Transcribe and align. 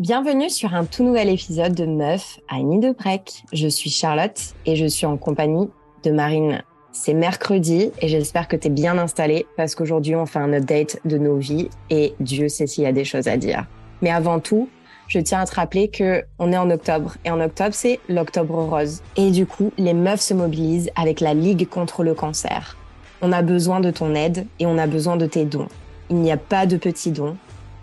Bienvenue 0.00 0.50
sur 0.50 0.74
un 0.74 0.86
tout 0.86 1.04
nouvel 1.04 1.28
épisode 1.28 1.72
de 1.72 1.86
Meuf 1.86 2.40
à 2.48 2.58
Nid 2.58 2.80
de. 2.80 3.44
Je 3.52 3.68
suis 3.68 3.90
Charlotte 3.90 4.40
et 4.66 4.74
je 4.74 4.86
suis 4.86 5.06
en 5.06 5.16
compagnie 5.16 5.70
de 6.02 6.10
Marine. 6.10 6.64
C'est 6.90 7.14
mercredi 7.14 7.92
et 8.00 8.08
j'espère 8.08 8.48
que 8.48 8.56
tu 8.56 8.66
es 8.66 8.70
bien 8.70 8.98
installée 8.98 9.46
parce 9.56 9.76
qu'aujourd'hui 9.76 10.16
on 10.16 10.26
fait 10.26 10.40
un 10.40 10.52
update 10.52 10.98
de 11.04 11.16
nos 11.16 11.36
vies 11.36 11.68
et 11.90 12.14
Dieu 12.18 12.48
sait 12.48 12.66
s'il 12.66 12.82
y 12.82 12.88
a 12.88 12.92
des 12.92 13.04
choses 13.04 13.28
à 13.28 13.36
dire. 13.36 13.66
Mais 14.02 14.10
avant 14.10 14.40
tout, 14.40 14.68
je 15.06 15.20
tiens 15.20 15.42
à 15.42 15.46
te 15.46 15.54
rappeler 15.54 15.86
que 15.86 16.24
on 16.40 16.50
est 16.50 16.58
en 16.58 16.70
octobre 16.70 17.14
et 17.24 17.30
en 17.30 17.40
octobre 17.40 17.72
c'est 17.72 18.00
l'octobre 18.08 18.64
rose. 18.64 19.00
Et 19.16 19.30
du 19.30 19.46
coup, 19.46 19.70
les 19.78 19.94
meufs 19.94 20.22
se 20.22 20.34
mobilisent 20.34 20.90
avec 20.96 21.20
la 21.20 21.34
Ligue 21.34 21.68
contre 21.68 22.02
le 22.02 22.14
cancer. 22.14 22.76
On 23.22 23.30
a 23.30 23.42
besoin 23.42 23.78
de 23.78 23.92
ton 23.92 24.16
aide 24.16 24.48
et 24.58 24.66
on 24.66 24.76
a 24.76 24.88
besoin 24.88 25.16
de 25.16 25.26
tes 25.26 25.44
dons. 25.44 25.68
Il 26.10 26.16
n'y 26.16 26.32
a 26.32 26.36
pas 26.36 26.66
de 26.66 26.78
petits 26.78 27.12
dons 27.12 27.36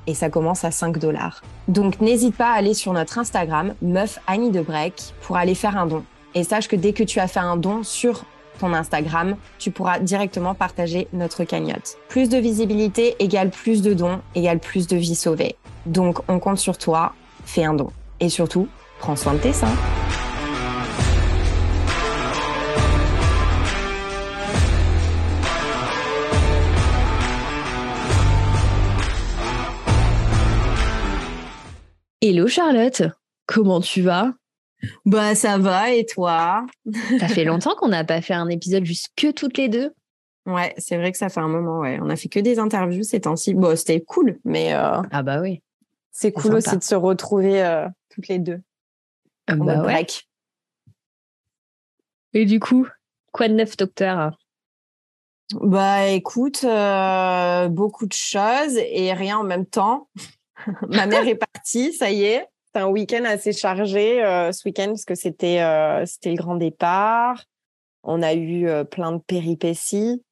et 0.07 0.13
ça 0.13 0.29
commence 0.29 0.63
à 0.63 0.71
5 0.71 0.97
dollars. 0.97 1.41
Donc 1.67 2.01
n'hésite 2.01 2.35
pas 2.35 2.51
à 2.51 2.55
aller 2.55 2.73
sur 2.73 2.93
notre 2.93 3.17
Instagram, 3.17 3.73
meuf 3.81 4.19
Annie 4.27 4.51
de 4.51 4.61
Break, 4.61 5.13
pour 5.21 5.37
aller 5.37 5.55
faire 5.55 5.77
un 5.77 5.85
don. 5.85 6.03
Et 6.33 6.43
sache 6.43 6.67
que 6.67 6.75
dès 6.75 6.93
que 6.93 7.03
tu 7.03 7.19
as 7.19 7.27
fait 7.27 7.39
un 7.39 7.57
don 7.57 7.83
sur 7.83 8.23
ton 8.59 8.73
Instagram, 8.73 9.35
tu 9.57 9.71
pourras 9.71 9.99
directement 9.99 10.53
partager 10.53 11.07
notre 11.13 11.43
cagnotte. 11.43 11.97
Plus 12.07 12.29
de 12.29 12.37
visibilité 12.37 13.15
égale 13.19 13.49
plus 13.49 13.81
de 13.81 13.93
dons, 13.93 14.21
égale 14.35 14.59
plus 14.59 14.87
de 14.87 14.97
vies 14.97 15.15
sauvées. 15.15 15.55
Donc 15.85 16.19
on 16.27 16.39
compte 16.39 16.59
sur 16.59 16.77
toi, 16.77 17.13
fais 17.45 17.63
un 17.63 17.73
don. 17.73 17.89
Et 18.19 18.29
surtout, 18.29 18.67
prends 18.99 19.15
soin 19.15 19.33
de 19.33 19.39
tes 19.39 19.53
seins. 19.53 20.00
Hello 32.21 32.47
Charlotte, 32.47 33.01
comment 33.47 33.81
tu 33.81 34.01
vas? 34.01 34.33
Bah 35.05 35.35
ça 35.35 35.57
va 35.57 35.91
et 35.91 36.05
toi? 36.05 36.65
Ça 37.19 37.27
fait 37.27 37.43
longtemps 37.43 37.75
qu'on 37.75 37.87
n'a 37.87 38.03
pas 38.03 38.21
fait 38.21 38.33
un 38.33 38.47
épisode 38.47 38.85
juste 38.85 39.09
que 39.15 39.31
toutes 39.31 39.57
les 39.57 39.69
deux. 39.69 39.91
Ouais, 40.45 40.73
c'est 40.77 40.97
vrai 40.97 41.11
que 41.11 41.17
ça 41.17 41.29
fait 41.29 41.39
un 41.39 41.47
moment, 41.47 41.79
ouais. 41.79 41.99
On 42.01 42.09
a 42.09 42.15
fait 42.15 42.29
que 42.29 42.39
des 42.39 42.57
interviews 42.57 43.03
ces 43.03 43.21
temps-ci. 43.21 43.53
Bon, 43.53 43.75
c'était 43.75 44.01
cool, 44.01 44.39
mais 44.43 44.73
euh, 44.73 45.01
Ah 45.11 45.21
bah 45.23 45.39
oui. 45.41 45.61
c'est 46.11 46.31
cool 46.31 46.43
sympa. 46.43 46.57
aussi 46.57 46.77
de 46.77 46.83
se 46.83 46.95
retrouver 46.95 47.63
euh, 47.63 47.87
toutes 48.09 48.27
les 48.27 48.39
deux. 48.39 48.61
Ah 49.47 49.55
bah 49.55 49.77
ouais. 49.77 49.83
break. 49.83 50.27
Et 52.33 52.45
du 52.45 52.59
coup, 52.59 52.87
quoi 53.31 53.47
de 53.47 53.53
neuf 53.53 53.77
docteur? 53.77 54.37
Bah 55.53 56.07
écoute, 56.07 56.63
euh, 56.63 57.67
beaucoup 57.67 58.05
de 58.07 58.13
choses 58.13 58.77
et 58.77 59.11
rien 59.13 59.37
en 59.39 59.43
même 59.43 59.65
temps. 59.65 60.07
Ma 60.89 61.05
mère 61.05 61.27
est 61.27 61.35
partie, 61.35 61.93
ça 61.93 62.11
y 62.11 62.23
est. 62.23 62.45
C'est 62.73 62.81
un 62.81 62.87
week-end 62.87 63.23
assez 63.25 63.51
chargé 63.51 64.23
euh, 64.23 64.51
ce 64.51 64.61
week-end 64.65 64.87
parce 64.87 65.03
que 65.03 65.15
c'était 65.15 65.61
euh, 65.61 66.05
c'était 66.05 66.29
le 66.29 66.37
grand 66.37 66.55
départ. 66.55 67.43
On 68.03 68.21
a 68.21 68.33
eu 68.33 68.67
euh, 68.67 68.83
plein 68.83 69.11
de 69.11 69.19
péripéties. 69.19 70.23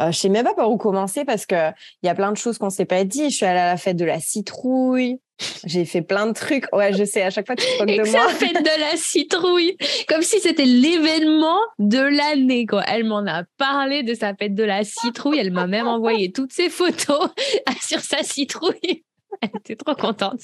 Je 0.00 0.10
sais 0.10 0.28
même 0.28 0.44
pas 0.44 0.54
par 0.54 0.72
où 0.72 0.76
commencer 0.76 1.24
parce 1.24 1.46
que 1.46 1.70
il 2.02 2.06
y 2.06 2.08
a 2.08 2.16
plein 2.16 2.32
de 2.32 2.36
choses 2.36 2.58
qu'on 2.58 2.70
s'est 2.70 2.84
pas 2.84 3.04
dit. 3.04 3.30
Je 3.30 3.36
suis 3.36 3.46
allée 3.46 3.60
à 3.60 3.66
la 3.66 3.76
fête 3.76 3.96
de 3.96 4.04
la 4.04 4.18
citrouille. 4.18 5.20
J'ai 5.64 5.84
fait 5.84 6.02
plein 6.02 6.26
de 6.26 6.32
trucs. 6.32 6.66
Ouais, 6.72 6.92
je 6.92 7.04
sais. 7.04 7.22
À 7.22 7.30
chaque 7.30 7.46
fois, 7.46 7.54
tu 7.54 7.64
te 7.64 7.84
de 7.84 8.10
moi. 8.10 8.28
ça 8.28 8.34
fait 8.34 8.52
de 8.52 8.80
la 8.80 8.96
citrouille, 8.96 9.76
comme 10.08 10.22
si 10.22 10.40
c'était 10.40 10.64
l'événement 10.64 11.58
de 11.78 12.00
l'année. 12.00 12.66
quoi. 12.66 12.82
Elle 12.88 13.04
m'en 13.04 13.24
a 13.26 13.44
parlé 13.56 14.02
de 14.02 14.14
sa 14.14 14.34
fête 14.34 14.54
de 14.54 14.64
la 14.64 14.82
citrouille. 14.82 15.38
Elle 15.38 15.52
m'a 15.52 15.68
même 15.68 15.86
envoyé 15.86 16.32
toutes 16.32 16.52
ses 16.52 16.70
photos 16.70 17.28
sur 17.80 18.00
sa 18.00 18.24
citrouille. 18.24 19.04
Elle 19.42 19.50
était 19.60 19.76
trop 19.76 19.94
contente. 19.94 20.40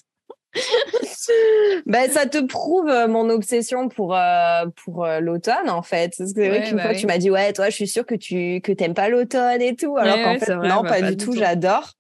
Ben, 1.86 2.10
ça 2.10 2.26
te 2.26 2.38
prouve 2.44 2.88
euh, 2.88 3.06
mon 3.06 3.30
obsession 3.30 3.88
pour, 3.88 4.16
euh, 4.16 4.64
pour 4.84 5.04
euh, 5.04 5.20
l'automne, 5.20 5.68
en 5.68 5.82
fait. 5.82 6.12
C'est 6.16 6.32
vrai 6.48 6.60
Ouais, 6.60 6.64
qu'une 6.64 6.76
bah 6.76 6.82
fois, 6.82 6.90
oui. 6.92 6.96
tu 6.98 7.06
m'as 7.06 7.18
dit, 7.18 7.30
ouais, 7.30 7.52
toi, 7.52 7.70
je 7.70 7.74
suis 7.76 7.86
sûre 7.88 8.04
que 8.04 8.14
tu 8.16 8.60
que 8.60 8.72
t'aimes 8.72 8.94
pas 8.94 9.08
l'automne 9.08 9.62
et 9.62 9.76
tout. 9.76 9.96
Alors 9.96 10.16
Ouais, 10.16 10.22
qu'en 10.24 10.32
ouais, 10.32 10.38
fait, 10.38 10.54
vrai, 10.54 10.68
non, 10.68 10.82
bah, 10.82 10.88
pas, 10.90 11.00
pas 11.00 11.10
du 11.10 11.16
tout, 11.16 11.32
tout. 11.32 11.38
j'adore. 11.38 11.92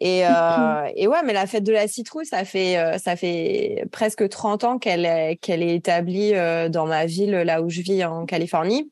Et, 0.00 0.20
et 0.96 1.06
ouais, 1.08 1.22
mais 1.24 1.32
la 1.32 1.46
fête 1.46 1.64
de 1.64 1.72
la 1.72 1.88
citrouille, 1.88 2.26
ça 2.26 2.44
fait, 2.44 2.98
ça 2.98 3.16
fait 3.16 3.84
presque 3.90 4.28
30 4.28 4.64
ans 4.64 4.78
qu'elle 4.78 5.04
est, 5.04 5.36
qu'elle 5.40 5.62
est 5.62 5.74
établie 5.74 6.32
dans 6.70 6.86
ma 6.86 7.06
ville, 7.06 7.32
là 7.32 7.62
où 7.62 7.68
je 7.68 7.80
vis 7.80 8.04
en 8.04 8.24
Californie. 8.24 8.90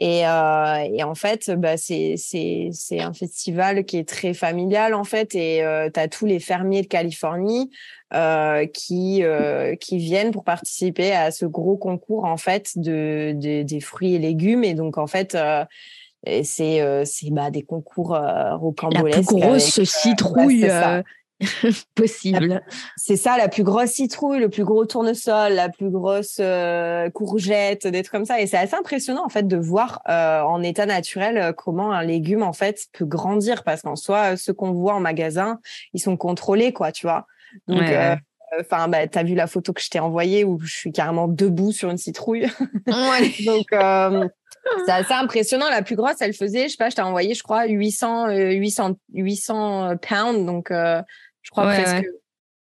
Et, 0.00 0.26
euh, 0.26 0.88
et 0.94 1.02
en 1.04 1.14
fait, 1.14 1.50
bah, 1.50 1.76
c'est, 1.76 2.16
un 2.98 3.12
festival 3.12 3.84
qui 3.84 3.98
est 3.98 4.08
très 4.08 4.32
familial, 4.32 4.94
en 4.94 5.04
fait. 5.04 5.34
Et 5.34 5.62
tu 5.92 6.00
as 6.00 6.08
tous 6.08 6.24
les 6.26 6.40
fermiers 6.40 6.82
de 6.82 6.86
Californie 6.86 7.70
euh, 8.14 8.66
qui, 8.66 9.22
euh, 9.22 9.76
qui 9.76 9.98
viennent 9.98 10.30
pour 10.32 10.42
participer 10.42 11.12
à 11.12 11.30
ce 11.30 11.44
gros 11.46 11.76
concours, 11.76 12.24
en 12.24 12.38
fait, 12.38 12.72
de, 12.76 13.32
de- 13.36 13.62
des 13.62 13.80
fruits 13.80 14.14
et 14.14 14.18
légumes. 14.18 14.64
Et 14.64 14.74
donc, 14.74 14.96
en 14.96 15.06
fait, 15.06 15.34
euh, 15.34 15.64
c'est, 16.42 16.80
euh, 16.80 17.04
bah, 17.30 17.50
des 17.50 17.62
concours 17.62 18.14
euh, 18.14 18.20
La 18.20 18.54
rocambolesques. 18.56 19.28
plus 19.28 19.36
grosse 19.40 19.78
avec, 19.78 19.88
citrouille 19.90 20.64
euh, 20.64 21.02
possible. 21.94 22.62
C'est 22.96 23.16
ça, 23.16 23.36
la 23.36 23.48
plus 23.48 23.62
grosse 23.62 23.90
citrouille, 23.90 24.40
le 24.40 24.48
plus 24.48 24.64
gros 24.64 24.84
tournesol, 24.84 25.52
la 25.52 25.68
plus 25.68 25.90
grosse 25.90 26.36
euh, 26.40 27.08
courgette, 27.10 27.86
des 27.86 28.02
trucs 28.02 28.12
comme 28.12 28.24
ça. 28.24 28.40
Et 28.40 28.46
c'est 28.46 28.58
assez 28.58 28.76
impressionnant 28.76 29.24
en 29.24 29.28
fait 29.28 29.46
de 29.46 29.56
voir 29.56 30.02
euh, 30.08 30.42
en 30.42 30.62
état 30.62 30.86
naturel 30.86 31.38
euh, 31.38 31.52
comment 31.52 31.92
un 31.92 32.02
légume 32.02 32.42
en 32.42 32.52
fait 32.52 32.86
peut 32.92 33.04
grandir 33.06 33.64
parce 33.64 33.82
qu'en 33.82 33.96
soi, 33.96 34.36
ceux 34.36 34.52
qu'on 34.52 34.72
voit 34.72 34.94
en 34.94 35.00
magasin, 35.00 35.60
ils 35.94 36.00
sont 36.00 36.16
contrôlés 36.16 36.72
quoi, 36.72 36.92
tu 36.92 37.06
vois. 37.06 37.26
Donc, 37.68 37.80
Ouais, 37.80 37.96
euh, 37.96 38.14
ouais. 38.14 38.20
enfin, 38.60 38.88
bah, 38.88 39.06
t'as 39.08 39.22
vu 39.22 39.34
la 39.34 39.46
photo 39.46 39.72
que 39.72 39.80
je 39.80 39.88
t'ai 39.90 39.98
envoyée 40.00 40.44
où 40.44 40.60
je 40.60 40.72
suis 40.72 40.92
carrément 40.92 41.28
debout 41.28 41.72
sur 41.72 41.90
une 41.90 41.98
citrouille. 41.98 42.46
Ouais. 42.86 43.32
Donc, 43.46 43.72
euh, 43.72 44.28
c'est 44.86 44.92
assez 44.92 45.12
impressionnant. 45.14 45.68
La 45.70 45.82
plus 45.82 45.96
grosse, 45.96 46.20
elle 46.20 46.34
faisait, 46.34 46.64
je 46.64 46.72
sais 46.72 46.76
pas, 46.76 46.90
je 46.90 46.96
t'ai 46.96 47.02
envoyé, 47.02 47.34
je 47.34 47.42
crois, 47.42 47.66
800, 47.66 48.28
euh, 48.28 48.52
800, 48.52 48.92
800 49.14 49.96
pounds. 49.96 50.44
Donc, 50.46 50.70
euh, 50.70 51.02
je 51.42 51.50
crois 51.50 51.66
Ouais, 51.66 51.82
presque, 51.82 51.96
ouais. 51.96 52.08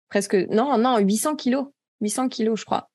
presque, 0.08 0.34
non, 0.50 0.78
non, 0.78 0.98
800 0.98 1.36
kilos. 1.36 1.66
800 2.02 2.28
kilos, 2.30 2.60
je 2.60 2.64
crois. 2.64 2.88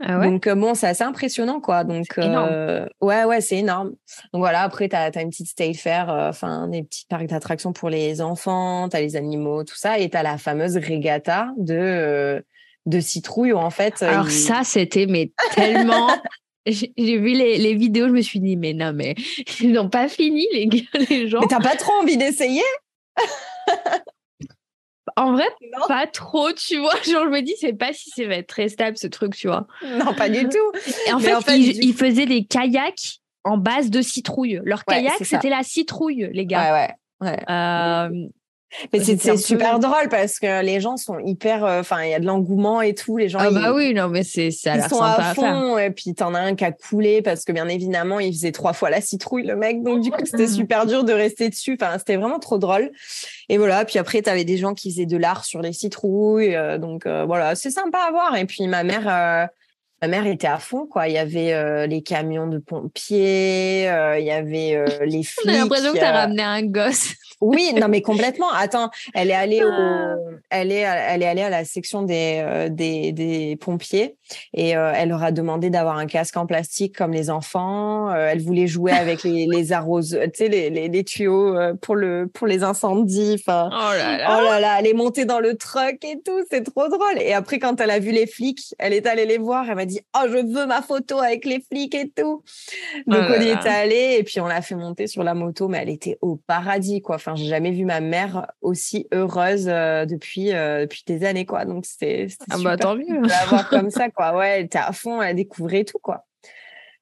Ah 0.00 0.18
ouais? 0.18 0.26
Donc, 0.28 0.48
euh, 0.48 0.56
bon, 0.56 0.74
c'est 0.74 0.88
assez 0.88 1.04
impressionnant, 1.04 1.60
quoi. 1.60 1.84
Donc, 1.84 2.06
C'est 2.12 2.24
énorme. 2.24 2.48
euh, 2.50 2.86
ouais, 3.00 3.22
ouais, 3.22 3.40
c'est 3.40 3.58
énorme. 3.58 3.90
Donc, 4.32 4.40
voilà, 4.40 4.62
après, 4.62 4.88
tu 4.88 4.96
as, 4.96 5.22
une 5.22 5.30
petite 5.30 5.46
state 5.46 5.76
fair, 5.76 6.10
euh, 6.10 6.28
enfin, 6.28 6.66
des 6.66 6.82
petits 6.82 7.06
parcs 7.08 7.26
d'attractions 7.26 7.72
pour 7.72 7.88
les 7.88 8.20
enfants, 8.20 8.88
tu 8.88 8.96
as 8.96 9.00
les 9.00 9.14
animaux, 9.14 9.62
tout 9.62 9.76
ça. 9.76 10.00
Et 10.00 10.10
tu 10.10 10.16
as 10.16 10.24
la 10.24 10.38
fameuse 10.38 10.76
regatta 10.76 11.52
de, 11.56 11.74
euh, 11.76 12.40
de 12.86 12.98
citrouille 12.98 13.52
où, 13.52 13.58
en 13.58 13.70
fait, 13.70 14.02
Alors 14.02 14.28
ça, 14.28 14.62
c'était 14.64 15.06
mais 15.06 15.30
tellement... 15.54 16.08
J'ai 16.66 16.92
j'ai 16.98 17.16
vu 17.16 17.28
les, 17.32 17.56
les 17.56 17.74
vidéos, 17.74 18.08
je 18.08 18.12
me 18.12 18.20
suis 18.20 18.40
dit, 18.40 18.58
mais 18.58 18.74
non, 18.74 18.92
mais 18.92 19.14
ils 19.60 19.72
n'ont 19.72 19.88
pas 19.88 20.06
fini, 20.06 20.46
les 20.52 20.66
gars, 20.66 20.80
les 21.08 21.26
gens. 21.26 21.40
Mais 21.40 21.46
t'as 21.46 21.60
pas 21.60 21.76
trop 21.76 21.92
envie 21.94 22.18
d'essayer? 22.18 22.60
En 25.18 25.32
vrai, 25.32 25.44
Non. 25.78 25.86
pas 25.88 26.06
trop, 26.06 26.52
tu 26.52 26.78
vois. 26.78 26.94
Genre, 27.04 27.24
je 27.24 27.30
me 27.30 27.40
dis, 27.42 27.54
c'est 27.60 27.72
pas 27.72 27.92
si 27.92 28.10
ça 28.10 28.26
va 28.26 28.36
être 28.36 28.46
très 28.48 28.68
stable, 28.68 28.96
ce 28.96 29.06
truc, 29.06 29.34
tu 29.36 29.48
vois. 29.48 29.66
Non, 29.84 30.14
pas 30.14 30.28
du 30.28 30.48
tout. 30.48 30.72
Et 31.06 31.12
en 31.12 31.18
fait, 31.18 31.34
en 31.34 31.40
fait, 31.40 31.58
ils, 31.58 31.78
du- 31.78 31.86
ils 31.88 31.94
faisaient 31.94 32.26
des 32.26 32.44
kayaks 32.44 33.20
en 33.44 33.56
base 33.56 33.90
de 33.90 34.02
citrouille. 34.02 34.60
Leur 34.64 34.84
Ouais, 34.88 34.96
kayak, 34.96 35.14
c'était 35.22 35.50
la 35.50 35.62
citrouille, 35.62 36.28
les 36.32 36.46
gars. 36.46 36.72
Ouais, 36.72 37.26
ouais. 37.26 37.30
ouais. 37.30 37.44
Euh, 37.50 38.28
Mais 38.92 39.00
c'est 39.00 39.14
un 39.14 39.18
c'est 39.18 39.30
peu- 39.32 39.36
super 39.38 39.78
drôle 39.78 40.08
parce 40.10 40.38
que 40.38 40.62
les 40.62 40.80
gens 40.80 40.96
sont 40.98 41.18
hyper. 41.18 41.64
euh, 41.64 41.80
Enfin, 41.80 42.02
il 42.04 42.10
y 42.10 42.14
a 42.14 42.20
de 42.20 42.26
l'engouement 42.26 42.82
et 42.82 42.94
tout. 42.94 43.16
Les 43.16 43.28
gens, 43.28 43.38
ah 43.40 43.48
ils, 43.50 43.54
bah 43.54 43.72
oui, 43.74 43.94
non, 43.94 44.08
mais 44.08 44.22
c'est 44.22 44.50
ça 44.50 44.76
ils 44.76 44.82
sont 44.82 44.96
sympa 44.98 45.22
à 45.30 45.34
fond. 45.34 45.78
Et 45.78 45.90
puis, 45.90 46.14
t'en 46.14 46.34
as 46.34 46.40
un 46.40 46.54
qui 46.54 46.64
a 46.64 46.72
coulé 46.72 47.22
parce 47.22 47.44
que, 47.44 47.52
bien 47.52 47.66
évidemment, 47.68 48.20
il 48.20 48.32
faisait 48.32 48.52
trois 48.52 48.74
fois 48.74 48.90
la 48.90 49.00
citrouille, 49.00 49.46
le 49.46 49.56
mec. 49.56 49.82
Donc, 49.82 50.02
du 50.02 50.10
coup, 50.10 50.20
c'était 50.24 50.46
super 50.48 50.84
dur 50.86 51.04
de 51.04 51.12
rester 51.14 51.48
dessus. 51.48 51.78
Enfin, 51.80 51.96
c'était 51.98 52.16
vraiment 52.16 52.38
trop 52.38 52.58
drôle. 52.58 52.90
Et 53.48 53.56
voilà. 53.56 53.84
Puis 53.86 53.98
après, 53.98 54.20
t'avais 54.20 54.44
des 54.44 54.58
gens 54.58 54.74
qui 54.74 54.90
faisaient 54.90 55.06
de 55.06 55.16
l'art 55.16 55.44
sur 55.46 55.62
les 55.62 55.72
citrouilles. 55.72 56.54
euh, 56.54 56.76
donc, 56.78 57.06
euh, 57.06 57.24
voilà, 57.24 57.54
c'est 57.54 57.70
sympa 57.70 57.98
à 58.06 58.10
voir. 58.10 58.36
Et 58.36 58.44
puis, 58.44 58.66
ma 58.68 58.84
mère. 58.84 59.48
Ma 60.00 60.06
mère 60.06 60.28
était 60.28 60.46
à 60.46 60.58
fond, 60.58 60.86
quoi. 60.86 61.08
Il 61.08 61.14
y 61.14 61.18
avait 61.18 61.52
euh, 61.52 61.88
les 61.88 62.02
camions 62.02 62.46
de 62.46 62.58
pompiers, 62.58 63.88
euh, 63.88 64.16
il 64.18 64.26
y 64.26 64.30
avait 64.30 64.76
euh, 64.76 64.86
les 65.04 65.22
flics. 65.24 65.48
A 65.48 65.58
l'impression 65.58 65.92
que 65.92 65.98
tu 65.98 66.04
as 66.04 66.10
euh, 66.14 66.20
ramené 66.20 66.42
un 66.44 66.62
gosse. 66.62 67.14
Oui, 67.40 67.72
non, 67.74 67.88
mais 67.88 68.02
complètement. 68.02 68.50
Attends, 68.52 68.90
elle 69.14 69.30
est 69.30 69.34
allée 69.34 69.62
au, 69.62 69.68
Ah. 69.70 70.16
elle 70.50 70.72
est, 70.72 70.80
elle 70.80 71.22
est 71.22 71.26
allée 71.26 71.42
à 71.42 71.50
la 71.50 71.64
section 71.64 72.02
des, 72.02 72.40
euh, 72.42 72.68
des, 72.68 73.12
des 73.12 73.56
pompiers 73.56 74.16
et 74.54 74.76
euh, 74.76 74.92
elle 74.94 75.10
leur 75.10 75.22
a 75.22 75.30
demandé 75.32 75.70
d'avoir 75.70 75.96
un 75.98 76.06
casque 76.06 76.36
en 76.36 76.46
plastique 76.46 76.96
comme 76.96 77.12
les 77.12 77.30
enfants. 77.30 78.10
Euh, 78.10 78.28
elle 78.30 78.42
voulait 78.42 78.66
jouer 78.66 78.92
avec 78.92 79.22
les, 79.22 79.46
les 79.50 79.72
arroses, 79.72 80.18
tu 80.24 80.30
sais, 80.34 80.48
les, 80.48 80.70
les, 80.70 80.88
les 80.88 81.04
tuyaux 81.04 81.56
pour 81.80 81.96
le, 81.96 82.28
pour 82.32 82.46
les 82.46 82.62
incendies. 82.62 83.36
Enfin, 83.38 83.68
Oh 83.72 83.92
là 83.96 84.38
Oh 84.40 84.44
là 84.44 84.60
là, 84.60 84.76
elle 84.80 84.86
est 84.86 84.92
montée 84.94 85.24
dans 85.24 85.40
le 85.40 85.56
truck 85.56 86.04
et 86.04 86.20
tout, 86.24 86.44
c'est 86.50 86.62
trop 86.64 86.88
drôle. 86.88 87.20
Et 87.20 87.32
après, 87.32 87.58
quand 87.58 87.80
elle 87.80 87.90
a 87.90 87.98
vu 87.98 88.10
les 88.10 88.26
flics, 88.26 88.74
elle 88.78 88.92
est 88.92 89.06
allée 89.06 89.26
les 89.26 89.38
voir, 89.38 89.66
elle 89.68 89.76
m'a 89.76 89.84
dit 89.86 90.00
Oh, 90.16 90.26
je 90.28 90.36
veux 90.38 90.66
ma 90.66 90.82
photo 90.82 91.18
avec 91.18 91.44
les 91.44 91.60
flics 91.60 91.94
et 91.94 92.10
tout. 92.10 92.42
Donc, 93.06 93.22
Oh 93.28 93.32
là 93.32 93.36
on 93.38 93.40
y 93.40 93.44
là. 93.46 93.60
est 93.64 93.68
allé 93.68 94.16
et 94.18 94.22
puis 94.24 94.40
on 94.40 94.46
l'a 94.46 94.62
fait 94.62 94.74
monter 94.74 95.06
sur 95.06 95.22
la 95.22 95.34
moto, 95.34 95.68
mais 95.68 95.78
elle 95.78 95.90
était 95.90 96.18
au 96.20 96.36
paradis, 96.46 97.00
quoi. 97.02 97.16
Enfin, 97.16 97.27
j'ai 97.36 97.46
jamais 97.46 97.70
vu 97.70 97.84
ma 97.84 98.00
mère 98.00 98.50
aussi 98.60 99.06
heureuse 99.12 99.68
euh, 99.68 100.04
depuis, 100.06 100.52
euh, 100.52 100.82
depuis 100.82 101.02
des 101.06 101.24
années, 101.24 101.46
quoi. 101.46 101.64
Donc, 101.64 101.86
c'était 101.86 102.26
Ah 102.50 102.56
bah 102.62 102.72
super 102.72 102.76
tant 102.78 102.96
mieux. 102.96 103.20
de 103.22 103.68
comme 103.70 103.90
ça, 103.90 104.10
quoi. 104.10 104.36
Ouais, 104.36 104.58
elle 104.60 104.64
était 104.66 104.78
à 104.78 104.92
fond, 104.92 105.20
elle 105.22 105.36
découvrait 105.36 105.84
tout, 105.84 105.98
quoi. 106.00 106.24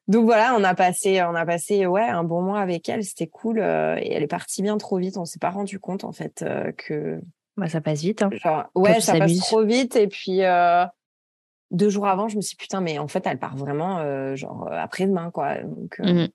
Donc 0.08 0.24
voilà, 0.24 0.54
on 0.56 0.62
a 0.62 0.74
passé, 0.76 1.20
on 1.24 1.34
a 1.34 1.44
passé 1.44 1.84
ouais 1.84 2.02
un 2.08 2.22
bon 2.22 2.40
mois 2.40 2.60
avec 2.60 2.88
elle, 2.88 3.02
c'était 3.02 3.26
cool 3.26 3.58
euh, 3.58 3.96
et 4.00 4.12
elle 4.12 4.22
est 4.22 4.28
partie 4.28 4.62
bien 4.62 4.76
trop 4.78 4.98
vite. 4.98 5.16
On 5.16 5.24
s'est 5.24 5.40
pas 5.40 5.50
rendu 5.50 5.80
compte 5.80 6.04
en 6.04 6.12
fait 6.12 6.42
euh, 6.42 6.70
que 6.76 7.20
Bah, 7.56 7.68
ça 7.68 7.80
passe 7.80 8.02
vite. 8.02 8.22
hein. 8.22 8.30
genre 8.40 8.66
ouais 8.76 9.00
ça 9.00 9.18
passe 9.18 9.36
trop 9.38 9.64
vite 9.64 9.96
et 9.96 10.06
puis 10.06 10.44
euh, 10.44 10.84
deux 11.72 11.88
jours 11.90 12.06
avant 12.06 12.28
je 12.28 12.36
me 12.36 12.40
suis 12.40 12.50
dit, 12.56 12.62
putain 12.62 12.80
mais 12.80 13.00
en 13.00 13.08
fait 13.08 13.26
elle 13.26 13.40
part 13.40 13.56
vraiment 13.56 13.98
euh, 13.98 14.36
genre 14.36 14.68
après 14.70 15.06
demain 15.06 15.32
quoi. 15.32 15.56
Donc, 15.64 15.98
Mhm. 15.98 16.28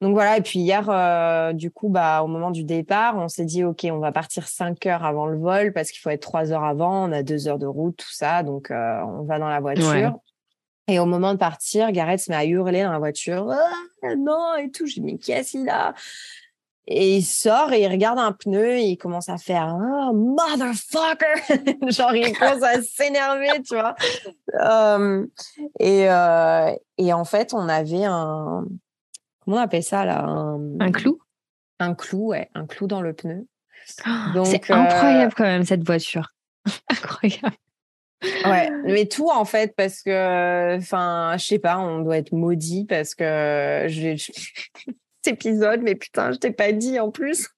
Donc 0.00 0.14
voilà 0.14 0.38
et 0.38 0.40
puis 0.40 0.60
hier 0.60 0.88
euh, 0.88 1.52
du 1.52 1.70
coup 1.70 1.90
bah 1.90 2.22
au 2.22 2.26
moment 2.26 2.50
du 2.50 2.64
départ 2.64 3.18
on 3.18 3.28
s'est 3.28 3.44
dit 3.44 3.64
ok 3.64 3.86
on 3.90 3.98
va 3.98 4.12
partir 4.12 4.48
cinq 4.48 4.86
heures 4.86 5.04
avant 5.04 5.26
le 5.26 5.38
vol 5.38 5.74
parce 5.74 5.90
qu'il 5.90 6.00
faut 6.00 6.08
être 6.08 6.22
trois 6.22 6.52
heures 6.52 6.64
avant, 6.64 7.08
on 7.08 7.12
a 7.12 7.22
deux 7.22 7.48
heures 7.48 7.58
de 7.58 7.66
route 7.66 7.96
tout 7.96 8.12
ça 8.12 8.42
donc 8.42 8.70
euh, 8.70 9.00
on 9.02 9.24
va 9.24 9.38
dans 9.38 9.48
la 9.48 9.60
voiture. 9.60 9.84
Ouais. 9.84 10.10
Et 10.88 10.98
au 10.98 11.06
moment 11.06 11.34
de 11.34 11.38
partir, 11.38 11.92
Gareth 11.92 12.18
se 12.18 12.32
met 12.32 12.36
à 12.36 12.44
hurler 12.44 12.82
dans 12.82 12.90
la 12.90 12.98
voiture. 12.98 13.48
Ah, 13.48 14.16
non, 14.16 14.56
et 14.56 14.72
tout. 14.72 14.86
Je 14.86 14.94
dis, 14.94 15.02
mais 15.02 15.18
qu'est-ce 15.18 15.52
qu'il 15.52 15.68
a? 15.68 15.94
Et 16.88 17.18
il 17.18 17.22
sort 17.22 17.72
et 17.72 17.82
il 17.82 17.86
regarde 17.88 18.18
un 18.18 18.32
pneu 18.32 18.72
et 18.72 18.86
il 18.86 18.96
commence 18.96 19.28
à 19.28 19.38
faire 19.38 19.68
Ah, 19.68 20.10
motherfucker 20.12 21.88
Genre, 21.92 22.14
il 22.16 22.36
commence 22.36 22.64
à 22.64 22.82
s'énerver, 22.82 23.62
tu 23.62 23.76
vois. 23.76 23.94
Euh, 24.60 25.24
et, 25.78 26.06
et 26.98 27.12
en 27.12 27.24
fait, 27.24 27.54
on 27.54 27.68
avait 27.68 28.04
un. 28.04 28.64
Comment 29.44 29.56
on 29.58 29.60
appelle 29.60 29.82
ça, 29.82 30.04
là 30.04 30.24
Un, 30.24 30.80
Un 30.80 30.92
clou? 30.92 31.18
Un 31.78 31.94
clou, 31.94 32.28
ouais, 32.28 32.50
un 32.54 32.66
clou 32.66 32.86
dans 32.86 33.00
le 33.00 33.12
pneu. 33.14 33.46
C'est 33.86 34.04
Donc, 34.34 34.70
euh, 34.70 34.74
incroyable 34.74 35.32
quand 35.34 35.44
même 35.44 35.64
cette 35.64 35.84
voiture. 35.84 36.32
incroyable. 36.88 37.56
Ouais, 38.44 38.70
mais 38.84 39.06
tout 39.06 39.30
en 39.30 39.46
fait 39.46 39.74
parce 39.74 40.02
que, 40.02 40.76
enfin, 40.76 41.34
je 41.38 41.44
sais 41.46 41.58
pas, 41.58 41.78
on 41.78 42.00
doit 42.00 42.18
être 42.18 42.32
maudit 42.32 42.84
parce 42.84 43.14
que 43.14 43.86
je, 43.88 44.14
je- 44.16 44.32
cet 45.22 45.34
épisode, 45.34 45.80
mais 45.82 45.94
putain, 45.94 46.32
je 46.32 46.36
t'ai 46.38 46.50
pas 46.50 46.72
dit 46.72 47.00
en 47.00 47.10
plus. 47.10 47.48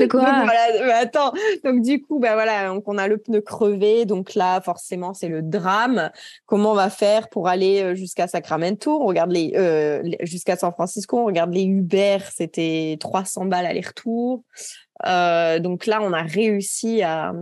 De 0.00 0.06
quoi 0.06 0.46
Donc, 0.46 0.50
attends, 0.90 1.32
donc 1.64 1.82
du 1.82 2.02
coup, 2.02 2.18
bah 2.18 2.34
voilà, 2.34 2.68
donc 2.68 2.84
on 2.86 2.98
a 2.98 3.08
le 3.08 3.18
pneu 3.18 3.40
crevé, 3.40 4.04
donc 4.04 4.34
là, 4.34 4.60
forcément, 4.60 5.14
c'est 5.14 5.28
le 5.28 5.42
drame. 5.42 6.10
Comment 6.46 6.72
on 6.72 6.74
va 6.74 6.90
faire 6.90 7.28
pour 7.28 7.48
aller 7.48 7.82
euh, 7.82 7.94
jusqu'à 7.94 8.26
Sacramento? 8.26 9.02
On 9.02 9.06
regarde 9.06 9.30
les, 9.30 9.52
euh, 9.56 10.02
jusqu'à 10.22 10.56
San 10.56 10.72
Francisco, 10.72 11.18
on 11.18 11.26
regarde 11.26 11.52
les 11.52 11.64
Uber, 11.64 12.18
c'était 12.32 12.96
300 13.00 13.46
balles 13.46 13.66
aller-retour. 13.66 14.44
Euh, 15.06 15.58
donc 15.58 15.86
là, 15.86 16.00
on 16.02 16.12
a 16.12 16.22
réussi 16.22 17.02
à, 17.02 17.32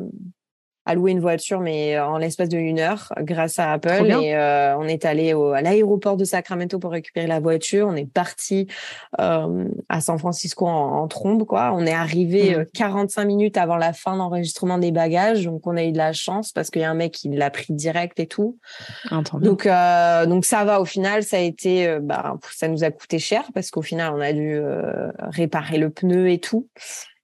à 0.89 0.95
louer 0.95 1.13
une 1.13 1.21
voiture, 1.21 1.61
mais 1.61 1.99
en 1.99 2.17
l'espace 2.17 2.49
de 2.49 2.57
une 2.57 2.81
heure, 2.81 3.13
grâce 3.21 3.59
à 3.59 3.73
Apple. 3.73 4.07
Et 4.23 4.35
euh, 4.35 4.77
on 4.79 4.85
est 4.85 5.05
allé 5.05 5.33
à 5.33 5.61
l'aéroport 5.61 6.17
de 6.17 6.25
Sacramento 6.25 6.79
pour 6.79 6.93
récupérer 6.93 7.27
la 7.27 7.41
voiture. 7.41 7.87
On 7.89 7.95
est 7.95 8.11
parti 8.11 8.67
euh, 9.21 9.65
à 9.89 10.01
San 10.01 10.19
Francisco 10.19 10.67
en, 10.67 11.03
en 11.03 11.09
trombe, 11.09 11.45
quoi. 11.45 11.73
On 11.75 11.85
est 11.85 11.93
arrivé 11.93 12.57
euh, 12.57 12.65
45 12.75 13.25
minutes 13.25 13.57
avant 13.59 13.77
la 13.77 13.93
fin 13.93 14.17
d'enregistrement 14.17 14.79
des 14.79 14.91
bagages, 14.91 15.45
donc 15.45 15.67
on 15.67 15.77
a 15.77 15.85
eu 15.85 15.93
de 15.93 15.99
la 15.99 16.13
chance 16.13 16.53
parce 16.53 16.71
qu'il 16.71 16.83
y 16.83 16.85
a 16.85 16.91
un 16.91 16.95
mec 16.95 17.13
qui 17.13 17.29
l'a 17.29 17.51
pris 17.51 17.73
direct 17.75 18.19
et 18.19 18.27
tout. 18.27 18.59
Entendu. 19.11 19.45
Donc, 19.45 19.67
euh, 19.67 20.27
donc 20.27 20.45
ça 20.45 20.65
va. 20.65 20.81
Au 20.81 20.85
final, 20.85 21.23
ça 21.23 21.37
a 21.37 21.41
été, 21.41 21.87
euh, 21.87 22.01
bah, 22.03 22.37
ça 22.51 22.69
nous 22.69 22.85
a 22.85 22.91
coûté 22.91 23.19
cher 23.19 23.45
parce 23.55 23.71
qu'au 23.71 23.83
final, 23.83 24.13
on 24.15 24.21
a 24.21 24.33
dû 24.33 24.55
euh, 24.55 25.11
réparer 25.21 25.79
le 25.79 25.91
pneu 25.91 26.31
et 26.31 26.39
tout. 26.39 26.69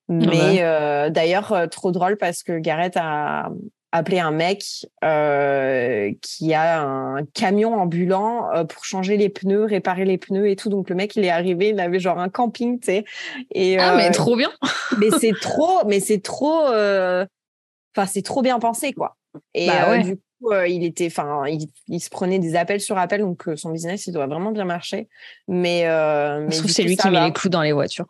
Mais 0.09 0.27
Ouais. 0.29 0.63
euh, 0.63 1.11
d'ailleurs, 1.11 1.53
euh, 1.53 1.67
trop 1.67 1.91
drôle 1.93 2.17
parce 2.17 2.43
que 2.43 2.59
Gareth 2.59 2.97
a 2.97 3.51
appelé 3.91 4.19
un 4.19 4.33
mec 4.33 4.65
euh, 5.05 6.13
qui 6.21 6.53
a 6.53 6.83
un 6.83 7.25
camion 7.33 7.75
ambulant 7.75 8.51
euh, 8.53 8.65
pour 8.65 8.85
changer 8.85 9.17
les 9.17 9.29
pneus, 9.29 9.65
réparer 9.65 10.05
les 10.05 10.19
pneus 10.19 10.49
et 10.51 10.57
tout. 10.57 10.69
Donc 10.69 10.91
le 10.91 10.97
mec, 10.97 11.15
il 11.17 11.25
est 11.25 11.31
arrivé, 11.31 11.69
il 11.71 11.81
avait 11.81 12.01
genre 12.01 12.19
un 12.19 12.29
camping, 12.29 12.81
tu 12.81 12.87
sais. 12.87 13.05
Et 13.53 13.79
ah, 13.79 13.95
euh, 13.95 13.97
mais 13.97 14.11
trop 14.11 14.37
bien. 14.37 14.51
mais 14.99 15.11
c'est 15.21 15.33
trop, 15.41 15.85
mais 15.87 16.01
c'est 16.01 16.21
trop, 16.21 16.67
euh, 16.67 17.25
enfin 17.97 18.07
c'est 18.07 18.23
trop 18.23 18.43
bien 18.43 18.59
pensé 18.59 18.93
quoi. 18.93 19.17
Et 19.55 19.69
Bah 19.69 19.91
ouais. 19.91 20.03
du 20.03 20.17
coup, 20.17 20.51
euh, 20.53 20.67
il 20.67 20.85
était, 20.85 21.07
enfin, 21.07 21.45
il, 21.47 21.69
il 21.89 22.01
se 22.01 22.11
prenait 22.11 22.41
des 22.41 22.57
appels 22.57 22.81
sur 22.81 22.99
appel, 22.99 23.21
donc 23.21 23.45
son 23.55 23.71
business 23.71 24.07
il 24.09 24.13
doit 24.13 24.27
vraiment 24.27 24.51
bien 24.51 24.65
marcher. 24.65 25.09
Mais, 25.49 25.87
euh, 25.87 26.41
mais 26.41 26.51
Je 26.53 26.59
trouve 26.59 26.67
que 26.71 26.75
c'est 26.75 26.83
lui 26.83 26.97
qui 26.97 27.09
met 27.11 27.25
les 27.25 27.33
clous 27.33 27.49
dans 27.49 27.63
les 27.63 27.73
voitures. 27.73 28.07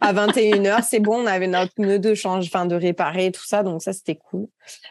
À 0.00 0.12
21h, 0.12 0.82
c'est 0.82 1.00
bon, 1.00 1.22
on 1.22 1.26
avait 1.26 1.46
notre 1.48 1.74
pneu 1.74 1.98
de 1.98 2.14
change, 2.14 2.46
enfin 2.46 2.66
de 2.66 2.74
réparer 2.76 3.32
tout 3.32 3.44
ça, 3.44 3.62
donc 3.62 3.82
ça 3.82 3.92
c'était 3.92 4.14
cool. 4.16 4.46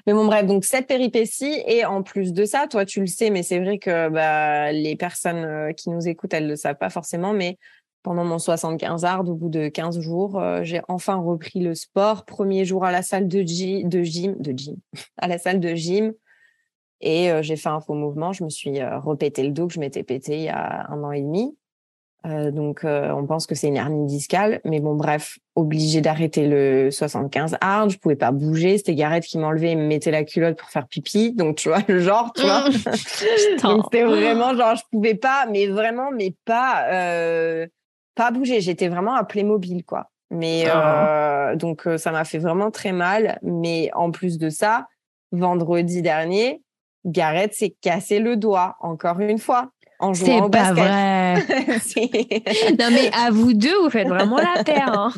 Mais 0.05 0.13
bon 0.13 0.25
bref, 0.25 0.45
donc 0.45 0.65
cette 0.65 0.87
péripétie 0.87 1.63
et 1.67 1.85
en 1.85 2.03
plus 2.03 2.33
de 2.33 2.43
ça, 2.45 2.67
toi 2.69 2.85
tu 2.85 2.99
le 2.99 3.07
sais, 3.07 3.29
mais 3.29 3.43
c'est 3.43 3.59
vrai 3.59 3.77
que 3.79 4.09
bah, 4.09 4.71
les 4.73 4.95
personnes 4.95 5.45
euh, 5.45 5.71
qui 5.71 5.89
nous 5.89 6.07
écoutent, 6.07 6.33
elles 6.33 6.47
le 6.47 6.55
savent 6.57 6.77
pas 6.77 6.89
forcément, 6.89 7.31
mais 7.33 7.57
pendant 8.03 8.25
mon 8.25 8.37
75 8.37 9.05
hard, 9.05 9.29
au 9.29 9.35
bout 9.35 9.47
de 9.49 9.69
15 9.69 10.01
jours, 10.01 10.37
euh, 10.37 10.59
j'ai 10.63 10.81
enfin 10.89 11.15
repris 11.15 11.61
le 11.61 11.73
sport. 11.73 12.25
Premier 12.25 12.65
jour 12.65 12.83
à 12.83 12.91
la 12.91 13.01
salle 13.01 13.29
de, 13.29 13.41
gy- 13.41 13.85
de 13.85 14.03
gym, 14.03 14.35
de 14.39 14.51
gym, 14.51 14.75
à 15.17 15.29
la 15.29 15.37
salle 15.37 15.61
de 15.61 15.73
gym. 15.73 16.13
Et 16.99 17.31
euh, 17.31 17.41
j'ai 17.41 17.55
fait 17.55 17.69
un 17.69 17.79
faux 17.79 17.93
mouvement. 17.95 18.33
Je 18.33 18.43
me 18.43 18.49
suis 18.49 18.83
repété 18.83 19.43
le 19.43 19.51
dos 19.51 19.67
que 19.67 19.73
je 19.73 19.79
m'étais 19.79 20.03
pété 20.03 20.35
il 20.37 20.43
y 20.43 20.49
a 20.49 20.85
un 20.89 21.01
an 21.03 21.11
et 21.13 21.21
demi. 21.21 21.55
Euh, 22.25 22.51
donc, 22.51 22.85
euh, 22.85 23.11
on 23.11 23.25
pense 23.25 23.45
que 23.47 23.53
c'est 23.55 23.67
une 23.67 23.75
hernie 23.75 24.05
discale. 24.05 24.61
Mais 24.63 24.79
bon, 24.79 24.95
bref, 24.95 25.39
obligé 25.55 25.99
d'arrêter 25.99 26.47
le 26.47 26.89
75 26.89 27.57
hard. 27.59 27.89
Je 27.89 27.97
pouvais 27.97 28.15
pas 28.15 28.31
bouger. 28.31 28.77
C'était 28.77 28.95
Gareth 28.95 29.25
qui 29.25 29.37
m'enlevait 29.37 29.71
et 29.71 29.75
me 29.75 29.85
mettait 29.85 30.11
la 30.11 30.23
culotte 30.23 30.57
pour 30.57 30.69
faire 30.69 30.87
pipi. 30.87 31.33
Donc, 31.33 31.57
tu 31.57 31.67
vois, 31.69 31.79
le 31.87 31.99
genre, 31.99 32.31
tu 32.33 32.43
vois. 32.43 32.63
Putain. 32.69 33.75
Donc, 33.75 33.85
c'était 33.85 34.05
vraiment 34.05 34.55
genre, 34.55 34.75
je 34.75 34.83
pouvais 34.91 35.15
pas, 35.15 35.45
mais 35.51 35.67
vraiment, 35.67 36.11
mais 36.11 36.33
pas, 36.45 36.85
euh, 36.91 37.67
pas 38.15 38.31
bouger. 38.31 38.61
J'étais 38.61 38.87
vraiment 38.87 39.15
à 39.15 39.25
Playmobil, 39.25 39.83
quoi. 39.83 40.09
Mais 40.31 40.65
Ah. 40.71 41.53
donc, 41.55 41.87
ça 41.97 42.11
m'a 42.11 42.23
fait 42.23 42.39
vraiment 42.39 42.71
très 42.71 42.93
mal. 42.93 43.37
Mais 43.43 43.89
en 43.93 44.11
plus 44.11 44.37
de 44.37 44.49
ça, 44.49 44.87
vendredi 45.33 46.01
dernier, 46.01 46.61
Gareth 47.05 47.53
s'est 47.53 47.75
cassé 47.81 48.19
le 48.19 48.37
doigt, 48.37 48.77
encore 48.79 49.19
une 49.19 49.39
fois, 49.39 49.71
en 50.03 50.13
jouant 50.13 50.25
C'est 50.27 50.41
au 50.41 50.49
pas 50.49 50.73
basket. 50.73 50.83
vrai. 50.85 52.75
Non, 52.79 52.89
mais 52.91 53.09
à 53.13 53.29
vous 53.31 53.53
deux, 53.53 53.77
vous 53.81 53.89
faites 53.89 54.07
vraiment 54.07 54.37
la 54.37 54.63
paire. 54.63 54.89
hein. 54.91 55.13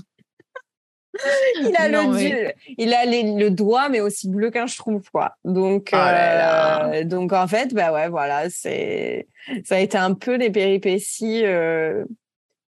il 1.62 1.74
a, 1.78 1.88
Non, 1.90 2.12
le, 2.12 2.16
mais- 2.18 2.56
il 2.78 2.94
a 2.94 3.06
les- 3.06 3.36
le 3.38 3.50
doigt, 3.50 3.88
mais 3.90 4.02
aussi 4.02 4.30
bleu 4.30 4.52
qu'un 4.52 4.68
schtroumpf, 4.68 5.10
quoi. 5.10 5.36
Donc, 5.46 5.90
Oh 5.94 5.96
là 5.96 6.36
là. 6.38 6.86
euh, 6.94 7.04
donc 7.06 7.32
en 7.32 7.48
fait, 7.48 7.74
bah 7.74 7.94
ouais, 7.94 8.10
voilà, 8.10 8.50
c'est, 8.50 9.28
ça 9.64 9.76
a 9.76 9.80
été 9.80 9.98
un 9.98 10.14
peu 10.14 10.36
les 10.36 10.50
péripéties, 10.50 11.46
euh, 11.46 12.04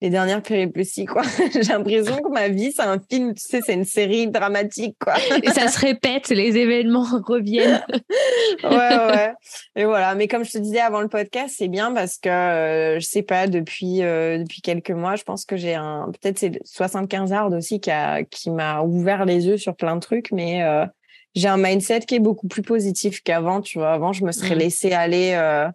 les 0.03 0.09
dernières 0.09 0.41
péripéties, 0.41 1.05
quoi. 1.05 1.21
J'ai 1.53 1.61
l'impression 1.61 2.17
que 2.17 2.29
ma 2.29 2.49
vie, 2.49 2.73
c'est 2.73 2.83
un 2.83 2.99
film, 3.09 3.33
tu 3.33 3.41
sais, 3.41 3.61
c'est 3.65 3.73
une 3.73 3.85
série 3.85 4.27
dramatique, 4.27 4.97
quoi. 5.01 5.13
Et 5.41 5.49
ça 5.49 5.69
se 5.69 5.79
répète, 5.79 6.27
les 6.27 6.57
événements 6.57 7.05
reviennent. 7.25 7.81
ouais, 8.63 8.69
ouais. 8.69 9.33
Et 9.77 9.85
voilà. 9.85 10.13
Mais 10.15 10.27
comme 10.27 10.43
je 10.43 10.51
te 10.51 10.57
disais 10.57 10.81
avant 10.81 10.99
le 10.99 11.07
podcast, 11.07 11.55
c'est 11.57 11.69
bien 11.69 11.93
parce 11.93 12.17
que 12.17 12.27
euh, 12.27 12.99
je 12.99 13.05
sais 13.05 13.23
pas 13.23 13.47
depuis 13.47 14.03
euh, 14.03 14.39
depuis 14.39 14.61
quelques 14.61 14.91
mois, 14.91 15.15
je 15.15 15.23
pense 15.23 15.45
que 15.45 15.55
j'ai 15.55 15.73
un 15.73 16.11
peut-être 16.11 16.37
c'est 16.37 16.49
le 16.49 16.59
75 16.65 17.31
hard 17.31 17.53
aussi 17.53 17.79
qui 17.79 17.89
a 17.89 18.23
qui 18.23 18.49
m'a 18.49 18.81
ouvert 18.81 19.23
les 19.23 19.47
yeux 19.47 19.57
sur 19.57 19.73
plein 19.73 19.95
de 19.95 20.01
trucs, 20.01 20.33
mais 20.33 20.63
euh, 20.63 20.85
j'ai 21.33 21.47
un 21.47 21.57
mindset 21.57 22.01
qui 22.01 22.15
est 22.15 22.19
beaucoup 22.19 22.49
plus 22.49 22.61
positif 22.61 23.21
qu'avant. 23.23 23.61
Tu 23.61 23.79
vois, 23.79 23.93
avant 23.93 24.11
je 24.11 24.25
me 24.25 24.33
serais 24.33 24.55
Mm. 24.55 24.59
laissé 24.59 24.91
aller 24.91 25.31
euh, 25.33 25.69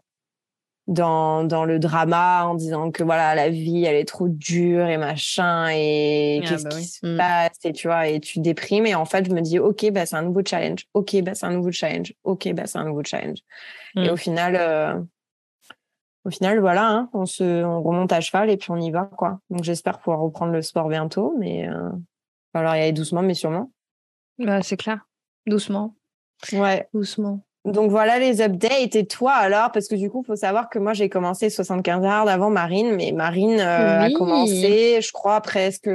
dans 0.89 1.45
dans 1.45 1.65
le 1.67 1.79
drama 1.79 2.47
en 2.47 2.55
disant 2.55 2.91
que 2.91 3.03
voilà 3.05 3.35
la 3.35 3.51
vie 3.51 3.85
elle 3.85 3.95
est 3.95 4.07
trop 4.09 4.27
dure 4.29 4.87
et 4.87 4.97
machin 4.97 5.69
et 5.71 6.41
Ah 6.43 6.49
qu'est-ce 6.49 6.65
bah 6.65 6.71
qui 6.71 6.77
oui. 6.77 6.85
se 6.85 7.07
Mm. 7.07 7.17
passe 7.19 7.59
et 7.65 7.73
tu 7.75 7.89
vois 7.89 8.09
et 8.09 8.21
tu 8.21 8.41
déprimes 8.41 8.87
et 8.87 8.95
en 8.95 9.05
fait 9.05 9.27
je 9.27 9.31
me 9.35 9.41
dis 9.43 9.59
ok 9.59 9.91
bah 9.93 10.07
c'est 10.07 10.17
un 10.17 10.23
nouveau 10.23 10.41
challenge 10.45 10.87
ok 10.95 11.23
bah 11.23 11.35
c'est 11.35 11.45
un 11.47 11.53
nouveau 11.53 11.71
challenge 11.73 12.15
ok 12.25 12.53
bah 12.55 12.67
c'est 12.67 12.79
un 12.79 12.85
nouveau 12.85 13.03
challenge 13.05 13.39
et 13.97 14.09
Mm. 14.09 14.13
au 14.13 14.17
final 14.17 14.57
euh, 14.59 14.99
au 16.25 16.31
final 16.31 16.59
voilà 16.61 16.89
hein, 16.91 17.11
on 17.13 17.27
se 17.27 17.63
on 17.65 17.83
remonte 17.83 18.13
à 18.13 18.21
cheval 18.21 18.49
et 18.51 18.57
puis 18.57 18.71
on 18.71 18.77
y 18.81 18.91
va 18.91 19.05
quoi 19.05 19.41
donc 19.51 19.65
j'espère 19.65 19.99
pouvoir 19.99 20.21
reprendre 20.21 20.53
le 20.53 20.63
sport 20.63 20.89
bientôt 20.89 21.35
mais 21.39 21.69
euh, 21.69 21.91
falloir 22.53 22.77
y 22.77 22.81
aller 22.81 22.93
doucement 22.93 23.23
mais 23.23 23.35
sûrement 23.35 23.71
Bah, 24.39 24.63
c'est 24.63 24.77
clair. 24.77 25.07
Doucement. 25.47 25.97
ouais 26.53 26.89
Doucement. 26.95 27.41
Donc 27.73 27.91
voilà 27.91 28.19
les 28.19 28.41
updates 28.41 28.97
et 28.97 29.07
toi 29.07 29.33
alors? 29.33 29.73
Parce 29.73 29.89
que 29.89 29.95
du 29.95 30.11
coup 30.11 30.23
faut 30.27 30.37
savoir 30.37 30.69
que 30.69 30.79
moi 30.79 30.93
j'ai 30.93 31.09
commencé 31.09 31.51
75 31.51 32.05
hard 32.05 32.29
avant 32.29 32.51
Marine 32.51 32.95
mais 32.97 33.13
Marine 33.13 33.61
euh, 33.61 34.01
a 34.01 34.11
commencé 34.11 35.01
je 35.03 35.13
crois 35.13 35.41
presque 35.41 35.89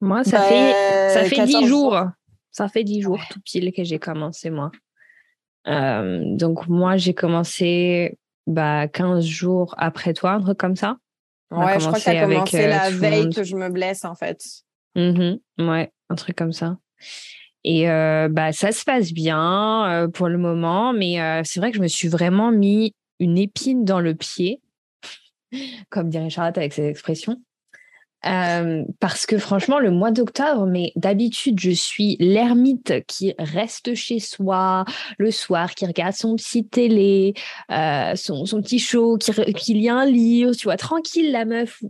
Moi, 0.00 0.24
ça 0.24 0.38
bah, 0.38 0.44
fait, 0.44 1.08
ça 1.10 1.24
fait 1.24 1.36
14 1.36 1.48
dix 1.48 1.66
jours. 1.66 1.92
jours. 1.92 2.06
Ça 2.50 2.68
fait 2.68 2.84
dix 2.84 3.00
jours 3.00 3.20
tout 3.30 3.40
pile 3.44 3.72
que 3.72 3.82
j'ai 3.82 3.98
commencé, 3.98 4.50
moi. 4.50 4.70
donc, 5.64 6.66
moi, 6.68 6.96
j'ai 6.98 7.14
commencé 7.14 8.18
bah, 8.46 8.88
15 8.88 9.24
jours 9.24 9.74
après 9.78 10.12
toi, 10.12 10.32
un 10.32 10.40
truc 10.40 10.58
comme 10.58 10.76
ça. 10.76 10.98
Ouais, 11.50 11.78
je 11.78 11.86
crois 11.86 11.98
que 11.98 12.04
tu 12.04 12.10
as 12.10 12.26
commencé 12.26 12.66
la 12.66 12.90
veille 12.90 13.30
que 13.30 13.42
je 13.42 13.56
me 13.56 13.68
blesse, 13.68 14.04
en 14.04 14.14
fait. 14.14 14.42
Mmh 14.94 15.36
ouais, 15.58 15.92
un 16.10 16.14
truc 16.14 16.36
comme 16.36 16.52
ça. 16.52 16.76
Et 17.64 17.86
bah, 17.86 18.52
ça 18.52 18.72
se 18.72 18.84
passe 18.84 19.12
bien 19.12 20.08
pour 20.14 20.28
le 20.28 20.38
moment, 20.38 20.92
mais 20.92 21.42
c'est 21.44 21.60
vrai 21.60 21.70
que 21.70 21.76
je 21.76 21.82
me 21.82 21.88
suis 21.88 22.08
vraiment 22.08 22.50
mis 22.50 22.94
une 23.20 23.38
épine 23.38 23.84
dans 23.84 24.00
le 24.00 24.14
pied, 24.14 24.60
comme 25.90 26.08
dirait 26.08 26.30
Charlotte 26.30 26.58
avec 26.58 26.72
ses 26.72 26.86
expressions. 26.86 27.40
parce 28.22 29.26
que 29.26 29.38
franchement, 29.38 29.78
le 29.78 29.92
mois 29.92 30.10
d'octobre, 30.10 30.66
mais 30.66 30.92
d'habitude, 30.96 31.60
je 31.60 31.70
suis 31.70 32.16
l'ermite 32.18 33.06
qui 33.06 33.34
reste 33.38 33.94
chez 33.94 34.18
soi 34.18 34.84
le 35.18 35.30
soir, 35.30 35.74
qui 35.74 35.86
regarde 35.86 36.14
son 36.14 36.34
petit 36.34 36.66
télé, 36.66 37.34
son, 37.68 38.44
son, 38.44 38.60
petit 38.60 38.80
show, 38.80 39.18
qui, 39.18 39.32
qui 39.54 39.74
lit 39.74 39.88
un 39.88 40.04
livre, 40.04 40.52
tu 40.54 40.64
vois, 40.64 40.76
tranquille 40.76 41.30
la 41.30 41.44
meuf. 41.44 41.80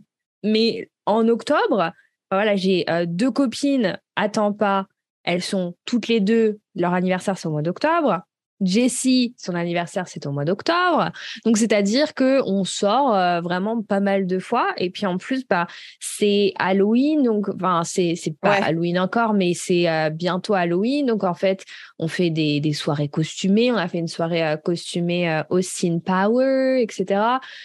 Mais 0.43 0.91
en 1.07 1.29
octobre, 1.29 1.93
voilà, 2.31 2.57
j'ai 2.57 2.85
deux 3.07 3.31
copines 3.31 3.99
temps 4.33 4.53
pas 4.53 4.87
elles 5.25 5.43
sont 5.43 5.75
toutes 5.85 6.09
les 6.09 6.21
deux, 6.21 6.61
leur 6.75 6.95
anniversaire 6.95 7.39
c'est 7.39 7.49
au 7.49 7.53
mois 7.53 7.63
d'octobre. 7.63 8.23
Jessie, 8.65 9.35
son 9.37 9.55
anniversaire, 9.55 10.09
c'est 10.09 10.27
au 10.27 10.33
mois 10.33 10.45
d'octobre. 10.45 11.11
Donc, 11.45 11.59
c'est-à-dire 11.59 12.15
que 12.15 12.43
on 12.47 12.65
sort 12.65 13.15
euh, 13.15 13.41
vraiment 13.41 13.83
pas 13.83 14.01
mal 14.01 14.27
de 14.27 14.39
fois. 14.39 14.69
Et 14.77 14.91
puis, 14.91 15.07
en 15.07 15.19
plus, 15.19 15.47
bah, 15.47 15.67
c'est 16.01 16.53
Halloween. 16.59 17.23
Donc, 17.23 17.49
enfin, 17.49 17.83
c'est, 17.85 18.15
c'est 18.17 18.37
pas 18.37 18.55
Halloween 18.55 18.99
encore, 18.99 19.35
mais 19.35 19.55
c'est 19.55 19.89
euh, 19.89 20.11
bientôt 20.11 20.55
Halloween. 20.55 21.07
Donc, 21.07 21.25
en 21.25 21.35
fait, 21.35 21.65
on 21.99 22.09
fait 22.09 22.31
des, 22.31 22.61
des 22.61 22.73
soirées 22.73 23.09
costumées. 23.09 23.73
On 23.73 23.77
a 23.77 23.89
fait 23.89 23.99
une 23.99 24.09
soirée 24.09 24.45
euh, 24.45 24.57
costumée 24.57 25.43
Austin 25.51 25.99
Power, 26.05 26.81
etc. 26.83 27.21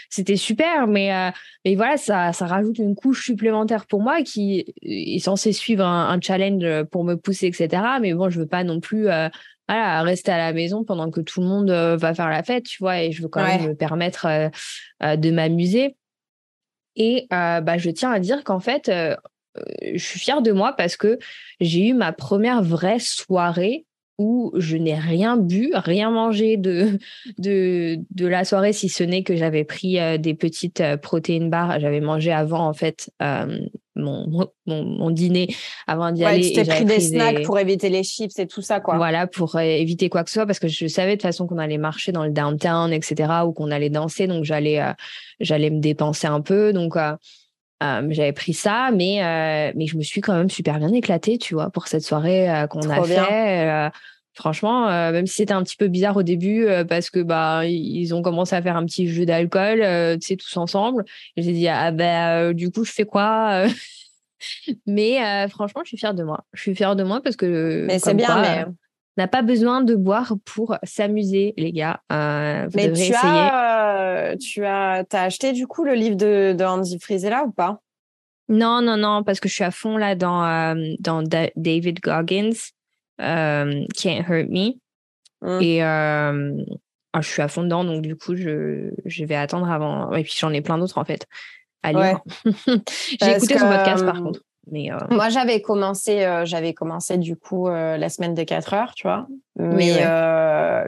C'était 0.09 0.35
super, 0.35 0.87
mais, 0.87 1.31
mais 1.65 1.75
voilà, 1.75 1.97
ça, 1.97 2.33
ça 2.33 2.45
rajoute 2.45 2.77
une 2.79 2.95
couche 2.95 3.25
supplémentaire 3.25 3.85
pour 3.85 4.01
moi 4.01 4.21
qui 4.21 4.73
est 4.81 5.19
censé 5.19 5.53
suivre 5.53 5.85
un, 5.85 6.09
un 6.09 6.19
challenge 6.21 6.65
pour 6.91 7.03
me 7.03 7.15
pousser, 7.15 7.47
etc. 7.47 7.83
Mais 8.01 8.13
bon, 8.13 8.29
je 8.29 8.39
veux 8.39 8.47
pas 8.47 8.63
non 8.63 8.79
plus 8.79 9.07
voilà, 9.67 10.01
rester 10.01 10.31
à 10.31 10.37
la 10.37 10.53
maison 10.53 10.83
pendant 10.83 11.11
que 11.11 11.21
tout 11.21 11.41
le 11.41 11.47
monde 11.47 11.69
euh, 11.69 11.97
va 11.97 12.13
faire 12.13 12.29
la 12.29 12.43
fête, 12.43 12.63
tu 12.63 12.77
vois, 12.79 13.01
et 13.01 13.11
je 13.11 13.21
veux 13.21 13.27
quand 13.27 13.43
même 13.43 13.69
me 13.69 13.75
permettre 13.75 14.25
euh, 14.25 14.49
euh, 15.03 15.15
de 15.15 15.31
m'amuser. 15.31 15.95
Et 16.95 17.27
bah, 17.29 17.77
je 17.77 17.91
tiens 17.91 18.11
à 18.11 18.19
dire 18.19 18.43
qu'en 18.43 18.59
fait, 18.59 18.89
je 18.89 20.03
suis 20.03 20.19
fière 20.19 20.41
de 20.41 20.51
moi 20.51 20.73
parce 20.73 20.97
que 20.97 21.19
j'ai 21.59 21.89
eu 21.89 21.93
ma 21.93 22.11
première 22.11 22.63
vraie 22.63 22.97
soirée 22.97 23.85
où 24.17 24.51
je 24.55 24.77
n'ai 24.77 24.95
rien 24.95 25.37
bu, 25.37 25.69
rien 25.75 26.09
mangé 26.09 26.57
de, 26.57 26.97
de, 27.37 27.99
de 28.09 28.25
la 28.25 28.45
soirée, 28.45 28.73
si 28.73 28.89
ce 28.89 29.03
n'est 29.03 29.21
que 29.21 29.35
j'avais 29.35 29.63
pris 29.63 29.99
des 30.17 30.33
petites 30.33 30.81
protéines 31.03 31.51
bars. 31.51 31.79
J'avais 31.79 32.01
mangé 32.01 32.31
avant, 32.31 32.67
en 32.67 32.73
fait, 32.73 33.11
mon, 33.97 34.49
mon, 34.65 35.09
dîner 35.09 35.47
avant 35.87 36.11
d'y 36.11 36.23
aller. 36.23 36.41
Tu 36.41 36.53
t'es 36.53 36.65
pris 36.65 36.85
des 36.85 36.99
snacks 36.99 37.43
pour 37.43 37.59
éviter 37.59 37.89
les 37.89 38.03
chips 38.03 38.37
et 38.39 38.47
tout 38.47 38.61
ça, 38.61 38.79
quoi. 38.79 38.97
Voilà, 38.97 39.27
pour 39.27 39.55
euh, 39.55 39.61
éviter 39.61 40.09
quoi 40.09 40.23
que 40.23 40.29
ce 40.29 40.35
soit, 40.35 40.45
parce 40.45 40.59
que 40.59 40.67
je 40.67 40.87
savais 40.87 41.11
de 41.11 41.15
toute 41.15 41.23
façon 41.23 41.47
qu'on 41.47 41.57
allait 41.57 41.77
marcher 41.77 42.11
dans 42.11 42.23
le 42.23 42.31
downtown, 42.31 42.93
etc., 42.93 43.31
ou 43.45 43.51
qu'on 43.51 43.71
allait 43.71 43.89
danser, 43.89 44.27
donc 44.27 44.43
j'allais 44.43 44.79
euh, 44.81 44.93
j'allais 45.39 45.69
me 45.69 45.79
dépenser 45.79 46.27
un 46.27 46.41
peu. 46.41 46.73
Donc, 46.73 46.95
euh, 46.95 47.15
j'avais 47.81 48.33
pris 48.33 48.53
ça, 48.53 48.89
mais, 48.91 49.73
mais 49.75 49.85
je 49.85 49.97
me 49.97 50.03
suis 50.03 50.21
quand 50.21 50.33
même 50.33 50.49
super 50.49 50.79
bien 50.79 50.91
éclatée, 50.93 51.37
tu 51.37 51.53
vois, 51.53 51.69
pour 51.69 51.87
cette 51.87 52.03
soirée 52.03 52.65
qu'on 52.69 52.89
a 52.89 53.03
fait. 53.03 53.91
Franchement, 54.37 54.85
même 55.11 55.25
si 55.25 55.35
c'était 55.37 55.53
un 55.53 55.63
petit 55.63 55.75
peu 55.75 55.87
bizarre 55.87 56.15
au 56.15 56.23
début 56.23 56.67
parce 56.87 57.09
que 57.09 57.19
bah 57.19 57.65
ils 57.65 58.13
ont 58.13 58.21
commencé 58.21 58.55
à 58.55 58.61
faire 58.61 58.77
un 58.77 58.85
petit 58.85 59.07
jeu 59.07 59.25
d'alcool, 59.25 59.79
tu 60.19 60.27
sais 60.27 60.35
tous 60.37 60.55
ensemble. 60.57 61.03
J'ai 61.35 61.51
dit 61.53 61.67
ah 61.67 61.91
ben 61.91 62.53
du 62.53 62.69
coup 62.69 62.83
je 62.83 62.91
fais 62.91 63.05
quoi 63.05 63.65
Mais 64.85 65.47
franchement, 65.49 65.81
je 65.83 65.89
suis 65.89 65.97
fière 65.97 66.13
de 66.13 66.23
moi. 66.23 66.45
Je 66.53 66.61
suis 66.61 66.75
fière 66.75 66.95
de 66.95 67.03
moi 67.03 67.19
parce 67.21 67.35
que 67.35 67.85
mais 67.87 67.99
c'est 67.99 68.13
bien. 68.13 68.41
mais... 68.41 68.65
On 69.17 69.23
n'a 69.23 69.27
pas 69.27 69.41
besoin 69.41 69.81
de 69.81 69.95
boire 69.95 70.35
pour 70.45 70.77
s'amuser, 70.83 71.55
les 71.57 71.71
gars. 71.71 72.01
Euh, 72.11 72.69
mais 72.75 72.93
tu 72.93 73.11
as, 73.15 74.35
tu 74.39 74.63
as, 74.63 75.03
as 75.11 75.21
acheté 75.23 75.53
du 75.53 75.65
coup 75.65 75.83
le 75.83 75.95
livre 75.95 76.15
de, 76.15 76.53
de 76.55 76.63
Andy 76.63 76.99
Frisella 76.99 77.43
ou 77.43 77.51
pas? 77.51 77.81
Non, 78.47 78.81
non, 78.83 78.95
non, 78.95 79.23
parce 79.23 79.39
que 79.39 79.49
je 79.49 79.55
suis 79.55 79.63
à 79.63 79.71
fond 79.71 79.97
là 79.97 80.13
dans, 80.13 80.75
dans 80.99 81.23
David 81.55 81.99
Goggins. 81.99 82.51
Euh, 83.21 83.85
Can't 83.95 84.23
Hurt 84.27 84.49
Me. 84.49 84.73
Mmh. 85.41 85.61
Et 85.61 85.83
euh, 85.83 86.63
ah, 87.13 87.21
je 87.21 87.27
suis 87.27 87.41
à 87.41 87.47
fond 87.47 87.63
dedans, 87.63 87.83
donc 87.83 88.01
du 88.01 88.15
coup, 88.15 88.35
je, 88.35 88.91
je 89.05 89.25
vais 89.25 89.35
attendre 89.35 89.69
avant. 89.69 90.13
Et 90.13 90.23
puis 90.23 90.35
j'en 90.37 90.51
ai 90.51 90.61
plein 90.61 90.77
d'autres 90.77 90.97
en 90.97 91.05
fait. 91.05 91.25
Allez. 91.83 92.13
J'ai 92.65 93.35
écouté 93.35 93.57
son 93.57 93.69
podcast 93.69 94.05
par 94.05 94.21
contre. 94.21 94.41
Euh, 94.73 94.97
Moi, 95.09 95.29
j'avais 95.29 95.61
commencé, 95.61 96.23
euh, 96.23 96.45
j'avais 96.45 96.73
commencé 96.73 97.17
du 97.17 97.35
coup 97.35 97.67
euh, 97.67 97.97
la 97.97 98.09
semaine 98.09 98.33
de 98.33 98.43
4 98.43 98.73
heures, 98.73 98.93
tu 98.95 99.07
vois, 99.07 99.27
mais 99.55 99.93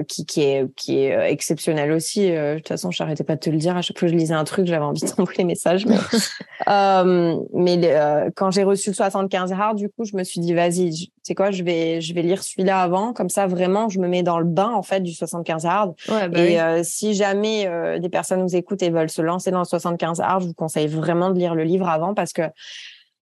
qui, 0.07 0.25
qui, 0.25 0.41
est, 0.41 0.65
qui 0.75 0.99
est 0.99 1.31
exceptionnel 1.31 1.91
aussi. 1.91 2.29
de 2.29 2.57
toute 2.57 2.67
façon, 2.67 2.91
je 2.91 3.01
n'arrêtais 3.01 3.23
pas 3.23 3.35
de 3.35 3.39
te 3.39 3.49
le 3.49 3.57
dire. 3.57 3.75
À 3.75 3.81
chaque 3.81 3.97
fois 3.97 4.07
que 4.07 4.13
je 4.13 4.17
lisais 4.17 4.33
un 4.33 4.43
truc, 4.43 4.67
j'avais 4.67 4.83
envie 4.83 5.01
de 5.01 5.07
t'envoyer 5.15 5.39
les 5.39 5.43
messages. 5.45 5.85
Mais, 5.85 5.97
mais 7.53 8.31
quand 8.35 8.51
j'ai 8.51 8.63
reçu 8.63 8.89
le 8.91 8.95
75 8.95 9.51
hard, 9.53 9.77
du 9.77 9.89
coup, 9.89 10.05
je 10.05 10.15
me 10.15 10.23
suis 10.23 10.39
dit, 10.39 10.53
vas-y, 10.53 11.11
c'est 11.23 11.35
quoi, 11.35 11.51
je 11.51 11.63
vais, 11.63 12.01
je 12.01 12.13
vais 12.13 12.21
lire 12.21 12.43
celui-là 12.43 12.81
avant. 12.81 13.13
Comme 13.13 13.29
ça, 13.29 13.47
vraiment, 13.47 13.89
je 13.89 13.99
me 13.99 14.07
mets 14.07 14.23
dans 14.23 14.39
le 14.39 14.45
bain 14.45 14.71
en 14.71 14.83
fait 14.83 15.01
du 15.01 15.13
75 15.13 15.65
hard. 15.65 15.95
Bah 16.07 16.27
et 16.39 16.83
si 16.83 17.13
jamais 17.13 17.67
des 17.99 18.09
personnes 18.09 18.41
nous 18.41 18.55
écoutent 18.55 18.83
et 18.83 18.89
veulent 18.89 19.09
se 19.09 19.21
lancer 19.21 19.51
dans 19.51 19.59
le 19.59 19.65
75 19.65 20.21
hard, 20.21 20.43
je 20.43 20.47
vous 20.47 20.53
conseille 20.53 20.87
vraiment 20.87 21.31
de 21.31 21.39
lire 21.39 21.55
le 21.55 21.63
livre 21.63 21.89
avant 21.89 22.13
parce 22.13 22.33
que 22.33 22.43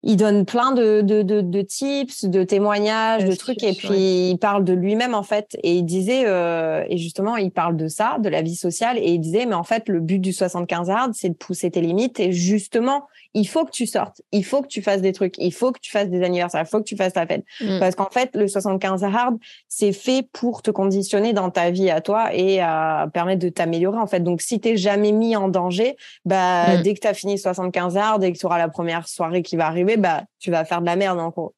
il 0.06 0.18
donne 0.18 0.46
plein 0.46 0.74
de, 0.74 1.02
de, 1.02 1.22
de, 1.22 1.40
de 1.40 1.62
tips, 1.62 2.26
de 2.26 2.44
témoignages, 2.44 3.24
de 3.24 3.36
trucs, 3.36 3.64
et 3.64 3.74
puis 3.74 4.32
il 4.32 4.38
parle 4.38 4.66
de 4.66 4.74
lui-même 4.74 5.16
en 5.16 5.24
fait. 5.24 5.56
Et 5.64 5.76
il 5.76 5.84
disait, 5.84 6.24
euh, 6.26 6.84
et 6.90 6.98
justement, 6.98 7.38
il 7.38 7.52
parle 7.52 7.78
de 7.78 7.88
ça, 7.88 8.18
de 8.20 8.28
la 8.28 8.42
vie 8.42 8.56
sociale, 8.56 8.98
et 8.98 9.12
il 9.12 9.20
disait, 9.20 9.46
mais 9.46 9.56
en 9.56 9.64
fait, 9.64 9.88
le 9.88 10.02
but 10.02 10.20
du 10.20 10.34
75 10.34 10.90
hard, 10.90 11.14
c'est 11.14 11.30
de 11.30 11.36
pousser 11.36 11.72
tes 11.72 11.80
limites, 11.80 12.20
et 12.20 12.34
justement, 12.34 13.08
il 13.34 13.48
faut 13.48 13.66
que 13.66 13.72
tu 13.72 13.88
sortes, 13.88 14.22
il 14.32 14.44
faut 14.44 14.62
que 14.62 14.68
tu 14.68 14.82
fasses 14.82 15.02
des 15.02 15.14
trucs, 15.14 15.36
il 15.38 15.54
faut 15.54 15.72
que 15.72 15.80
tu 15.80 15.90
fasses 15.90 16.10
des 16.10 16.22
anniversaires, 16.22 16.64
il 16.66 16.70
faut 16.70 16.80
que 16.80 16.84
tu 16.84 16.96
fasses 16.96 17.14
ta 17.14 17.26
fête. 17.26 17.44
Mm. 17.62 17.80
Parce 17.80 17.96
qu'en 17.96 18.10
fait, 18.12 18.36
le 18.36 18.48
75 18.48 19.04
hard, 19.04 19.38
c'est 19.70 19.94
fait 19.94 20.28
pour 20.34 20.62
te 20.62 20.70
conditionner 20.70 21.34
dans 21.34 21.50
ta 21.50 21.72
vie 21.72 21.90
à 21.90 22.02
toi 22.02 22.34
et 22.34 22.60
à 22.60 23.10
permettre 23.12 23.42
de 23.42 23.50
t'améliorer 23.50 23.98
en 23.98 24.08
fait. 24.08 24.20
Donc, 24.20 24.42
si 24.42 24.60
t'es 24.60 24.78
jamais 24.78 25.12
mis 25.12 25.36
en 25.36 25.48
danger, 25.48 25.96
bah, 26.26 26.78
mm. 26.78 26.82
dès 26.84 26.94
que 26.94 27.00
tu 27.00 27.08
as 27.08 27.14
fini 27.14 27.40
75 27.40 27.98
hard, 27.98 28.22
dès 28.22 28.34
que 28.34 28.38
tu 28.38 28.46
auras 28.46 28.60
la 28.60 28.68
première 28.68 29.08
soirée 29.08 29.42
qui 29.42 29.56
va 29.56 29.66
arriver, 29.66 29.93
bah, 29.98 30.24
tu 30.40 30.52
vas 30.52 30.66
faire 30.66 30.82
de 30.82 30.86
la 30.86 30.96
merde 30.96 31.20
en 31.20 31.30
gros. 31.30 31.54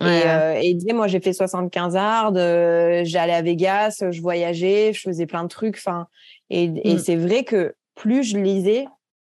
Et, 0.00 0.04
euh, 0.04 0.58
et, 0.60 0.70
il 0.70 0.74
disait, 0.76 0.92
moi, 0.92 1.06
j'ai 1.06 1.20
fait 1.20 1.32
75 1.32 1.94
hard, 1.94 2.36
euh, 2.36 3.02
j'allais 3.04 3.32
à 3.32 3.42
Vegas, 3.42 4.02
je 4.10 4.20
voyageais, 4.20 4.92
je 4.92 5.00
faisais 5.00 5.26
plein 5.26 5.44
de 5.44 5.48
trucs. 5.48 5.76
Enfin, 5.76 6.08
et, 6.50 6.64
et 6.82 6.94
mm. 6.94 6.98
c'est 6.98 7.16
vrai 7.16 7.44
que 7.44 7.74
plus 7.94 8.24
je 8.24 8.38
lisais, 8.38 8.86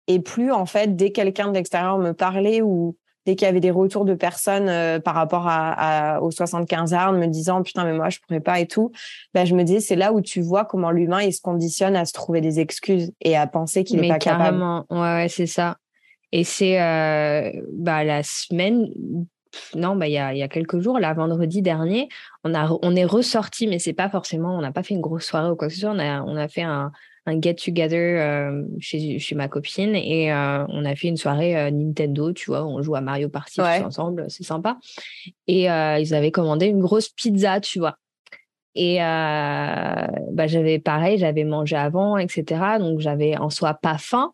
et 0.07 0.19
plus 0.19 0.51
en 0.51 0.65
fait, 0.65 0.95
dès 0.95 1.11
quelqu'un 1.11 1.47
de 1.47 1.53
l'extérieur 1.53 1.97
me 1.97 2.11
parlait 2.11 2.61
ou 2.61 2.95
dès 3.25 3.35
qu'il 3.35 3.45
y 3.45 3.49
avait 3.49 3.59
des 3.59 3.71
retours 3.71 4.05
de 4.05 4.13
personnes 4.13 4.67
euh, 4.67 4.99
par 4.99 5.15
rapport 5.15 5.47
à, 5.47 6.15
à, 6.15 6.21
aux 6.21 6.31
75 6.31 6.93
hard, 6.93 7.15
me 7.15 7.27
disant 7.27 7.61
putain 7.61 7.85
mais 7.85 7.93
moi 7.93 8.09
je 8.09 8.19
pourrais 8.19 8.39
pas 8.39 8.59
et 8.59 8.67
tout, 8.67 8.91
ben 9.33 9.45
je 9.45 9.55
me 9.55 9.63
disais 9.63 9.79
c'est 9.79 9.95
là 9.95 10.11
où 10.11 10.21
tu 10.21 10.41
vois 10.41 10.65
comment 10.65 10.91
l'humain 10.91 11.21
il 11.21 11.31
se 11.31 11.41
conditionne 11.41 11.95
à 11.95 12.05
se 12.05 12.13
trouver 12.13 12.41
des 12.41 12.59
excuses 12.59 13.11
et 13.21 13.37
à 13.37 13.45
penser 13.45 13.83
qu'il 13.83 14.03
est 14.03 14.09
pas 14.09 14.17
carrément. 14.17 14.85
capable. 14.89 15.01
Ouais, 15.01 15.15
ouais 15.23 15.29
c'est 15.29 15.45
ça. 15.45 15.77
Et 16.31 16.43
c'est 16.43 16.81
euh, 16.81 17.51
bah, 17.73 18.03
la 18.03 18.23
semaine, 18.23 18.89
non, 19.75 19.95
bah, 19.95 20.07
il 20.07 20.13
y, 20.13 20.17
a, 20.17 20.33
y 20.33 20.43
a 20.43 20.47
quelques 20.47 20.79
jours, 20.79 20.99
là, 20.99 21.13
vendredi 21.13 21.61
dernier, 21.61 22.07
on, 22.43 22.53
a, 22.53 22.69
on 22.81 22.95
est 22.95 23.05
ressorti, 23.05 23.67
mais 23.67 23.79
c'est 23.79 23.93
pas 23.93 24.09
forcément, 24.09 24.57
on 24.57 24.61
n'a 24.61 24.71
pas 24.71 24.83
fait 24.83 24.93
une 24.93 25.01
grosse 25.01 25.25
soirée 25.25 25.49
ou 25.49 25.55
quoi 25.55 25.67
que 25.67 25.73
ce 25.73 25.81
soit. 25.81 25.91
On 25.91 25.99
a, 25.99 26.21
on 26.23 26.37
a 26.37 26.47
fait 26.47 26.61
un, 26.61 26.91
un 27.25 27.41
get-together 27.41 28.19
euh, 28.21 28.63
chez, 28.79 29.19
chez 29.19 29.35
ma 29.35 29.49
copine 29.49 29.93
et 29.93 30.31
euh, 30.31 30.65
on 30.69 30.85
a 30.85 30.95
fait 30.95 31.09
une 31.09 31.17
soirée 31.17 31.69
Nintendo, 31.69 32.31
tu 32.31 32.45
vois, 32.45 32.65
on 32.65 32.81
joue 32.81 32.95
à 32.95 33.01
Mario 33.01 33.27
Party 33.27 33.59
ensemble, 33.61 34.25
c'est 34.29 34.43
sympa. 34.43 34.77
Et 35.47 35.63
ils 35.65 36.13
avaient 36.13 36.31
commandé 36.31 36.67
une 36.67 36.79
grosse 36.79 37.09
pizza, 37.09 37.59
tu 37.59 37.79
vois. 37.79 37.97
Et 38.73 38.97
bah, 38.99 40.47
j'avais 40.47 40.79
pareil, 40.79 41.17
j'avais 41.17 41.43
mangé 41.43 41.75
avant, 41.75 42.17
etc. 42.17 42.79
Donc 42.79 43.01
j'avais 43.01 43.35
en 43.37 43.49
soi 43.49 43.73
pas 43.73 43.97
faim. 43.97 44.31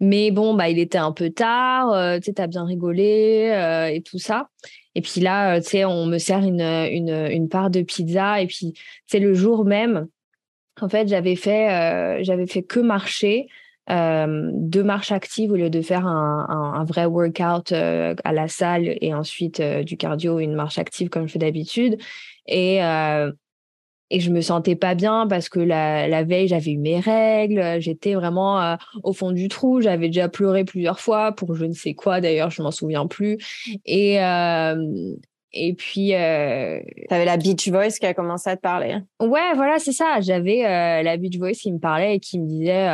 Mais 0.00 0.30
bon, 0.30 0.54
bah, 0.54 0.70
il 0.70 0.78
était 0.78 0.98
un 0.98 1.12
peu 1.12 1.30
tard, 1.30 1.92
euh, 1.92 2.18
tu 2.18 2.24
sais, 2.24 2.32
t'as 2.32 2.46
bien 2.46 2.64
rigolé 2.64 3.50
euh, 3.52 3.86
et 3.86 4.00
tout 4.00 4.18
ça. 4.18 4.48
Et 4.94 5.02
puis 5.02 5.20
là, 5.20 5.56
euh, 5.56 5.60
tu 5.60 5.68
sais, 5.68 5.84
on 5.84 6.06
me 6.06 6.16
sert 6.16 6.38
une, 6.40 6.62
une, 6.62 7.28
une, 7.30 7.48
part 7.50 7.68
de 7.70 7.82
pizza. 7.82 8.40
Et 8.40 8.46
puis, 8.46 8.72
c'est 9.06 9.18
le 9.18 9.34
jour 9.34 9.66
même, 9.66 10.08
en 10.80 10.88
fait, 10.88 11.06
j'avais 11.06 11.36
fait, 11.36 12.24
j'avais 12.24 12.46
fait 12.46 12.62
que 12.62 12.80
marcher, 12.80 13.48
deux 13.88 14.82
marches 14.82 15.12
actives 15.12 15.52
au 15.52 15.56
lieu 15.56 15.68
de 15.68 15.82
faire 15.82 16.06
un, 16.06 16.46
un, 16.48 16.84
vrai 16.84 17.04
workout 17.04 17.72
à 17.72 18.32
la 18.32 18.48
salle 18.48 18.96
et 19.00 19.12
ensuite 19.12 19.60
du 19.60 19.96
cardio, 19.98 20.38
une 20.38 20.54
marche 20.54 20.78
active 20.78 21.10
comme 21.10 21.26
je 21.26 21.32
fais 21.32 21.38
d'habitude. 21.38 21.98
Et 22.46 22.80
et 24.10 24.20
je 24.20 24.30
me 24.30 24.40
sentais 24.40 24.74
pas 24.74 24.94
bien 24.94 25.26
parce 25.28 25.48
que 25.48 25.60
la, 25.60 26.08
la 26.08 26.24
veille 26.24 26.48
j'avais 26.48 26.72
eu 26.72 26.78
mes 26.78 26.98
règles, 26.98 27.80
j'étais 27.80 28.14
vraiment 28.14 28.60
euh, 28.60 28.76
au 29.04 29.12
fond 29.12 29.30
du 29.30 29.48
trou, 29.48 29.80
j'avais 29.80 30.08
déjà 30.08 30.28
pleuré 30.28 30.64
plusieurs 30.64 31.00
fois 31.00 31.32
pour 31.32 31.54
je 31.54 31.64
ne 31.64 31.72
sais 31.72 31.94
quoi 31.94 32.20
d'ailleurs, 32.20 32.50
je 32.50 32.62
m'en 32.62 32.72
souviens 32.72 33.06
plus. 33.06 33.38
Et 33.86 34.22
euh, 34.22 35.14
et 35.52 35.74
puis 35.74 36.14
euh, 36.14 36.80
t'avais 37.08 37.24
la 37.24 37.36
beach 37.36 37.68
voice 37.68 37.98
qui 37.98 38.06
a 38.06 38.14
commencé 38.14 38.50
à 38.50 38.56
te 38.56 38.60
parler. 38.60 38.98
Ouais, 39.20 39.54
voilà, 39.54 39.78
c'est 39.78 39.92
ça, 39.92 40.20
j'avais 40.20 40.64
euh, 40.64 41.02
la 41.02 41.16
beach 41.16 41.38
voice 41.38 41.52
qui 41.52 41.72
me 41.72 41.78
parlait 41.78 42.16
et 42.16 42.20
qui 42.20 42.40
me 42.40 42.46
disait 42.46 42.88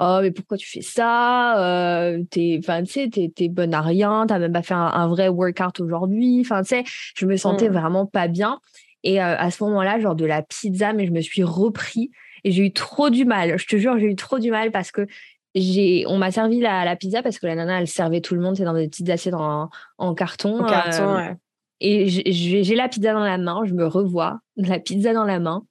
oh 0.00 0.18
mais 0.22 0.32
pourquoi 0.32 0.56
tu 0.56 0.68
fais 0.68 0.82
ça? 0.82 2.12
T'es 2.30 2.58
enfin 2.58 2.82
tu 2.82 2.92
sais 2.92 3.08
t'es, 3.08 3.30
t'es 3.34 3.48
bonne 3.48 3.74
à 3.74 3.82
rien 3.82 4.24
t'as 4.26 4.40
même 4.40 4.52
pas 4.52 4.62
fait 4.62 4.74
un, 4.74 5.06
vrai 5.06 5.28
workout 5.28 5.78
aujourd'hui. 5.78 6.40
Enfin 6.40 6.62
tu 6.62 6.70
sais 6.70 6.84
je 7.14 7.24
me 7.24 7.36
sentais 7.36 7.68
mmh. 7.68 7.72
vraiment 7.72 8.06
pas 8.06 8.26
bien 8.26 8.58
et 9.02 9.20
euh, 9.20 9.36
à 9.36 9.50
ce 9.50 9.62
moment-là, 9.64 10.00
genre 10.00 10.14
de 10.14 10.24
la 10.24 10.42
pizza, 10.42 10.92
mais 10.92 11.06
je 11.06 11.12
me 11.12 11.20
suis 11.20 11.42
repris 11.42 12.10
et 12.44 12.52
j'ai 12.52 12.64
eu 12.64 12.72
trop 12.72 13.10
du 13.10 13.24
mal. 13.24 13.58
Je 13.58 13.66
te 13.66 13.76
jure, 13.76 13.98
j'ai 13.98 14.06
eu 14.06 14.16
trop 14.16 14.38
du 14.38 14.50
mal 14.50 14.70
parce 14.70 14.92
que 14.92 15.06
j'ai, 15.54 16.04
on 16.06 16.18
m'a 16.18 16.30
servi 16.30 16.60
la, 16.60 16.84
la, 16.84 16.96
pizza 16.96 17.22
parce 17.22 17.38
que 17.38 17.46
la 17.46 17.54
nana, 17.54 17.80
elle 17.80 17.88
servait 17.88 18.20
tout 18.20 18.34
le 18.34 18.40
monde, 18.40 18.56
c'est 18.56 18.64
dans 18.64 18.74
des 18.74 18.88
petites 18.88 19.10
assiettes 19.10 19.34
en, 19.34 19.68
en 19.98 20.14
carton. 20.14 20.60
En 20.60 20.66
carton, 20.66 21.08
euh, 21.10 21.16
ouais. 21.16 21.36
Et 21.80 22.08
j'ai 22.08 22.74
la 22.74 22.88
pizza 22.88 23.14
dans 23.14 23.24
la 23.24 23.38
main, 23.38 23.62
je 23.64 23.72
me 23.72 23.86
revois, 23.86 24.40
la 24.56 24.78
pizza 24.78 25.14
dans 25.14 25.24
la 25.24 25.40
main, 25.40 25.64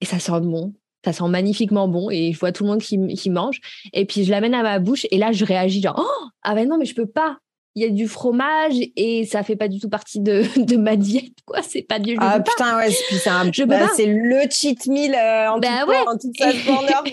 et 0.00 0.04
ça 0.04 0.18
sent 0.18 0.40
bon. 0.40 0.72
Ça 1.04 1.12
sent 1.12 1.28
magnifiquement 1.28 1.86
bon 1.86 2.08
et 2.08 2.32
je 2.32 2.38
vois 2.38 2.50
tout 2.50 2.64
le 2.64 2.70
monde 2.70 2.80
qui, 2.80 2.98
qui 3.14 3.28
mange. 3.28 3.60
Et 3.92 4.06
puis 4.06 4.24
je 4.24 4.30
l'amène 4.30 4.54
à 4.54 4.62
ma 4.62 4.78
bouche 4.78 5.06
et 5.10 5.18
là 5.18 5.32
je 5.32 5.44
réagis 5.44 5.82
genre 5.82 5.96
oh 5.98 6.28
ah 6.42 6.54
ben 6.54 6.66
non 6.66 6.78
mais 6.78 6.86
je 6.86 6.94
peux 6.94 7.04
pas 7.04 7.38
il 7.74 7.82
y 7.82 7.86
a 7.86 7.90
du 7.90 8.06
fromage 8.06 8.76
et 8.96 9.26
ça 9.26 9.42
fait 9.42 9.56
pas 9.56 9.68
du 9.68 9.80
tout 9.80 9.88
partie 9.88 10.20
de, 10.20 10.44
de 10.64 10.76
ma 10.76 10.96
diète 10.96 11.34
quoi. 11.44 11.62
C'est 11.62 11.82
pas 11.82 11.98
du 11.98 12.16
ah 12.20 12.40
putain 12.40 12.76
ouais 12.76 12.90
c'est 12.90 13.28
un 13.28 13.50
bah, 13.66 13.88
c'est 13.96 14.06
le 14.06 14.42
cheat 14.50 14.86
meal 14.86 15.14
euh, 15.14 15.50
en, 15.50 15.58
bah, 15.58 15.84
ouais. 15.86 15.98
en 16.06 16.16
toute 16.16 16.36
sa 16.38 16.52
splendeur 16.58 17.04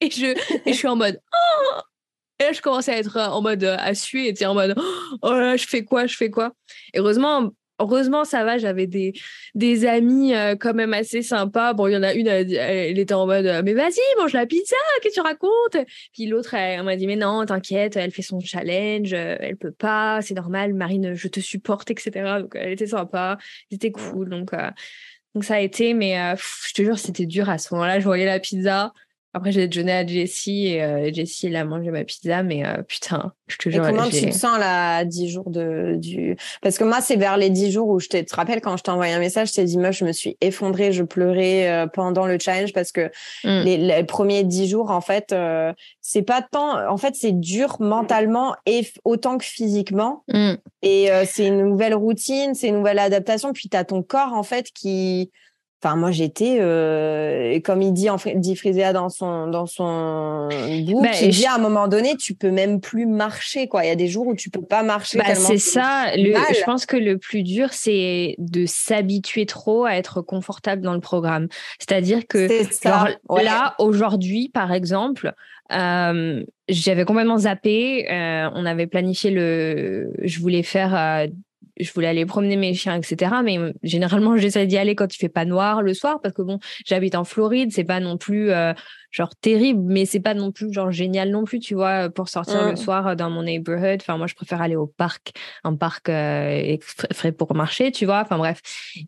et 0.00 0.10
je 0.10 0.26
et 0.66 0.72
je 0.72 0.76
suis 0.76 0.88
en 0.88 0.96
mode 0.96 1.20
oh! 1.32 1.80
Et 2.40 2.44
là 2.44 2.52
je 2.52 2.60
commence 2.60 2.88
à 2.88 2.96
être 2.96 3.16
en 3.16 3.40
mode 3.42 3.62
euh, 3.62 3.76
à 3.78 3.94
suer 3.94 4.34
et 4.38 4.46
en 4.46 4.54
mode 4.54 4.74
oh 5.22 5.32
là 5.32 5.56
je 5.56 5.66
fais 5.66 5.84
quoi 5.84 6.06
je 6.06 6.16
fais 6.16 6.30
quoi? 6.30 6.52
Heureusement 6.96 7.50
heureusement, 7.78 8.24
ça 8.24 8.44
va, 8.44 8.58
j'avais 8.58 8.86
des, 8.86 9.12
des 9.54 9.86
amis 9.86 10.34
euh, 10.34 10.56
quand 10.56 10.74
même 10.74 10.92
assez 10.92 11.22
sympas. 11.22 11.72
Bon, 11.72 11.86
il 11.86 11.92
y 11.92 11.96
en 11.96 12.02
a 12.02 12.14
une, 12.14 12.28
elle, 12.28 12.98
était 12.98 13.14
en 13.14 13.26
mode, 13.26 13.62
mais 13.64 13.74
vas-y, 13.74 14.00
mange 14.18 14.32
la 14.32 14.46
pizza, 14.46 14.76
qu'est-ce 15.02 15.16
que 15.16 15.20
tu 15.20 15.26
racontes? 15.26 15.86
Puis 16.12 16.26
l'autre, 16.26 16.54
elle, 16.54 16.82
m'a 16.82 16.96
dit, 16.96 17.06
mais 17.06 17.16
non, 17.16 17.44
t'inquiète, 17.46 17.96
elle 17.96 18.10
fait 18.10 18.22
son 18.22 18.40
challenge, 18.40 19.12
euh, 19.12 19.36
elle 19.40 19.56
peut 19.56 19.72
pas, 19.72 20.20
c'est 20.22 20.34
normal, 20.34 20.74
Marine, 20.74 21.14
je 21.14 21.28
te 21.28 21.40
supporte, 21.40 21.90
etc. 21.90 22.10
Donc, 22.40 22.52
elle 22.54 22.72
était 22.72 22.86
sympa, 22.86 23.38
c'était 23.70 23.92
cool. 23.92 24.28
Donc, 24.28 24.52
euh, 24.52 24.70
donc 25.34 25.44
ça 25.44 25.54
a 25.54 25.60
été, 25.60 25.94
mais 25.94 26.16
je 26.36 26.74
te 26.74 26.82
jure, 26.82 26.96
c'était 26.96 27.26
dur 27.26 27.50
à 27.50 27.58
ce 27.58 27.74
moment-là. 27.74 27.98
Je 27.98 28.04
voyais 28.04 28.24
la 28.24 28.38
pizza, 28.38 28.92
après, 29.36 29.50
j'ai 29.50 29.66
déjeuné 29.66 29.90
à 29.90 30.06
Jessie 30.06 30.68
et 30.68 30.82
euh, 30.84 31.12
Jessie, 31.12 31.48
elle 31.48 31.56
a 31.56 31.64
mangé 31.64 31.90
ma 31.90 32.04
pizza, 32.04 32.44
mais 32.44 32.64
euh, 32.64 32.82
putain, 32.86 33.32
je 33.48 33.56
te 33.56 33.68
jure. 33.68 33.84
Et 33.84 33.90
comment 33.90 34.08
tu 34.08 34.30
te 34.30 34.30
sens 34.30 34.60
là, 34.60 34.98
à 34.98 35.04
10 35.04 35.28
jours 35.28 35.50
de, 35.50 35.96
du. 35.96 36.36
Parce 36.62 36.78
que 36.78 36.84
moi, 36.84 37.00
c'est 37.00 37.16
vers 37.16 37.36
les 37.36 37.50
10 37.50 37.72
jours 37.72 37.88
où 37.88 37.98
je 37.98 38.06
te, 38.06 38.16
te 38.16 38.36
rappelle 38.36 38.60
quand 38.60 38.76
je 38.76 38.84
t'ai 38.84 38.92
envoyé 38.92 39.12
un 39.12 39.18
message, 39.18 39.48
je 39.48 39.54
t'ai 39.54 39.64
dit, 39.64 39.76
moi, 39.76 39.90
je 39.90 40.04
me 40.04 40.12
suis 40.12 40.36
effondrée, 40.40 40.92
je 40.92 41.02
pleurais 41.02 41.68
euh, 41.68 41.88
pendant 41.88 42.26
le 42.26 42.38
challenge 42.38 42.72
parce 42.72 42.92
que 42.92 43.10
mm. 43.42 43.62
les, 43.64 44.04
premiers 44.04 44.44
10 44.44 44.68
jours, 44.68 44.92
en 44.92 45.00
fait, 45.00 45.32
euh, 45.32 45.72
c'est 46.00 46.22
pas 46.22 46.40
tant. 46.40 46.88
En 46.88 46.96
fait, 46.96 47.16
c'est 47.16 47.32
dur 47.32 47.78
mentalement 47.80 48.54
et 48.66 48.86
autant 49.04 49.36
que 49.36 49.44
physiquement. 49.44 50.22
Mm. 50.32 50.52
Et 50.82 51.08
c'est 51.26 51.48
une 51.48 51.66
nouvelle 51.70 51.94
routine, 51.94 52.54
c'est 52.54 52.68
une 52.68 52.76
nouvelle 52.76 53.00
adaptation. 53.00 53.52
Puis 53.52 53.68
tu 53.68 53.76
as 53.76 53.84
ton 53.84 54.02
corps, 54.02 54.32
en 54.32 54.44
fait, 54.44 54.70
qui 54.72 55.32
Enfin, 55.84 55.96
moi, 55.96 56.12
j'étais, 56.12 56.60
euh, 56.60 57.60
comme 57.60 57.82
il 57.82 57.92
dit, 57.92 58.08
en, 58.08 58.16
dit 58.36 58.56
Frisea 58.56 58.94
dans 58.94 59.10
son, 59.10 59.48
dans 59.48 59.66
son 59.66 60.48
book, 60.86 61.02
bah, 61.02 61.10
il 61.20 61.28
dit 61.28 61.44
à 61.44 61.56
un 61.56 61.58
moment 61.58 61.88
donné, 61.88 62.16
tu 62.16 62.32
peux 62.32 62.50
même 62.50 62.80
plus 62.80 63.04
marcher, 63.04 63.68
quoi. 63.68 63.84
Il 63.84 63.88
y 63.88 63.90
a 63.90 63.94
des 63.94 64.06
jours 64.06 64.26
où 64.26 64.34
tu 64.34 64.48
peux 64.48 64.62
pas 64.62 64.82
marcher. 64.82 65.18
Bah, 65.18 65.34
c'est 65.34 65.58
ça. 65.58 66.06
je 66.16 66.64
pense 66.64 66.86
que 66.86 66.96
le 66.96 67.18
plus 67.18 67.42
dur, 67.42 67.68
c'est 67.72 68.34
de 68.38 68.64
s'habituer 68.64 69.44
trop 69.44 69.84
à 69.84 69.92
être 69.96 70.22
confortable 70.22 70.80
dans 70.80 70.94
le 70.94 71.00
programme. 71.00 71.48
C'est-à-dire 71.78 72.26
que, 72.26 72.48
là, 73.42 73.74
aujourd'hui, 73.78 74.48
par 74.48 74.72
exemple, 74.72 75.34
euh, 75.70 76.42
j'avais 76.66 77.04
complètement 77.04 77.38
zappé. 77.38 78.10
Euh, 78.10 78.48
on 78.54 78.64
avait 78.64 78.86
planifié 78.86 79.30
le. 79.30 80.14
Je 80.22 80.40
voulais 80.40 80.62
faire 80.62 81.28
je 81.78 81.92
voulais 81.92 82.06
aller 82.06 82.26
promener 82.26 82.56
mes 82.56 82.74
chiens, 82.74 82.94
etc. 82.94 83.32
Mais 83.42 83.58
euh, 83.58 83.72
généralement, 83.82 84.36
j'essaie 84.36 84.66
d'y 84.66 84.76
aller 84.76 84.94
quand 84.94 85.14
il 85.14 85.18
fait 85.18 85.28
pas 85.28 85.44
noir 85.44 85.82
le 85.82 85.94
soir 85.94 86.20
parce 86.22 86.34
que 86.34 86.42
bon, 86.42 86.58
j'habite 86.86 87.14
en 87.14 87.24
Floride, 87.24 87.72
c'est 87.72 87.84
pas 87.84 88.00
non 88.00 88.16
plus 88.16 88.50
euh, 88.50 88.72
genre 89.10 89.34
terrible, 89.40 89.82
mais 89.84 90.06
c'est 90.06 90.20
pas 90.20 90.34
non 90.34 90.52
plus 90.52 90.72
genre 90.72 90.90
génial 90.90 91.30
non 91.30 91.44
plus, 91.44 91.58
tu 91.58 91.74
vois, 91.74 92.10
pour 92.10 92.28
sortir 92.28 92.64
le 92.64 92.72
mmh. 92.72 92.76
soir 92.76 93.06
euh, 93.08 93.14
dans 93.14 93.30
mon 93.30 93.42
neighborhood. 93.42 94.00
Enfin, 94.00 94.16
moi, 94.16 94.26
je 94.26 94.34
préfère 94.34 94.62
aller 94.62 94.76
au 94.76 94.86
parc, 94.86 95.32
un 95.64 95.74
parc 95.74 96.08
euh, 96.08 96.76
frais 97.12 97.32
pour 97.32 97.54
marcher, 97.54 97.90
tu 97.90 98.06
vois. 98.06 98.20
Enfin 98.20 98.38
bref. 98.38 98.60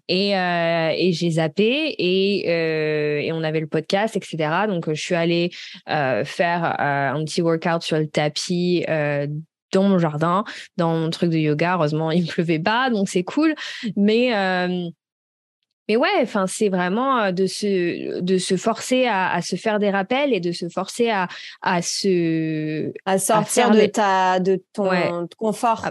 Et, 0.09 0.31
et 0.31 1.13
j'ai 1.13 1.31
zappé 1.31 1.95
et, 1.99 3.27
et 3.27 3.33
on 3.33 3.43
avait 3.43 3.61
le 3.61 3.67
podcast, 3.67 4.17
etc. 4.17 4.67
Donc, 4.69 4.93
je 4.93 5.01
suis 5.01 5.15
allée 5.15 5.51
faire 5.87 6.81
un 6.81 7.25
petit 7.25 7.43
workout 7.43 7.83
sur 7.83 7.99
le 7.99 8.09
tapis 8.09 8.85
dans 9.77 9.89
mon 9.89 9.99
jardin, 9.99 10.45
dans 10.77 10.97
mon 10.97 11.11
truc 11.11 11.31
de 11.31 11.39
yoga. 11.39 11.75
Heureusement, 11.75 12.11
il 12.11 12.25
ne 12.25 12.29
pleuvait 12.29 12.59
pas, 12.59 12.91
donc 12.91 13.09
c'est 13.09 13.25
cool. 13.25 13.55
Mais 13.97 14.35
euh, 14.35 14.89
mais 15.89 15.97
ouais, 15.97 16.09
enfin, 16.21 16.47
c'est 16.47 16.69
vraiment 16.69 17.19
euh, 17.19 17.33
de 17.33 17.47
se, 17.47 18.21
de 18.21 18.39
se 18.39 18.57
forcer 18.57 19.07
à, 19.07 19.41
se 19.43 19.57
faire 19.57 19.79
des 19.79 19.91
rappels 19.91 20.33
et 20.33 20.41
de 20.41 20.53
se 20.53 20.69
forcer 20.69 21.11
à, 21.11 21.29
à 21.62 21.83
se. 21.83 22.93
À 23.05 23.19
sortir 23.19 23.71
de, 23.71 23.87
ta, 23.87 24.41
de 24.41 24.62
ton 24.73 25.29
confort. 25.37 25.87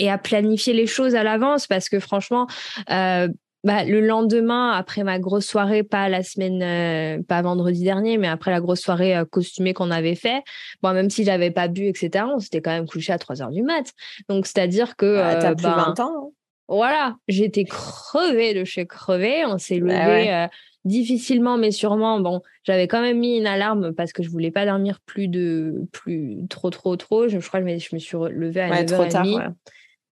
Et 0.00 0.10
à 0.10 0.18
planifier 0.18 0.74
les 0.74 0.86
choses 0.86 1.16
à 1.16 1.24
l'avance 1.24 1.66
parce 1.66 1.88
que 1.88 1.98
franchement, 1.98 2.46
euh, 2.90 3.28
bah, 3.64 3.84
le 3.84 4.00
lendemain, 4.00 4.70
après 4.70 5.02
ma 5.02 5.18
grosse 5.18 5.46
soirée, 5.46 5.82
pas 5.82 6.08
la 6.08 6.22
semaine, 6.22 6.62
euh, 6.62 7.22
pas 7.24 7.42
vendredi 7.42 7.82
dernier, 7.82 8.16
mais 8.16 8.28
après 8.28 8.52
la 8.52 8.60
grosse 8.60 8.80
soirée 8.80 9.16
euh, 9.16 9.24
costumée 9.24 9.74
qu'on 9.74 9.90
avait 9.90 10.14
fait, 10.14 10.42
bon, 10.80 10.92
même 10.92 11.10
si 11.10 11.24
j'avais 11.24 11.50
pas 11.50 11.66
bu, 11.66 11.86
etc., 11.86 12.24
on 12.32 12.38
s'était 12.38 12.60
quand 12.60 12.70
même 12.70 12.86
couché 12.86 13.12
à 13.12 13.18
3 13.18 13.42
heures 13.42 13.50
du 13.50 13.62
mat. 13.62 13.92
Donc, 14.28 14.46
c'est-à-dire 14.46 14.94
que. 14.96 15.16
Bah, 15.16 15.36
t'as 15.36 15.50
euh, 15.50 15.54
plus 15.56 15.64
20 15.64 15.94
ben, 15.96 16.04
ans. 16.04 16.12
Hein. 16.26 16.30
Voilà, 16.68 17.16
j'étais 17.26 17.64
crevée 17.64 18.54
de 18.54 18.64
chez 18.64 18.86
crevée. 18.86 19.44
On 19.46 19.58
s'est 19.58 19.80
bah 19.80 20.06
levé 20.06 20.46
difficilement, 20.84 21.56
mais 21.56 21.70
sûrement. 21.70 22.20
Bon, 22.20 22.42
j'avais 22.62 22.86
quand 22.86 23.00
même 23.00 23.18
mis 23.18 23.38
une 23.38 23.46
alarme 23.46 23.92
parce 23.94 24.12
que 24.12 24.22
je 24.22 24.28
voulais 24.28 24.50
pas 24.50 24.66
dormir 24.66 25.00
plus 25.04 25.28
de 25.28 25.86
plus 25.92 26.46
trop 26.48 26.68
trop 26.68 26.94
trop. 26.96 27.26
Je, 27.26 27.38
crois 27.38 27.60
que 27.60 27.66
je 27.66 27.94
me, 27.94 27.98
suis 27.98 28.18
levée 28.18 28.60
à 28.60 28.84
9h30. 28.84 29.10
Tard, 29.10 29.52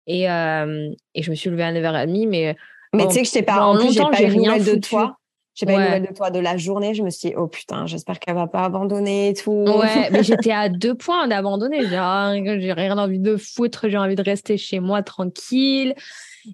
et, 0.07 0.25
et 0.25 1.23
je 1.23 1.31
me 1.31 1.35
suis 1.35 1.49
levée 1.49 1.63
à 1.63 1.73
9h30, 1.73 2.29
mais 2.29 2.55
mais 2.95 3.07
tu 3.07 3.15
sais 3.15 3.23
que 3.23 3.29
je 3.29 3.33
t'ai 3.33 3.43
pas, 3.43 3.65
en 3.65 3.77
plus, 3.77 3.93
j'ai 3.93 4.01
pas 4.01 4.23
eu 4.23 4.27
rien 4.27 4.59
de 4.59 4.77
toi. 4.77 5.17
J'ai 5.55 5.67
pas 5.67 5.73
eu 5.73 5.77
nouvelle 5.77 6.07
de 6.07 6.15
toi 6.15 6.31
de 6.31 6.39
la 6.39 6.57
journée. 6.57 6.95
Je 6.95 7.03
me 7.03 7.11
suis 7.11 7.29
dit, 7.29 7.35
oh 7.37 7.47
putain, 7.47 7.87
j'espère 7.87 8.19
qu'elle 8.19 8.35
va 8.35 8.47
pas 8.47 8.65
abandonner 8.65 9.29
et 9.29 9.35
tout. 9.35 9.65
Ouais, 9.67 10.09
mais 10.11 10.23
j'étais 10.23 10.53
à 10.53 10.71
deux 10.71 10.95
points 10.95 11.29
d'abandonner. 11.29 11.87
J'ai 11.87 12.73
rien 12.73 12.97
envie 12.97 13.19
de 13.19 13.37
foutre. 13.37 13.89
J'ai 13.89 13.99
envie 13.99 14.15
de 14.15 14.23
rester 14.23 14.57
chez 14.57 14.81
moi 14.81 15.03
tranquille. 15.03 15.95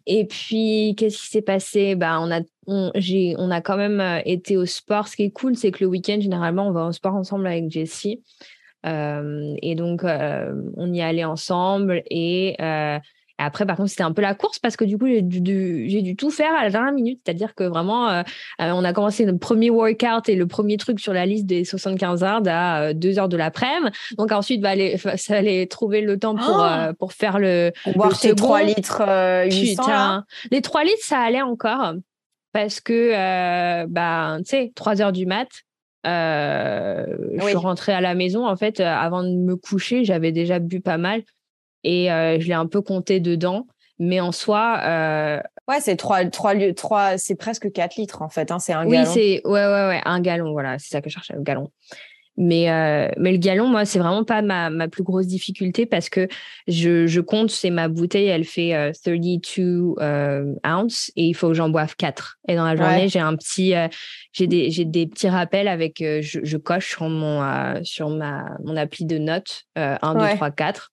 Et 0.06 0.26
puis, 0.26 0.94
qu'est-ce 0.96 1.16
qui 1.16 1.28
s'est 1.28 1.42
passé? 1.42 1.94
Bah, 1.94 2.18
on, 2.20 2.30
a, 2.30 2.40
on, 2.66 2.90
on 3.38 3.50
a 3.50 3.60
quand 3.60 3.76
même 3.76 4.00
euh, 4.00 4.20
été 4.24 4.56
au 4.56 4.66
sport. 4.66 5.08
Ce 5.08 5.16
qui 5.16 5.22
est 5.22 5.30
cool, 5.30 5.56
c'est 5.56 5.70
que 5.70 5.84
le 5.84 5.86
week-end, 5.86 6.18
généralement, 6.20 6.66
on 6.66 6.72
va 6.72 6.86
au 6.86 6.92
sport 6.92 7.14
ensemble 7.14 7.46
avec 7.46 7.70
Jessie. 7.70 8.22
Euh, 8.86 9.54
et 9.62 9.74
donc, 9.74 10.04
euh, 10.04 10.52
on 10.76 10.92
y 10.92 11.00
allait 11.00 11.24
ensemble. 11.24 12.02
Et 12.10 12.56
euh, 12.60 12.98
après, 13.40 13.64
par 13.66 13.76
contre, 13.76 13.90
c'était 13.90 14.02
un 14.02 14.12
peu 14.12 14.20
la 14.20 14.34
course 14.34 14.58
parce 14.58 14.76
que 14.76 14.84
du 14.84 14.98
coup, 14.98 15.06
j'ai 15.06 15.22
dû, 15.22 15.88
j'ai 15.88 16.02
dû 16.02 16.16
tout 16.16 16.30
faire 16.30 16.52
à 16.56 16.64
la 16.64 16.70
dernière 16.70 16.92
minute. 16.92 17.20
C'est-à-dire 17.24 17.54
que 17.54 17.62
vraiment, 17.62 18.08
euh, 18.08 18.22
euh, 18.60 18.72
on 18.72 18.82
a 18.82 18.92
commencé 18.92 19.24
le 19.24 19.38
premier 19.38 19.70
workout 19.70 20.28
et 20.28 20.34
le 20.34 20.48
premier 20.48 20.76
truc 20.76 20.98
sur 20.98 21.12
la 21.12 21.24
liste 21.24 21.46
des 21.46 21.64
75 21.64 22.24
heures 22.24 22.42
à 22.46 22.92
2 22.92 23.08
euh, 23.08 23.20
heures 23.20 23.28
de 23.28 23.36
l'après-midi. 23.36 23.96
Donc 24.18 24.32
ensuite, 24.32 24.60
bah, 24.60 24.72
ça 25.16 25.36
allait 25.36 25.66
trouver 25.66 26.00
le 26.00 26.18
temps 26.18 26.34
pour, 26.34 26.66
oh 26.66 26.92
pour 26.98 27.12
faire 27.12 27.38
le. 27.38 27.70
boire 27.94 28.18
tes 28.18 28.34
3 28.34 28.62
litres 28.64 29.02
800. 29.46 30.22
Les 30.50 30.60
3 30.60 30.84
litres, 30.84 30.96
ça 31.02 31.20
allait 31.20 31.42
encore 31.42 31.94
parce 32.52 32.80
que, 32.80 33.86
bah, 33.86 34.38
tu 34.38 34.44
sais, 34.46 34.72
3 34.74 35.00
heures 35.00 35.12
du 35.12 35.26
mat. 35.26 35.48
Je 36.04 37.40
suis 37.40 37.56
rentrée 37.56 37.92
à 37.92 38.00
la 38.00 38.16
maison. 38.16 38.48
En 38.48 38.56
fait, 38.56 38.80
avant 38.80 39.22
de 39.22 39.30
me 39.30 39.54
coucher, 39.54 40.04
j'avais 40.04 40.32
déjà 40.32 40.58
bu 40.58 40.80
pas 40.80 40.98
mal 40.98 41.22
et 41.84 42.10
euh, 42.10 42.38
je 42.40 42.48
l'ai 42.48 42.54
un 42.54 42.66
peu 42.66 42.80
compté 42.80 43.20
dedans. 43.20 43.66
Mais 44.00 44.20
en 44.20 44.30
soi. 44.30 44.80
Euh, 44.84 45.40
ouais, 45.66 45.80
c'est 45.80 45.96
trois, 45.96 46.24
trois, 46.26 46.54
trois, 46.72 47.18
c'est 47.18 47.34
presque 47.34 47.72
4 47.72 47.96
litres 47.96 48.22
en 48.22 48.28
fait. 48.28 48.52
Hein, 48.52 48.58
c'est 48.60 48.72
un 48.72 48.86
gallon. 48.86 49.08
Oui, 49.08 49.12
c'est 49.12 49.46
ouais, 49.46 49.66
ouais, 49.66 49.88
ouais, 49.88 50.00
un 50.04 50.20
gallon. 50.20 50.52
Voilà, 50.52 50.78
c'est 50.78 50.88
ça 50.88 51.00
que 51.00 51.08
je 51.08 51.14
cherchais, 51.14 51.34
un 51.34 51.42
gallon. 51.42 51.70
Mais, 52.40 52.70
euh, 52.70 53.10
mais 53.16 53.32
le 53.32 53.38
galon, 53.38 53.66
moi, 53.66 53.84
c'est 53.84 53.98
vraiment 53.98 54.22
pas 54.22 54.42
ma, 54.42 54.70
ma, 54.70 54.86
plus 54.86 55.02
grosse 55.02 55.26
difficulté 55.26 55.86
parce 55.86 56.08
que 56.08 56.28
je, 56.68 57.08
je 57.08 57.20
compte, 57.20 57.50
c'est 57.50 57.70
ma 57.70 57.88
bouteille, 57.88 58.28
elle 58.28 58.44
fait 58.44 58.92
32 59.02 59.96
euh, 59.98 60.54
ounces 60.64 61.10
et 61.16 61.24
il 61.24 61.34
faut 61.34 61.48
que 61.48 61.54
j'en 61.54 61.68
boive 61.68 61.96
4. 61.96 62.38
Et 62.46 62.54
dans 62.54 62.64
la 62.64 62.76
journée, 62.76 63.08
j'ai 63.08 63.18
un 63.18 63.34
petit, 63.34 63.74
j'ai 64.32 64.46
des, 64.46 64.70
j'ai 64.70 64.84
des 64.84 65.08
petits 65.08 65.28
rappels 65.28 65.66
avec, 65.66 65.96
je, 65.98 66.38
je, 66.40 66.56
coche 66.56 66.90
sur 66.90 67.08
mon, 67.08 67.42
sur 67.82 68.08
ma, 68.08 68.44
mon 68.62 68.76
appli 68.76 69.04
de 69.04 69.18
notes 69.18 69.64
1, 69.74 70.14
2, 70.14 70.36
3, 70.36 70.52
4. 70.52 70.92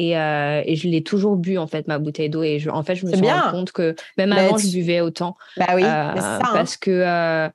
Et, 0.00 0.16
euh, 0.16 0.62
et, 0.64 0.76
je 0.76 0.86
l'ai 0.86 1.02
toujours 1.02 1.36
bu 1.36 1.58
en 1.58 1.66
fait 1.66 1.88
ma 1.88 1.98
bouteille 1.98 2.30
d'eau 2.30 2.44
et 2.44 2.60
je, 2.60 2.70
en 2.70 2.84
fait 2.84 2.94
je 2.94 3.04
me 3.04 3.12
suis 3.12 3.26
rendu 3.26 3.50
compte 3.50 3.72
que 3.72 3.96
même 4.16 4.30
avant 4.32 4.56
je 4.56 4.70
buvais 4.70 5.00
autant 5.00 5.36
bah 5.56 5.66
oui, 5.74 5.82
ça, 5.82 6.36
hein. 6.36 6.50
parce 6.52 6.76
que 6.76 7.50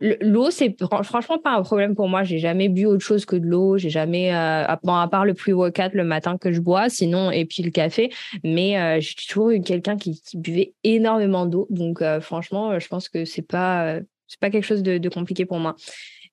L'eau, 0.00 0.52
c'est 0.52 0.76
franchement 1.02 1.38
pas 1.38 1.56
un 1.56 1.62
problème 1.62 1.96
pour 1.96 2.08
moi. 2.08 2.22
J'ai 2.22 2.38
jamais 2.38 2.68
bu 2.68 2.86
autre 2.86 3.04
chose 3.04 3.24
que 3.24 3.34
de 3.34 3.44
l'eau. 3.44 3.78
J'ai 3.78 3.90
jamais, 3.90 4.32
euh, 4.32 4.64
à 4.64 4.76
part 4.76 5.24
le 5.24 5.34
pre-workout 5.34 5.92
le 5.92 6.04
matin 6.04 6.38
que 6.38 6.52
je 6.52 6.60
bois, 6.60 6.88
sinon, 6.88 7.32
et 7.32 7.44
puis 7.44 7.64
le 7.64 7.70
café. 7.70 8.12
Mais 8.44 8.78
euh, 8.78 9.00
j'ai 9.00 9.14
toujours 9.14 9.50
eu 9.50 9.60
quelqu'un 9.60 9.96
qui, 9.96 10.22
buvait 10.34 10.72
énormément 10.84 11.46
d'eau. 11.46 11.66
Donc, 11.70 12.00
euh, 12.00 12.20
franchement, 12.20 12.78
je 12.78 12.86
pense 12.86 13.08
que 13.08 13.24
c'est 13.24 13.42
pas, 13.42 13.98
c'est 14.28 14.38
pas 14.38 14.50
quelque 14.50 14.64
chose 14.64 14.84
de, 14.84 15.08
compliqué 15.08 15.46
pour 15.46 15.58
moi. 15.58 15.74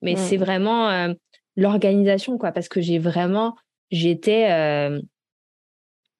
Mais 0.03 0.13
mmh. 0.13 0.17
c'est 0.17 0.37
vraiment 0.37 1.15
l'organisation, 1.55 2.37
quoi, 2.37 2.51
parce 2.51 2.69
que 2.69 2.81
j'ai 2.81 2.99
vraiment, 2.99 3.55
j'étais 3.89 4.91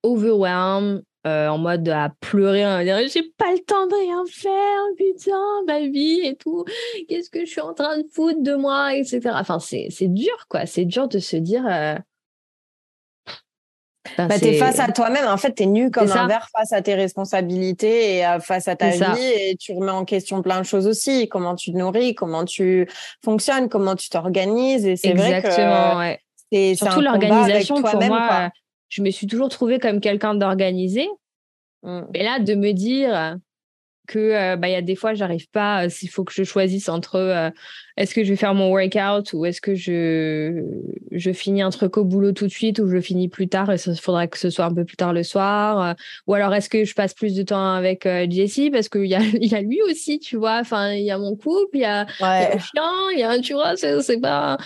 overwhelmed 0.06 1.04
euh, 1.26 1.48
en 1.48 1.58
mode 1.58 1.90
à 1.90 2.12
pleurer, 2.20 2.64
à 2.64 2.84
dire 2.84 3.00
j'ai 3.12 3.24
pas 3.24 3.52
le 3.52 3.58
temps 3.58 3.88
de 3.88 3.96
rien 3.96 4.24
faire, 4.30 4.82
putain, 4.96 5.64
ma 5.66 5.80
vie 5.80 6.22
et 6.24 6.36
tout, 6.36 6.66
qu'est-ce 7.10 7.32
que 7.32 7.40
je 7.40 7.50
suis 7.50 7.62
en 7.62 7.74
train 7.74 7.98
de 7.98 8.06
foutre 8.14 8.44
de 8.44 8.54
moi, 8.54 8.96
etc. 8.96 9.22
Enfin, 9.34 9.58
c'est 9.60 9.90
dur, 10.02 10.46
quoi. 10.50 10.68
C'est 10.68 10.86
dur 10.86 11.08
de 11.08 11.18
se 11.18 11.36
dire. 11.36 11.66
Euh... 11.68 11.96
bah, 14.20 14.40
t'es 14.40 14.54
face 14.60 14.80
à 14.80 14.92
toi-même. 14.92 15.28
En 15.28 15.38
fait, 15.38 15.54
t'es 15.54 15.66
nu 15.66 15.90
comme 15.90 16.12
un 16.12 16.28
verre 16.28 16.48
face 16.56 16.74
à 16.74 16.84
tes 16.84 16.94
responsabilités 16.94 18.20
et 18.20 18.38
face 18.40 18.68
à 18.68 18.76
ta 18.76 18.90
vie. 18.90 19.24
Et 19.24 19.56
tu 19.60 19.74
remets 19.74 19.90
en 19.90 20.06
question 20.06 20.44
plein 20.44 20.60
de 20.60 20.66
choses 20.66 20.86
aussi. 20.86 21.28
Comment 21.28 21.56
tu 21.56 21.72
te 21.72 21.78
nourris, 21.78 22.14
comment 22.14 22.46
tu 22.46 22.88
fonctionnes, 23.24 23.68
comment 23.68 23.96
tu 23.96 24.10
t'organises. 24.10 24.86
Et 24.86 24.96
c'est 24.96 25.14
vrai 25.14 25.42
que 25.42 25.98
ouais. 25.98 26.20
c'est 26.52 26.76
surtout 26.76 27.02
l'organisation 27.02 27.82
pour 27.82 28.00
moi 28.04 28.52
je 28.90 29.02
me 29.02 29.10
suis 29.10 29.28
toujours 29.28 29.50
trouvée 29.50 29.80
comme 29.80 30.00
quelqu'un 30.00 30.36
d'organisé. 30.36 31.08
Mmh. 31.84 32.02
Et 32.14 32.24
là, 32.24 32.40
de 32.40 32.56
me 32.56 32.72
dire 32.72 33.38
que 34.08 34.20
euh, 34.20 34.56
bah, 34.56 34.70
y 34.70 34.76
a 34.76 34.82
des 34.82 34.96
fois, 34.96 35.14
j'arrive 35.14 35.50
pas, 35.50 35.90
s'il 35.90 36.10
faut 36.10 36.24
que 36.24 36.34
je 36.34 36.44
choisisse 36.44 36.90
entre 36.90 37.16
euh, 37.16 37.50
est-ce 37.98 38.14
que 38.14 38.24
je 38.24 38.30
vais 38.30 38.36
faire 38.36 38.54
mon 38.54 38.72
workout 38.72 39.34
ou 39.34 39.46
est-ce 39.46 39.62
que 39.62 39.76
je, 39.76 40.64
je 41.12 41.32
finis 41.32 41.62
un 41.62 41.70
truc 41.70 41.98
au 41.98 42.04
boulot 42.04 42.32
tout 42.32 42.46
de 42.46 42.52
suite 42.52 42.80
ou 42.80 42.90
je 42.90 43.00
finis 43.00 43.30
plus 43.30 43.48
tard 43.48 43.72
et 43.72 43.78
il 43.86 43.96
faudrait 43.96 44.28
que 44.28 44.38
ce 44.38 44.50
soit 44.50 44.66
un 44.66 44.74
peu 44.74 44.86
plus 44.86 44.98
tard 44.98 45.14
le 45.14 45.24
soir. 45.24 45.82
Euh, 45.82 45.94
ou 46.28 46.34
alors 46.34 46.54
est-ce 46.54 46.70
que 46.70 46.84
je 46.84 46.94
passe 46.94 47.14
plus 47.14 47.36
de 47.36 47.44
temps 47.44 47.74
avec 47.74 48.04
Jesse 48.04 48.70
parce 48.72 48.90
qu'il 48.90 49.06
y 49.06 49.16
a, 49.16 49.20
y 49.40 49.56
a 49.56 49.62
lui 49.62 49.82
aussi, 49.84 50.20
tu 50.20 50.38
vois. 50.38 50.60
Enfin, 50.60 50.92
il 50.92 51.04
y 51.04 51.12
a 51.12 51.18
mon 51.18 51.36
couple, 51.36 51.76
il 51.76 51.82
y 51.82 51.86
a, 51.86 52.04
le 52.04 52.60
chien, 52.60 52.92
il 53.14 53.20
y 53.20 53.24
a, 53.24 53.40
tu 53.40 53.54
vois, 53.54 53.76
c'est 53.76 54.20
pas 54.20 54.58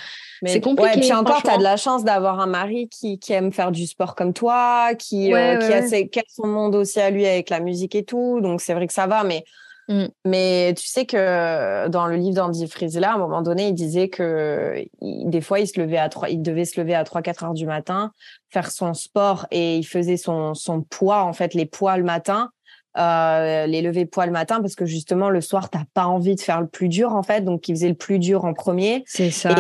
c'est 0.46 0.62
compliqué. 0.62 0.96
Ouais, 0.96 1.00
puis 1.00 1.14
encore, 1.14 1.42
tu 1.44 1.50
as 1.50 1.58
de 1.58 1.64
la 1.64 1.78
chance 1.78 2.04
d'avoir 2.04 2.40
un 2.40 2.48
mari 2.48 2.88
qui, 2.90 3.20
qui, 3.20 3.34
aime 3.34 3.52
faire 3.52 3.72
du 3.72 3.86
sport 3.86 4.16
comme 4.16 4.34
toi, 4.34 4.92
qui, 4.98 5.34
euh, 5.34 5.58
qui, 5.58 5.74
a, 5.74 5.88
ses, 5.88 6.10
son 6.28 6.48
monde 6.48 6.76
aussi 6.76 7.00
à 7.00 7.10
lui 7.10 7.26
avec 7.26 7.50
la 7.50 7.60
musique 7.60 7.96
et 7.96 8.04
tout. 8.04 8.40
Donc, 8.42 8.62
c'est 8.62 8.74
vrai 8.74 8.88
que 8.88 8.94
ça 8.94 9.08
va. 9.08 9.24
Mais, 9.24 9.44
mm. 9.90 10.08
mais 10.26 10.74
tu 10.76 10.88
sais 10.88 11.06
que 11.06 11.88
dans 11.90 12.08
le 12.08 12.16
livre 12.16 12.36
d'Andy 12.36 12.68
Frisella, 12.68 13.12
à 13.12 13.16
un 13.16 13.18
moment 13.18 13.42
donné, 13.42 13.68
il 13.68 13.74
disait 13.74 14.08
que 14.10 14.86
des 15.02 15.42
fois, 15.42 15.60
il, 15.60 15.68
se 15.68 15.80
levait 15.80 15.98
à 15.98 16.08
3, 16.08 16.30
il 16.30 16.42
devait 16.42 16.66
se 16.66 16.80
lever 16.80 16.96
à 16.96 17.04
3-4 17.04 17.46
heures 17.46 17.54
du 17.54 17.66
matin, 17.66 18.14
faire 18.50 18.72
son 18.72 18.94
sport 18.94 19.46
et 19.52 19.78
il 19.78 19.86
faisait 19.86 20.18
son, 20.18 20.54
son 20.54 20.82
poids, 20.82 21.24
en 21.24 21.34
fait, 21.34 21.54
les 21.54 21.66
poids 21.66 21.98
le 21.98 22.04
matin 22.04 22.52
euh, 22.98 23.68
les 23.68 23.84
levées 23.84 24.08
poids 24.08 24.26
le 24.26 24.32
matin 24.32 24.62
parce 24.62 24.74
que 24.74 24.86
justement 24.86 25.30
le 25.30 25.42
soir 25.42 25.70
t'as 25.70 25.84
pas 25.94 26.08
envie 26.08 26.34
de 26.34 26.42
faire 26.42 26.60
le 26.60 26.68
plus 26.68 26.90
dur 26.90 27.14
en 27.14 27.22
fait. 27.22 27.42
Donc 27.42 27.68
il 27.70 27.76
faisait 27.76 27.90
le 27.90 27.96
plus 27.96 28.18
dur 28.18 28.46
en 28.46 28.54
premier. 28.54 29.04
C'est 29.06 29.30
ça 29.30 29.56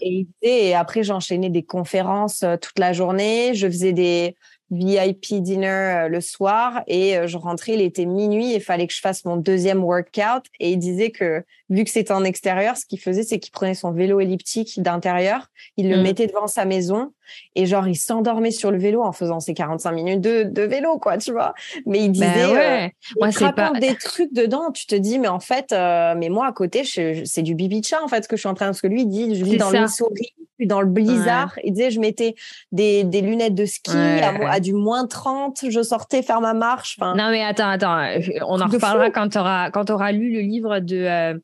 et, 0.00 0.26
et, 0.42 0.74
après 0.74 1.02
j'enchaînais 1.02 1.50
des 1.50 1.64
conférences 1.64 2.44
euh, 2.44 2.56
toute 2.56 2.78
la 2.78 2.92
journée. 2.92 3.52
Je 3.54 3.66
faisais 3.66 3.92
des 3.92 4.36
VIP 4.70 5.40
dinner 5.40 5.66
euh, 6.04 6.08
le 6.08 6.20
soir 6.20 6.82
et 6.86 7.16
euh, 7.16 7.26
je 7.26 7.36
rentrais, 7.38 7.72
il 7.72 7.80
était 7.80 8.04
minuit 8.04 8.52
et 8.52 8.60
fallait 8.60 8.86
que 8.86 8.94
je 8.94 9.00
fasse 9.00 9.24
mon 9.24 9.36
deuxième 9.36 9.82
workout. 9.82 10.44
Et 10.60 10.72
il 10.72 10.78
disait 10.78 11.10
que 11.10 11.44
vu 11.70 11.84
que 11.84 11.90
c'était 11.90 12.12
en 12.12 12.24
extérieur, 12.24 12.76
ce 12.76 12.86
qu'il 12.86 13.00
faisait, 13.00 13.22
c'est 13.22 13.38
qu'il 13.38 13.52
prenait 13.52 13.74
son 13.74 13.92
vélo 13.92 14.20
elliptique 14.20 14.80
d'intérieur, 14.80 15.48
il 15.76 15.88
le 15.88 15.98
mm. 15.98 16.02
mettait 16.02 16.26
devant 16.26 16.46
sa 16.46 16.64
maison 16.64 17.12
et 17.54 17.66
genre 17.66 17.86
il 17.86 17.96
s'endormait 17.96 18.50
sur 18.50 18.70
le 18.70 18.78
vélo 18.78 19.02
en 19.02 19.12
faisant 19.12 19.40
ses 19.40 19.54
45 19.54 19.92
minutes 19.92 20.20
de, 20.20 20.44
de 20.44 20.62
vélo, 20.62 20.98
quoi, 20.98 21.18
tu 21.18 21.32
vois. 21.32 21.54
Mais 21.86 22.04
il 22.04 22.12
disait, 22.12 22.26
ben 22.26 22.50
ouais. 22.52 22.94
Euh, 23.22 23.30
il 23.40 23.52
pas... 23.52 23.72
des 23.78 23.94
trucs 23.96 24.32
dedans, 24.32 24.70
tu 24.72 24.86
te 24.86 24.94
dis, 24.94 25.18
mais 25.18 25.28
en 25.28 25.40
fait, 25.40 25.72
mais 25.72 26.28
moi 26.28 26.46
à 26.46 26.52
côté, 26.52 26.84
c'est 26.84 27.42
du 27.42 27.54
bibi 27.54 27.82
chat 27.82 28.02
en 28.02 28.08
fait 28.08 28.24
ce 28.24 28.28
que 28.28 28.36
je 28.36 28.40
suis 28.40 28.48
en 28.48 28.54
train, 28.54 28.66
parce 28.66 28.80
que 28.80 28.86
lui 28.86 29.02
il 29.02 29.08
dit, 29.08 29.34
je 29.34 29.44
vis 29.44 29.58
dans 29.58 29.70
le 29.70 29.82
Missouri, 29.82 30.32
dans 30.66 30.80
le 30.80 30.88
blizzard. 30.88 31.58
Il 31.64 31.72
disait, 31.72 31.90
je 31.90 32.00
mettais 32.00 32.34
des, 32.72 33.04
des 33.04 33.20
lunettes 33.20 33.54
de 33.54 33.64
ski 33.64 33.96
à, 33.96 34.60
du 34.60 34.72
moins 34.72 35.06
30, 35.06 35.64
je 35.68 35.82
sortais 35.82 36.22
faire 36.22 36.40
ma 36.40 36.54
marche. 36.54 36.98
non, 37.00 37.30
mais 37.30 37.42
attends, 37.42 37.68
attends, 37.68 37.98
euh, 37.98 38.20
on 38.46 38.60
en 38.60 38.66
reparlera 38.66 39.10
quand 39.10 39.28
tu 39.28 39.38
auras, 39.38 39.70
auras 39.70 40.12
lu 40.12 40.32
le 40.32 40.40
livre 40.40 40.80
de, 40.80 40.96
euh, 40.96 41.38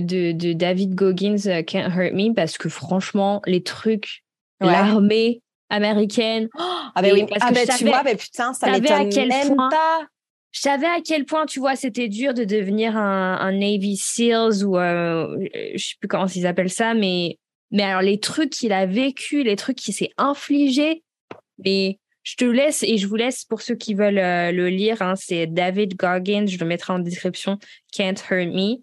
de, 0.00 0.32
de, 0.32 0.52
David 0.52 0.94
Goggins, 0.94 1.46
euh, 1.46 1.62
Can't 1.62 1.90
Hurt 1.90 2.12
Me, 2.12 2.34
parce 2.34 2.58
que 2.58 2.68
franchement, 2.68 3.42
les 3.46 3.62
trucs, 3.62 4.22
l'armée 4.60 5.42
américaine. 5.70 6.48
ah, 6.58 7.02
ben 7.02 7.12
oui, 7.12 7.26
ah, 7.40 7.52
ben 7.52 7.66
tu 7.76 7.84
vois, 7.84 8.02
ben 8.02 8.16
putain, 8.16 8.52
ça 8.54 8.70
m'étonne 8.70 9.28
même 9.28 9.54
point, 9.54 9.68
pas. 9.70 10.06
Je 10.52 10.60
savais 10.60 10.86
à 10.86 11.00
quel 11.04 11.24
point, 11.24 11.46
tu 11.46 11.58
vois, 11.58 11.74
c'était 11.74 12.08
dur 12.08 12.32
de 12.32 12.44
devenir 12.44 12.96
un, 12.96 13.38
un 13.40 13.52
Navy 13.52 13.96
SEALs 13.96 14.64
ou 14.64 14.76
je 14.76 15.76
sais 15.76 15.94
plus 16.00 16.08
comment 16.08 16.26
ils 16.26 16.46
appellent 16.46 16.70
ça, 16.70 16.94
mais 16.94 17.38
mais 17.74 17.82
alors, 17.82 18.02
les 18.02 18.20
trucs 18.20 18.50
qu'il 18.50 18.72
a 18.72 18.86
vécu, 18.86 19.42
les 19.42 19.56
trucs 19.56 19.76
qu'il 19.76 19.94
s'est 19.94 20.12
infligé, 20.16 21.02
mais 21.58 21.98
je 22.22 22.36
te 22.36 22.44
laisse 22.44 22.84
et 22.84 22.98
je 22.98 23.08
vous 23.08 23.16
laisse 23.16 23.44
pour 23.44 23.62
ceux 23.62 23.74
qui 23.74 23.94
veulent 23.94 24.18
euh, 24.18 24.52
le 24.52 24.68
lire. 24.68 25.02
Hein, 25.02 25.14
c'est 25.16 25.48
David 25.48 25.96
Goggins, 25.96 26.46
je 26.46 26.56
le 26.56 26.66
mettrai 26.66 26.92
en 26.92 27.00
description. 27.00 27.58
Can't 27.92 28.14
Hurt 28.30 28.48
Me. 28.54 28.76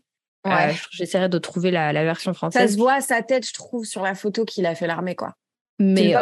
Euh, 0.47 0.73
j'essaierai 0.91 1.29
de 1.29 1.37
trouver 1.37 1.71
la, 1.71 1.91
version 2.03 2.33
française. 2.33 2.61
Ça 2.61 2.73
se 2.73 2.77
voit 2.77 2.93
à 2.93 3.01
sa 3.01 3.21
tête, 3.21 3.47
je 3.47 3.53
trouve, 3.53 3.85
sur 3.85 4.01
la 4.01 4.15
photo 4.15 4.45
qu'il 4.45 4.65
a 4.65 4.75
fait 4.75 4.87
l'armée, 4.87 5.15
quoi. 5.15 5.35
Mais 5.79 6.13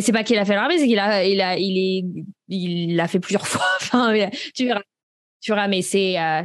c'est 0.00 0.12
pas 0.12 0.24
qu'il 0.24 0.38
a 0.38 0.44
fait 0.44 0.54
l'armée, 0.54 0.78
c'est 0.78 0.86
qu'il 0.86 0.98
a, 0.98 1.24
il 1.24 1.40
a, 1.40 1.56
il 1.56 1.78
est, 1.78 2.24
il 2.48 2.96
l'a 2.96 3.08
fait 3.08 3.20
plusieurs 3.20 3.46
fois. 3.46 3.66
enfin, 3.80 4.14
tu 4.54 4.66
verras, 4.66 4.82
tu 5.40 5.52
verras, 5.52 5.68
mais 5.68 5.82
c'est, 5.82 6.18
euh, 6.18 6.42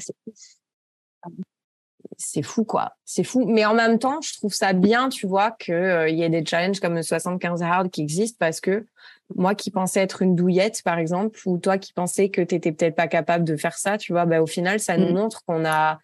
c'est 2.17 2.43
fou, 2.43 2.65
quoi. 2.65 2.93
C'est 3.05 3.23
fou. 3.23 3.45
Mais 3.45 3.65
en 3.65 3.73
même 3.73 3.99
temps, 3.99 4.19
je 4.21 4.33
trouve 4.37 4.53
ça 4.53 4.73
bien, 4.73 5.09
tu 5.09 5.27
vois, 5.27 5.51
qu'il 5.51 5.73
euh, 5.73 6.09
y 6.09 6.23
ait 6.23 6.29
des 6.29 6.45
challenges 6.45 6.79
comme 6.79 6.95
le 6.95 7.03
75 7.03 7.61
hard 7.63 7.89
qui 7.89 8.01
existent 8.01 8.37
parce 8.39 8.59
que 8.59 8.85
moi 9.35 9.55
qui 9.55 9.71
pensais 9.71 10.01
être 10.01 10.21
une 10.21 10.35
douillette, 10.35 10.81
par 10.83 10.97
exemple, 10.97 11.39
ou 11.45 11.57
toi 11.57 11.77
qui 11.77 11.93
pensais 11.93 12.29
que 12.29 12.41
tu 12.41 12.55
étais 12.55 12.71
peut-être 12.71 12.95
pas 12.95 13.07
capable 13.07 13.45
de 13.45 13.55
faire 13.55 13.77
ça, 13.77 13.97
tu 13.97 14.11
vois, 14.11 14.25
bah, 14.25 14.41
au 14.41 14.47
final, 14.47 14.79
ça 14.79 14.97
nous 14.97 15.11
mm. 15.11 15.15
montre 15.15 15.43
qu'on 15.45 15.65
a, 15.65 15.99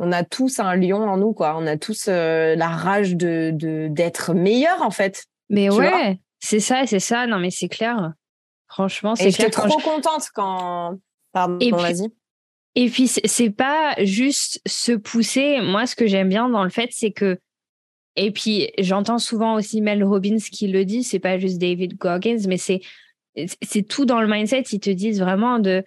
on 0.00 0.12
a 0.12 0.24
tous 0.24 0.58
un 0.58 0.74
lion 0.76 1.06
en 1.06 1.18
nous, 1.18 1.34
quoi. 1.34 1.54
On 1.58 1.66
a 1.66 1.76
tous 1.76 2.06
euh, 2.08 2.56
la 2.56 2.68
rage 2.68 3.16
de, 3.16 3.52
d'être 3.90 4.32
meilleur, 4.32 4.80
en 4.80 4.90
fait. 4.90 5.26
Mais 5.50 5.68
ouais, 5.68 6.18
c'est 6.38 6.58
ça, 6.58 6.86
c'est 6.86 7.00
ça. 7.00 7.26
Non, 7.26 7.38
mais 7.38 7.50
c'est 7.50 7.68
clair. 7.68 8.14
Franchement, 8.66 9.14
c'est 9.14 9.30
clair. 9.30 9.48
J'étais 9.48 9.50
trop 9.50 9.78
contente 9.78 10.28
quand. 10.34 10.98
Pardon, 11.32 11.58
vas-y. 11.76 12.08
Et 12.76 12.88
puis, 12.88 13.08
c'est 13.08 13.50
pas 13.50 13.94
juste 14.02 14.62
se 14.66 14.92
pousser. 14.92 15.60
Moi, 15.60 15.86
ce 15.86 15.94
que 15.94 16.06
j'aime 16.06 16.30
bien 16.30 16.48
dans 16.48 16.64
le 16.64 16.70
fait, 16.70 16.88
c'est 16.92 17.12
que. 17.12 17.38
Et 18.16 18.30
puis, 18.30 18.70
j'entends 18.78 19.18
souvent 19.18 19.54
aussi 19.54 19.82
Mel 19.82 20.02
Robbins 20.02 20.38
qui 20.38 20.68
le 20.68 20.84
dit, 20.86 21.04
c'est 21.04 21.18
pas 21.18 21.38
juste 21.38 21.58
David 21.58 21.98
Goggins, 21.98 22.46
mais 22.48 22.56
c'est 22.56 22.80
c'est 23.62 23.82
tout 23.82 24.06
dans 24.06 24.22
le 24.22 24.28
mindset. 24.28 24.64
Ils 24.72 24.80
te 24.80 24.90
disent 24.90 25.20
vraiment 25.20 25.58
de 25.58 25.84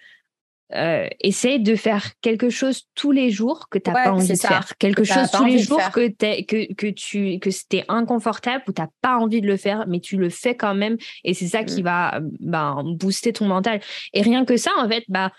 euh, 0.76 1.08
essayer 1.20 1.58
de 1.58 1.76
faire 1.76 2.10
quelque 2.20 2.50
chose 2.50 2.82
tous 2.94 3.12
les 3.12 3.30
jours 3.30 3.68
que 3.70 3.78
tu 3.78 3.90
n'as 3.90 4.04
pas 4.04 4.12
envie 4.12 4.28
de 4.28 4.34
faire. 4.34 4.72
Quelque 4.78 5.04
chose 5.04 5.30
tous 5.30 5.44
les 5.44 5.58
jours 5.58 5.80
que, 5.92 6.08
que, 6.08 6.72
que, 6.72 6.86
tu 6.88 7.38
que 7.38 7.50
c'était 7.50 7.84
inconfortable 7.88 8.64
ou 8.66 8.72
tu 8.72 8.82
n'as 8.82 8.88
pas 9.00 9.16
envie 9.16 9.40
de 9.40 9.46
le 9.46 9.56
faire, 9.56 9.86
mais 9.86 10.00
tu 10.00 10.16
le 10.16 10.30
fais 10.30 10.56
quand 10.56 10.74
même. 10.74 10.96
Et 11.22 11.34
c'est 11.34 11.46
ça 11.46 11.64
qui 11.64 11.82
mm. 11.82 11.84
va 11.84 12.20
ben, 12.40 12.82
booster 12.84 13.32
ton 13.32 13.46
mental. 13.46 13.80
Et 14.12 14.22
rien 14.22 14.44
que 14.44 14.56
ça, 14.56 14.70
en 14.78 14.88
fait, 14.88 15.04
bah, 15.08 15.30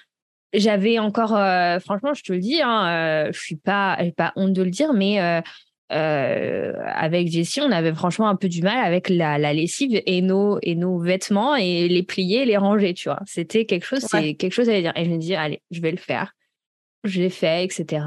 j'avais 0.53 0.99
encore, 0.99 1.35
euh, 1.35 1.79
franchement, 1.79 2.13
je 2.13 2.23
te 2.23 2.31
le 2.31 2.39
dis, 2.39 2.61
hein, 2.61 2.87
euh, 2.87 3.31
je 3.33 3.39
suis 3.39 3.57
pas, 3.57 3.97
pas 4.15 4.31
honte 4.35 4.53
de 4.53 4.63
le 4.63 4.71
dire, 4.71 4.93
mais 4.93 5.19
euh, 5.91 6.73
avec 6.93 7.27
Jessie, 7.27 7.61
on 7.61 7.71
avait 7.71 7.93
franchement 7.93 8.27
un 8.27 8.35
peu 8.35 8.49
du 8.49 8.61
mal 8.61 8.83
avec 8.83 9.09
la, 9.09 9.37
lessive 9.53 10.01
et 10.05 10.21
nos, 10.21 10.57
et 10.63 10.75
nos 10.75 10.97
vêtements 10.97 11.55
et 11.55 11.87
les 11.87 12.03
plier, 12.03 12.45
les 12.45 12.57
ranger, 12.57 12.93
tu 12.93 13.09
vois. 13.09 13.19
C'était 13.25 13.65
quelque 13.65 13.85
chose, 13.85 14.05
c'est 14.09 14.33
quelque 14.33 14.53
chose 14.53 14.69
à 14.69 14.81
dire. 14.81 14.93
Et 14.95 15.05
je 15.05 15.09
me 15.09 15.17
dis, 15.17 15.35
allez, 15.35 15.61
je 15.71 15.81
vais 15.81 15.91
le 15.91 15.97
faire. 15.97 16.33
Je 17.03 17.21
l'ai 17.21 17.29
fait, 17.29 17.63
etc. 17.63 18.03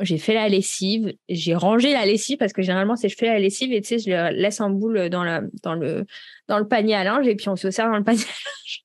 j'ai 0.00 0.18
fait 0.18 0.34
la 0.34 0.48
lessive, 0.48 1.14
j'ai 1.28 1.54
rangé 1.54 1.92
la 1.92 2.04
lessive 2.04 2.38
parce 2.38 2.52
que 2.52 2.60
généralement 2.60 2.96
c'est 2.96 3.08
je 3.08 3.16
fais 3.16 3.26
la 3.26 3.38
lessive 3.38 3.72
et 3.72 3.80
tu 3.80 3.86
sais 3.86 3.98
je 3.98 4.10
le 4.10 4.36
laisse 4.36 4.60
en 4.60 4.68
boule 4.68 5.08
dans 5.08 5.22
le 5.22 5.48
dans 5.62 5.74
le 5.74 6.06
dans 6.48 6.58
le 6.58 6.66
panier 6.66 6.96
à 6.96 7.04
linge 7.04 7.28
et 7.28 7.36
puis 7.36 7.48
on 7.48 7.54
se 7.54 7.70
sert 7.70 7.88
dans 7.88 7.96
le 7.96 8.02
panier 8.02 8.24
à 8.24 8.26
linge. 8.26 8.82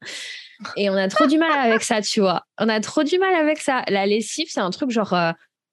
Et 0.78 0.92
on 0.92 0.96
a 0.96 1.08
trop 1.08 1.26
du 1.26 1.40
mal 1.40 1.52
avec 1.52 1.82
ça, 1.82 2.02
tu 2.02 2.20
vois. 2.20 2.46
On 2.60 2.70
a 2.70 2.80
trop 2.82 3.04
du 3.04 3.18
mal 3.18 3.34
avec 3.34 3.58
ça. 3.58 3.84
La 3.88 4.06
lessive, 4.06 4.48
c'est 4.50 4.60
un 4.60 4.70
truc 4.70 4.92
genre 4.92 5.14
euh, 5.14 5.32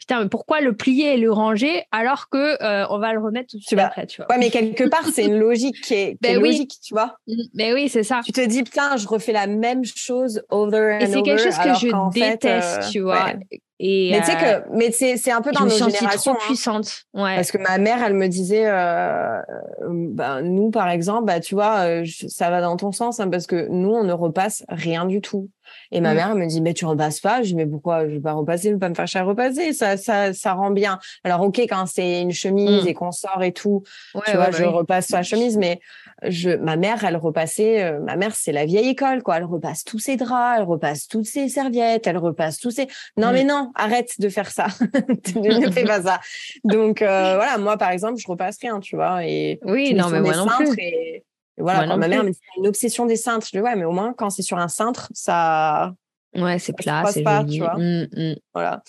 putain, 0.08 0.22
mais 0.22 0.28
pourquoi 0.28 0.60
le 0.60 0.74
plier 0.74 1.14
et 1.14 1.16
le 1.18 1.30
ranger 1.30 1.84
alors 1.92 2.28
que 2.30 2.62
euh, 2.62 2.86
on 2.90 2.98
va 2.98 3.12
le 3.12 3.20
remettre 3.20 3.50
tout 3.50 3.58
de 3.58 3.62
suite 3.62 3.78
après, 3.78 4.06
tu 4.06 4.22
vois. 4.22 4.26
Ouais, 4.30 4.38
mais 4.38 4.50
quelque 4.50 4.84
part, 4.84 5.06
c'est 5.12 5.26
une 5.26 5.38
logique 5.38 5.80
qui 5.82 5.94
est, 5.94 6.18
ben 6.22 6.40
logique, 6.40 6.76
tu 6.82 6.94
vois. 6.94 7.16
Mm, 7.26 7.34
mais 7.54 7.74
oui, 7.74 7.88
c'est 7.88 8.02
ça. 8.02 8.20
Tu 8.24 8.32
te 8.32 8.40
dis 8.40 8.62
putain, 8.62 8.96
je 8.96 9.06
refais 9.06 9.32
la 9.32 9.46
même 9.46 9.84
chose 9.84 10.42
over 10.48 10.78
and 10.78 10.80
over. 10.80 11.04
Et 11.04 11.06
c'est 11.06 11.22
quelque 11.22 11.42
chose 11.42 11.58
que 11.58 11.74
je 11.74 12.12
déteste, 12.12 12.84
euh, 12.84 12.90
tu 12.90 13.00
vois. 13.00 13.34
Et 13.80 14.10
mais 14.10 14.20
tu 14.20 14.26
sais 14.26 14.36
que, 14.36 14.76
mais 14.76 14.90
c'est 14.90 15.30
un 15.30 15.40
peu 15.40 15.52
dans 15.52 15.64
nos 15.64 15.70
générations. 15.70 16.32
trop 16.34 16.42
hein. 16.42 16.46
puissante. 16.46 17.04
Ouais. 17.14 17.36
Parce 17.36 17.52
que 17.52 17.58
ma 17.58 17.78
mère, 17.78 18.02
elle 18.04 18.14
me 18.14 18.26
disait, 18.26 18.66
euh, 18.66 19.40
ben, 19.88 20.42
nous 20.42 20.70
par 20.70 20.88
exemple, 20.88 21.26
bah 21.26 21.38
tu 21.38 21.54
vois, 21.54 21.84
ça 22.28 22.50
va 22.50 22.60
dans 22.60 22.76
ton 22.76 22.90
sens 22.92 23.20
hein, 23.20 23.28
parce 23.28 23.46
que 23.46 23.68
nous 23.68 23.90
on 23.90 24.04
ne 24.04 24.12
repasse 24.12 24.64
rien 24.68 25.04
du 25.04 25.20
tout. 25.20 25.48
Et 25.90 26.00
ma 26.00 26.12
mmh. 26.12 26.16
mère 26.16 26.34
me 26.34 26.46
dit, 26.46 26.60
mais 26.60 26.74
tu 26.74 26.84
repasses 26.84 27.20
pas. 27.20 27.42
Je 27.42 27.48
dis, 27.48 27.54
mais 27.54 27.66
pourquoi? 27.66 28.06
Je 28.08 28.14
vais 28.14 28.20
pas 28.20 28.32
repasser, 28.32 28.68
je 28.68 28.74
vais 28.74 28.78
pas 28.78 28.88
me 28.88 28.94
faire 28.94 29.08
cher 29.08 29.26
repasser. 29.26 29.72
Ça, 29.72 29.96
ça, 29.96 30.32
ça 30.32 30.52
rend 30.52 30.70
bien. 30.70 30.98
Alors, 31.24 31.42
ok, 31.42 31.58
quand 31.60 31.86
c'est 31.86 32.20
une 32.22 32.32
chemise 32.32 32.84
mmh. 32.84 32.88
et 32.88 32.94
qu'on 32.94 33.12
sort 33.12 33.42
et 33.42 33.52
tout, 33.52 33.82
tu 34.26 34.36
vois, 34.36 34.50
je 34.50 34.64
repasse 34.64 35.10
la 35.10 35.22
chemise, 35.22 35.56
mais 35.56 35.80
je, 36.22 36.50
ma 36.50 36.76
mère, 36.76 37.04
elle 37.04 37.16
repassait, 37.16 37.84
euh, 37.84 38.00
ma 38.00 38.16
mère, 38.16 38.34
c'est 38.34 38.52
la 38.52 38.64
vieille 38.64 38.88
école, 38.88 39.22
quoi. 39.22 39.36
Elle 39.36 39.44
repasse 39.44 39.84
tous 39.84 39.98
ses 39.98 40.16
draps, 40.16 40.58
elle 40.58 40.64
repasse 40.64 41.06
toutes 41.06 41.26
ses 41.26 41.48
serviettes, 41.48 42.06
elle 42.06 42.18
repasse 42.18 42.58
tous 42.58 42.70
ses, 42.70 42.88
non, 43.16 43.32
mais 43.32 43.44
mmh. 43.44 43.48
non, 43.48 43.72
arrête 43.74 44.10
de 44.18 44.28
faire 44.28 44.50
ça. 44.50 44.66
ne 45.36 45.70
fais 45.70 45.84
pas 45.84 46.02
ça. 46.02 46.20
Donc, 46.64 47.02
euh, 47.02 47.06
voilà, 47.36 47.58
moi, 47.58 47.76
par 47.76 47.90
exemple, 47.90 48.18
je 48.18 48.26
repasse 48.26 48.58
rien, 48.60 48.80
tu 48.80 48.96
vois. 48.96 49.24
Et 49.24 49.60
oui, 49.64 49.94
non, 49.94 50.08
mais 50.08 50.20
moi 50.20 50.36
non 50.36 50.46
plus 50.46 51.22
voilà, 51.58 51.86
quand 51.86 51.96
ma 51.96 52.08
mère 52.08 52.24
me 52.24 52.30
dit 52.30 52.38
une 52.56 52.66
obsession 52.66 53.06
des 53.06 53.16
cintres, 53.16 53.46
je 53.46 53.56
dis 53.56 53.60
ouais, 53.60 53.76
mais 53.76 53.84
au 53.84 53.92
moins 53.92 54.12
quand 54.12 54.30
c'est 54.30 54.42
sur 54.42 54.58
un 54.58 54.68
cintre, 54.68 55.08
ça. 55.12 55.94
Ouais, 56.36 56.58
c'est 56.58 56.74
plat, 56.74 57.04
c'est 57.10 57.22
pas, 57.22 57.42
tu 57.44 57.58
vois. 57.58 57.76
Mmh, 57.78 58.08
mmh. 58.12 58.34
Voilà. 58.54 58.82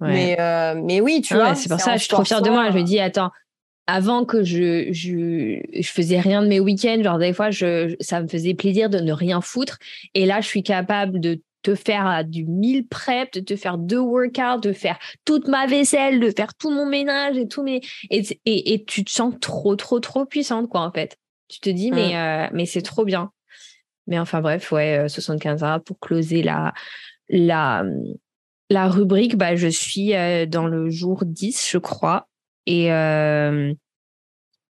Mais, 0.00 0.36
euh, 0.38 0.80
mais 0.82 1.00
oui, 1.00 1.20
tu 1.20 1.34
vois. 1.34 1.54
C'est 1.54 1.68
pour 1.68 1.80
ça, 1.80 1.96
je 1.96 2.00
suis 2.00 2.08
trop 2.08 2.24
fière 2.24 2.42
de 2.42 2.50
moi. 2.50 2.70
Je 2.70 2.76
me 2.76 2.82
dis, 2.82 3.00
attends, 3.00 3.30
avant 3.86 4.24
que 4.24 4.44
je, 4.44 4.92
je, 4.92 5.60
je 5.72 5.88
faisais 5.88 6.20
rien 6.20 6.42
de 6.42 6.48
mes 6.48 6.60
week-ends, 6.60 7.00
genre 7.02 7.18
des 7.18 7.32
fois, 7.32 7.50
je, 7.50 7.94
ça 8.00 8.20
me 8.20 8.28
faisait 8.28 8.54
plaisir 8.54 8.90
de 8.90 8.98
ne 8.98 9.12
rien 9.12 9.40
foutre. 9.40 9.78
Et 10.14 10.26
là, 10.26 10.40
je 10.40 10.46
suis 10.46 10.62
capable 10.62 11.18
de 11.20 11.40
te 11.62 11.74
faire 11.74 12.08
euh, 12.08 12.22
du 12.22 12.44
mille 12.44 12.86
prep, 12.86 13.32
de 13.32 13.40
te 13.40 13.56
faire 13.56 13.78
deux 13.78 13.98
workouts, 13.98 14.60
de 14.62 14.72
faire 14.72 14.98
toute 15.24 15.48
ma 15.48 15.66
vaisselle, 15.66 16.20
de 16.20 16.30
faire 16.30 16.54
tout 16.54 16.70
mon 16.70 16.86
ménage 16.86 17.36
et 17.36 17.48
tout 17.48 17.64
mes 17.64 17.80
et, 18.10 18.22
et, 18.44 18.74
et 18.74 18.84
tu 18.84 19.04
te 19.04 19.10
sens 19.10 19.34
trop 19.40 19.74
trop 19.74 19.98
trop 19.98 20.24
puissante 20.24 20.68
quoi 20.68 20.82
en 20.82 20.92
fait. 20.92 21.16
Tu 21.48 21.60
te 21.60 21.70
dis, 21.70 21.90
mais, 21.90 22.12
mmh. 22.12 22.16
euh, 22.16 22.48
mais 22.52 22.66
c'est 22.66 22.82
trop 22.82 23.04
bien. 23.04 23.30
Mais 24.06 24.18
enfin, 24.18 24.40
bref, 24.40 24.70
ouais, 24.72 25.08
75 25.08 25.62
euh, 25.62 25.66
heures 25.66 25.82
pour 25.82 25.98
closer 25.98 26.42
la, 26.42 26.74
la, 27.28 27.84
la 28.70 28.88
rubrique. 28.88 29.36
Bah, 29.36 29.56
je 29.56 29.68
suis 29.68 30.14
euh, 30.14 30.46
dans 30.46 30.66
le 30.66 30.90
jour 30.90 31.24
10, 31.24 31.68
je 31.70 31.78
crois. 31.78 32.28
Et, 32.66 32.86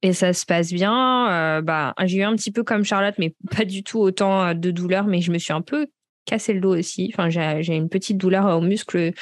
et 0.03 0.13
ça 0.13 0.33
se 0.33 0.45
passe 0.47 0.73
bien. 0.73 1.63
bah, 1.63 1.95
j'ai 2.05 2.19
eu 2.19 2.23
un 2.25 2.35
petit 2.35 2.51
peu 2.51 2.65
comme 2.65 2.85
Charlotte, 2.85 3.15
mais 3.19 3.37
pas 3.57 3.65
du 3.65 3.85
tout 3.85 4.01
autant 4.01 4.53
de 4.53 4.71
douleur, 4.73 5.05
mais 5.05 5.21
je 5.21 5.31
me 5.31 5.39
suis 5.39 5.53
un 5.53 5.61
peu 5.61 5.87
cassé 6.25 6.53
le 6.55 6.61
dos 6.61 6.77
aussi. 6.77 7.13
Enfin, 7.13 7.31
j'ai 7.31 7.77
une 7.77 7.89
petite 7.89 8.19
douleur 8.19 8.47
au 8.57 8.61
muscle 8.61 9.13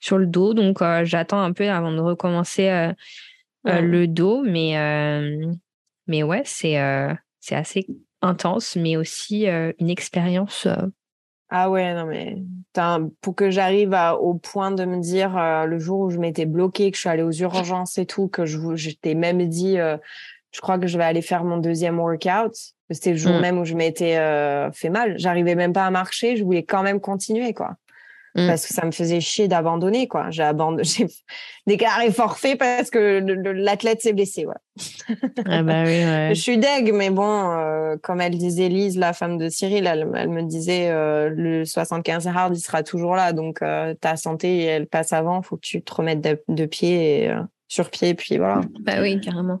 sur 0.00 0.16
le 0.16 0.26
dos, 0.26 0.54
donc 0.54 0.78
j'attends 1.02 1.42
un 1.42 1.52
peu 1.52 1.68
avant 1.68 1.92
de 1.92 2.00
recommencer 2.00 2.90
le 3.66 4.06
dos. 4.06 4.42
Mais, 4.42 4.74
mais 6.06 6.22
ouais, 6.22 6.42
c'est 6.44 6.78
euh, 6.78 7.12
c'est 7.40 7.54
assez 7.54 7.86
intense, 8.20 8.76
mais 8.76 8.96
aussi 8.96 9.48
euh, 9.48 9.72
une 9.78 9.90
expérience. 9.90 10.66
Euh. 10.66 10.86
Ah 11.54 11.70
ouais, 11.70 11.94
non, 11.94 12.06
mais 12.06 12.38
pour 13.20 13.34
que 13.34 13.50
j'arrive 13.50 13.94
au 14.20 14.34
point 14.34 14.70
de 14.70 14.86
me 14.86 15.00
dire 15.00 15.36
le 15.66 15.78
jour 15.78 16.00
où 16.00 16.10
je 16.10 16.16
m'étais 16.16 16.46
bloquée, 16.46 16.90
que 16.90 16.96
je 16.96 17.00
suis 17.02 17.10
allée 17.10 17.22
aux 17.22 17.30
urgences 17.30 17.98
et 17.98 18.06
tout, 18.06 18.26
que 18.28 18.46
je, 18.46 18.90
t'ai 18.92 19.14
même 19.14 19.46
dit, 19.46 19.76
je 19.76 20.60
crois 20.62 20.78
que 20.78 20.86
je 20.86 20.96
vais 20.96 21.04
aller 21.04 21.20
faire 21.20 21.44
mon 21.44 21.58
deuxième 21.58 21.98
workout. 21.98 22.54
C'était 22.90 23.10
le 23.10 23.18
jour 23.18 23.34
mmh. 23.34 23.40
même 23.42 23.58
où 23.58 23.66
je 23.66 23.74
m'étais 23.74 24.14
fait 24.72 24.88
mal. 24.88 25.18
J'arrivais 25.18 25.54
même 25.54 25.74
pas 25.74 25.84
à 25.84 25.90
marcher, 25.90 26.38
je 26.38 26.44
voulais 26.44 26.62
quand 26.62 26.82
même 26.82 27.00
continuer, 27.00 27.52
quoi. 27.52 27.76
Mmh. 28.34 28.46
parce 28.46 28.66
que 28.66 28.72
ça 28.72 28.86
me 28.86 28.92
faisait 28.92 29.20
chier 29.20 29.46
d'abandonner 29.46 30.08
quoi. 30.08 30.30
J'ai 30.30 30.42
abandonné, 30.42 30.84
j'ai 30.84 31.06
déclaré 31.66 32.10
forfait 32.10 32.56
parce 32.56 32.88
que 32.88 33.18
l'athlète 33.52 34.00
s'est 34.00 34.14
blessé. 34.14 34.46
Ah 35.44 35.62
bah 35.62 35.82
oui, 35.84 36.00
Je 36.34 36.40
suis 36.40 36.56
deg, 36.56 36.94
mais 36.94 37.10
bon, 37.10 37.50
euh, 37.50 37.96
comme 38.02 38.22
elle 38.22 38.38
disait 38.38 38.70
Lise, 38.70 38.96
la 38.96 39.12
femme 39.12 39.36
de 39.36 39.50
Cyril, 39.50 39.86
elle, 39.86 40.06
me 40.06 40.42
disait 40.42 40.88
euh, 40.88 41.28
le 41.28 41.66
75 41.66 42.26
hard, 42.26 42.56
il 42.56 42.60
sera 42.60 42.82
toujours 42.82 43.16
là, 43.16 43.34
donc 43.34 43.60
euh, 43.60 43.92
ta 44.00 44.16
santé 44.16 44.62
elle 44.62 44.86
passe 44.86 45.12
avant, 45.12 45.42
faut 45.42 45.56
que 45.56 45.66
tu 45.66 45.82
te 45.82 45.94
remettes 45.94 46.22
de, 46.48 46.64
pied 46.64 47.24
et, 47.24 47.34
sur 47.68 47.90
pied, 47.90 48.14
puis 48.14 48.38
voilà. 48.38 48.62
Bah 48.80 49.02
oui, 49.02 49.20
carrément. 49.20 49.60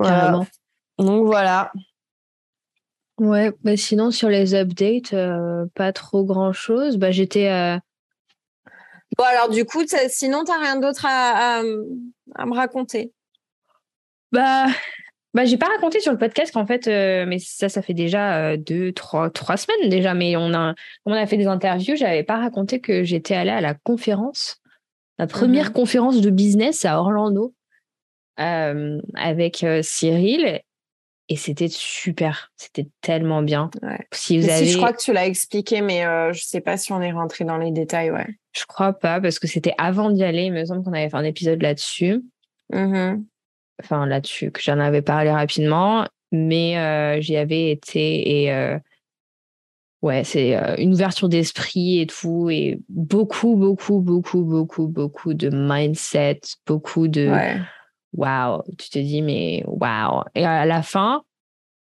carrément. 0.00 0.46
Donc 0.98 1.26
voilà. 1.26 1.72
Ouais, 3.18 3.52
bah 3.64 3.76
sinon 3.76 4.10
sur 4.12 4.30
les 4.30 4.54
updates, 4.54 5.14
pas 5.74 5.92
trop 5.92 6.24
grand 6.24 6.54
chose. 6.54 6.96
Bah 6.96 7.10
j'étais 7.10 7.80
Bon, 9.18 9.24
alors 9.24 9.48
du 9.48 9.64
coup, 9.64 9.82
sinon, 10.08 10.44
tu 10.44 10.52
n'as 10.52 10.60
rien 10.60 10.76
d'autre 10.76 11.04
à, 11.04 11.62
me 11.62 12.54
raconter? 12.54 13.12
Bah, 14.30 14.66
bah 15.34 15.44
j'ai 15.44 15.58
pas 15.58 15.66
raconté 15.66 15.98
sur 15.98 16.12
le 16.12 16.18
podcast 16.18 16.52
qu'en 16.52 16.66
fait, 16.66 16.86
euh, 16.86 17.26
mais 17.26 17.40
ça, 17.40 17.68
ça 17.68 17.82
fait 17.82 17.94
déjà 17.94 18.36
euh, 18.36 18.56
deux, 18.56 18.92
trois, 18.92 19.28
trois 19.30 19.56
semaines 19.56 19.88
déjà, 19.88 20.14
mais 20.14 20.36
on 20.36 20.54
a, 20.54 20.74
on 21.04 21.12
a 21.12 21.26
fait 21.26 21.36
des 21.36 21.48
interviews, 21.48 21.96
j'avais 21.96 22.22
pas 22.22 22.36
raconté 22.36 22.80
que 22.80 23.02
j'étais 23.02 23.34
allée 23.34 23.50
à 23.50 23.60
la 23.60 23.74
conférence, 23.74 24.62
la 25.18 25.26
première 25.26 25.68
mhm. 25.68 25.72
conférence 25.72 26.20
de 26.20 26.30
business 26.30 26.84
à 26.84 27.00
Orlando 27.00 27.54
euh, 28.38 29.00
avec 29.16 29.66
Cyril 29.82 30.60
et 31.28 31.36
c'était 31.36 31.68
super, 31.68 32.52
c'était 32.56 32.88
tellement 33.00 33.42
bien. 33.42 33.70
Si 34.12 34.40
vous 34.40 34.48
avez... 34.48 34.66
je 34.66 34.76
crois 34.76 34.92
que 34.92 35.02
tu 35.02 35.12
l'as 35.12 35.26
expliqué, 35.26 35.80
mais 35.80 36.02
je 36.32 36.38
je 36.38 36.44
sais 36.44 36.60
pas 36.60 36.76
si 36.76 36.92
on 36.92 37.02
est 37.02 37.12
rentré 37.12 37.44
dans 37.44 37.58
les 37.58 37.70
détails, 37.70 38.10
ouais. 38.10 38.26
Je 38.52 38.64
crois 38.64 38.92
pas, 38.92 39.20
parce 39.20 39.38
que 39.38 39.46
c'était 39.46 39.74
avant 39.76 40.10
d'y 40.10 40.24
aller. 40.24 40.44
Il 40.44 40.52
me 40.52 40.64
semble 40.64 40.82
qu'on 40.82 40.92
avait 40.92 41.10
fait 41.10 41.16
un 41.16 41.24
épisode 41.24 41.62
là-dessus. 41.62 42.22
Mmh 42.72 43.16
enfin, 43.82 44.06
là-dessus, 44.06 44.50
que 44.50 44.60
j'en 44.60 44.78
avais 44.78 45.02
parlé 45.02 45.30
rapidement. 45.30 46.06
Mais 46.30 46.78
euh, 46.78 47.20
j'y 47.20 47.36
avais 47.36 47.70
été 47.70 48.42
et 48.42 48.52
euh, 48.52 48.78
ouais, 50.02 50.24
c'est 50.24 50.56
euh, 50.56 50.76
une 50.76 50.92
ouverture 50.92 51.28
d'esprit 51.28 52.00
et 52.00 52.06
tout. 52.06 52.50
Et 52.50 52.80
beaucoup, 52.88 53.56
beaucoup, 53.56 54.00
beaucoup, 54.00 54.42
beaucoup, 54.42 54.88
beaucoup 54.88 55.32
de 55.32 55.48
mindset, 55.48 56.40
beaucoup 56.66 57.08
de 57.08 57.30
waouh. 58.12 58.62
Tu 58.78 58.90
te 58.90 58.98
dis, 58.98 59.22
mais 59.22 59.62
waouh. 59.66 60.22
Et 60.34 60.44
à 60.44 60.66
la 60.66 60.82
fin, 60.82 61.22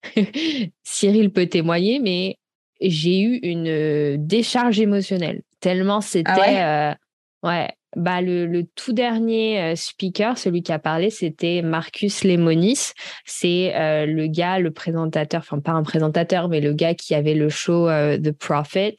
Cyril 0.83 1.31
peut 1.31 1.47
témoigner, 1.47 1.99
mais 1.99 2.37
j'ai 2.81 3.21
eu 3.21 3.39
une 3.43 4.17
décharge 4.17 4.79
émotionnelle 4.79 5.41
tellement 5.63 5.99
ah 5.99 6.01
c'était 6.01 6.61
euh, 6.61 6.93
ouais, 7.41 7.69
bah 7.95 8.21
le, 8.21 8.45
le, 8.45 8.65
tout 8.75 8.91
dernier 8.91 9.61
euh, 9.61 9.75
speaker, 9.77 10.37
celui 10.37 10.61
qui 10.61 10.73
a 10.73 10.79
parlé, 10.79 11.09
c'était 11.09 11.61
Marcus 11.61 12.25
Lemonis. 12.25 12.91
C'est 13.25 13.73
euh, 13.75 14.05
le 14.05 14.27
gars, 14.27 14.59
le 14.59 14.71
présentateur, 14.71 15.39
enfin 15.39 15.59
pas 15.59 15.71
un 15.71 15.83
présentateur, 15.83 16.49
mais 16.49 16.59
le 16.59 16.73
gars 16.73 16.95
qui 16.95 17.15
avait 17.15 17.33
le 17.33 17.47
show 17.47 17.87
The 17.87 18.31
Prophet. 18.31 18.97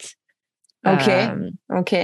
Ok, 0.87 1.11
ok. 1.69 1.95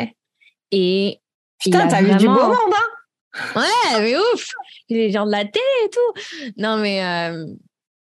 Et 0.73 1.21
putain, 1.59 1.89
t'as 1.89 2.03
vu 2.03 2.15
du 2.17 2.27
beau 2.27 2.35
monde, 2.35 2.75
hein? 2.75 3.51
Ouais, 3.57 4.01
mais 4.01 4.17
ouf, 4.17 4.49
les 4.95 5.11
gens 5.11 5.27
de 5.27 5.31
la 5.31 5.45
télé 5.45 5.65
et 5.85 5.91
tout. 5.91 6.53
Non 6.57 6.77
mais 6.79 7.01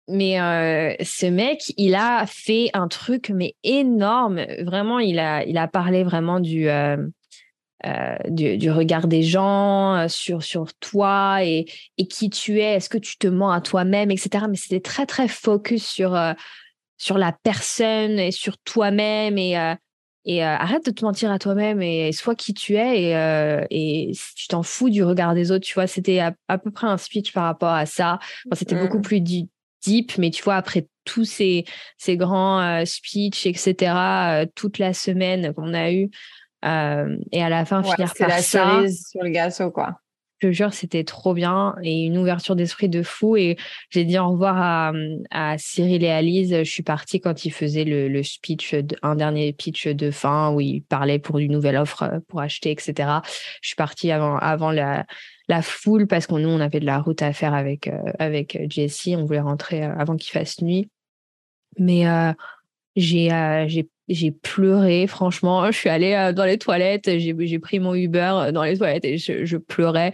mais 0.09 0.40
euh, 0.40 0.95
ce 1.03 1.27
mec, 1.27 1.73
il 1.77 1.95
a 1.95 2.27
fait 2.27 2.71
un 2.75 2.88
truc 2.88 3.31
mais 3.31 3.55
énorme. 3.62 4.45
Vraiment, 4.61 4.99
il 4.99 5.18
a, 5.18 5.45
il 5.45 5.57
a 5.59 5.68
parlé 5.68 6.03
vraiment 6.03 6.40
du, 6.40 6.68
euh, 6.68 6.97
euh, 7.87 8.16
du, 8.29 8.71
regard 8.71 9.07
des 9.07 9.23
gens 9.23 10.07
sur, 10.09 10.42
sur 10.42 10.75
toi 10.75 11.45
et, 11.45 11.66
et 11.99 12.07
qui 12.07 12.31
tu 12.31 12.59
es. 12.61 12.75
Est-ce 12.75 12.88
que 12.88 12.99
tu 12.99 13.16
te 13.16 13.29
mens 13.29 13.51
à 13.51 13.61
toi-même, 13.61 14.11
etc. 14.11 14.47
Mais 14.51 14.57
c'était 14.57 14.81
très 14.81 15.07
très 15.07 15.29
focus 15.29 15.87
sur 15.87 16.18
sur 16.99 17.18
la 17.18 17.33
personne 17.33 18.18
et 18.21 18.31
sur 18.31 18.59
toi-même 18.59 19.38
et 19.38 19.75
et 20.24 20.42
arrête 20.42 20.85
de 20.87 20.90
te 20.90 21.04
mentir 21.04 21.30
à 21.30 21.38
toi-même 21.38 21.82
et 21.82 22.12
sois 22.12 22.35
qui 22.35 22.54
tu 22.54 22.76
es 22.76 23.11
et, 23.11 23.66
et 23.70 24.12
tu 24.37 24.48
t'en 24.48 24.62
fous 24.62 24.90
du 24.90 25.02
regard 25.02 25.35
des 25.35 25.50
autres. 25.50 25.64
Tu 25.64 25.74
vois, 25.74 25.87
c'était 25.87 26.20
à, 26.20 26.58
peu 26.58 26.70
près 26.70 26.87
un 26.87 26.96
speech 26.96 27.32
par 27.32 27.44
rapport 27.44 27.72
à 27.72 27.87
ça. 27.87 28.18
c'était 28.54 28.76
beaucoup 28.76 28.98
mmh. 28.98 29.02
plus 29.02 29.20
deep, 29.20 30.18
mais 30.18 30.30
tu 30.30 30.42
vois, 30.42 30.56
après 30.56 30.87
tous 31.04 31.24
ces, 31.24 31.64
ces 31.98 32.16
grands 32.16 32.61
euh, 32.61 32.85
speeches, 32.85 33.46
etc., 33.46 33.74
euh, 33.94 34.46
toute 34.54 34.78
la 34.78 34.92
semaine 34.92 35.52
qu'on 35.54 35.74
a 35.74 35.92
eu, 35.92 36.11
euh, 36.64 37.16
et 37.32 37.42
à 37.42 37.48
la 37.48 37.64
fin, 37.64 37.82
finir 37.82 38.12
par 38.14 38.28
la 38.28 38.42
ça. 38.42 38.82
sur 38.88 39.22
le 39.22 39.30
gâteau, 39.30 39.70
quoi. 39.70 39.98
Te 40.42 40.50
jure, 40.50 40.74
c'était 40.74 41.05
trop 41.05 41.35
bien 41.35 41.76
et 41.85 42.05
une 42.05 42.18
ouverture 42.18 42.57
d'esprit 42.57 42.88
de 42.88 43.05
fou. 43.05 43.37
Et 43.37 43.57
j'ai 43.90 44.05
dit 44.05 44.18
au 44.18 44.31
revoir 44.31 44.92
à, 45.31 45.57
Cyril 45.57 46.02
et 46.02 46.11
Alice. 46.11 46.48
Je 46.50 46.64
suis 46.64 46.83
partie 46.83 47.20
quand 47.20 47.44
ils 47.44 47.52
faisaient 47.52 47.85
le, 47.85 48.22
speech, 48.24 48.74
un 49.02 49.14
dernier 49.14 49.52
pitch 49.52 49.87
de 49.87 50.11
fin 50.11 50.52
où 50.52 50.61
ils 50.61 50.83
parlaient 50.83 51.20
pour 51.20 51.38
une 51.38 51.52
nouvelle 51.52 51.76
offre 51.76 52.02
euh, 52.02 52.18
pour 52.26 52.40
acheter, 52.40 52.72
etc. 52.72 53.20
Je 53.61 53.68
suis 53.68 53.76
partie 53.76 54.11
avant, 54.11 54.37
avant 54.37 54.72
la, 54.72 55.07
la 55.46 55.62
foule 55.62 56.09
parce 56.09 56.26
qu'on 56.26 56.40
nous, 56.40 56.48
on 56.48 56.59
avait 56.59 56.81
de 56.81 56.87
la 56.87 56.98
route 56.98 57.22
à 57.22 57.33
faire 57.33 57.55
avec, 57.55 57.87
euh, 57.87 58.02
avec 58.18 58.59
Jessie. 58.68 59.14
On 59.14 59.24
voulait 59.24 59.38
rentrer 59.38 59.85
euh, 59.85 59.94
avant 59.96 60.16
qu'il 60.16 60.33
fasse 60.33 60.61
nuit. 60.61 60.90
Mais 61.78 62.09
euh, 62.09 62.33
j'ai 62.96 63.28
j'ai 63.68 63.88
j'ai 64.09 64.31
pleuré, 64.31 65.07
franchement. 65.07 65.71
Je 65.71 65.77
suis 65.77 65.88
allée 65.88 66.15
euh, 66.15 66.33
dans 66.33 66.45
les 66.45 66.59
toilettes, 66.59 67.09
j'ai 67.19 67.59
pris 67.59 67.81
mon 67.81 67.95
Uber 67.95 68.33
euh, 68.35 68.53
dans 68.53 68.65
les 68.65 68.77
toilettes 68.77 69.05
et 69.05 69.19
je, 69.19 69.45
je 69.45 69.57
pleurais. 69.57 70.12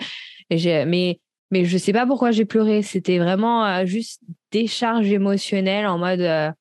Et 0.51 0.85
mais, 0.85 1.21
mais 1.51 1.65
je 1.65 1.77
sais 1.79 1.93
pas 1.93 2.07
pourquoi 2.07 2.31
j'ai 2.31 2.45
pleuré. 2.45 2.83
C'était 2.83 3.19
vraiment 3.19 3.65
euh, 3.65 3.85
juste 3.85 4.21
décharge 4.51 5.11
émotionnelle 5.11 5.87
en 5.87 5.99
mode 5.99 6.55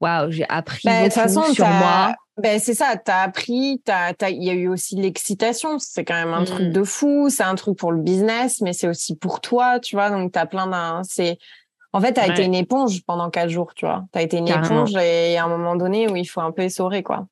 waouh, 0.00 0.30
j'ai 0.30 0.46
appris 0.48 0.82
bah, 0.84 1.02
beaucoup 1.02 1.14
façon, 1.14 1.42
sur 1.52 1.66
moi. 1.66 2.14
Ben, 2.42 2.58
c'est 2.60 2.74
ça, 2.74 2.96
tu 3.02 3.10
as 3.10 3.22
appris, 3.22 3.80
il 4.28 4.44
y 4.44 4.50
a 4.50 4.52
eu 4.52 4.68
aussi 4.68 4.94
l'excitation, 4.96 5.78
c'est 5.78 6.04
quand 6.04 6.14
même 6.14 6.34
un 6.34 6.44
truc 6.44 6.66
mmh. 6.66 6.72
de 6.72 6.82
fou, 6.82 7.28
c'est 7.30 7.44
un 7.44 7.54
truc 7.54 7.78
pour 7.78 7.92
le 7.92 8.02
business, 8.02 8.60
mais 8.60 8.74
c'est 8.74 8.88
aussi 8.88 9.16
pour 9.16 9.40
toi, 9.40 9.80
tu 9.80 9.96
vois, 9.96 10.10
donc 10.10 10.32
tu 10.32 10.38
as 10.38 10.44
plein 10.44 10.66
d'un... 10.66 11.02
C'est 11.02 11.38
en 11.96 12.00
fait, 12.02 12.12
tu 12.12 12.20
as 12.20 12.26
été 12.26 12.44
une 12.44 12.54
éponge 12.54 13.02
pendant 13.06 13.30
quatre 13.30 13.48
jours, 13.48 13.72
tu 13.74 13.86
vois. 13.86 14.04
Tu 14.12 14.18
as 14.18 14.22
été 14.22 14.36
une 14.36 14.48
éponge 14.48 14.94
et 14.96 15.30
il 15.30 15.32
y 15.32 15.36
a 15.38 15.44
un 15.44 15.48
moment 15.48 15.76
donné 15.76 16.08
où 16.08 16.14
il 16.14 16.26
faut 16.26 16.42
un 16.42 16.52
peu 16.52 16.62
essorer, 16.62 17.02
quoi. 17.02 17.26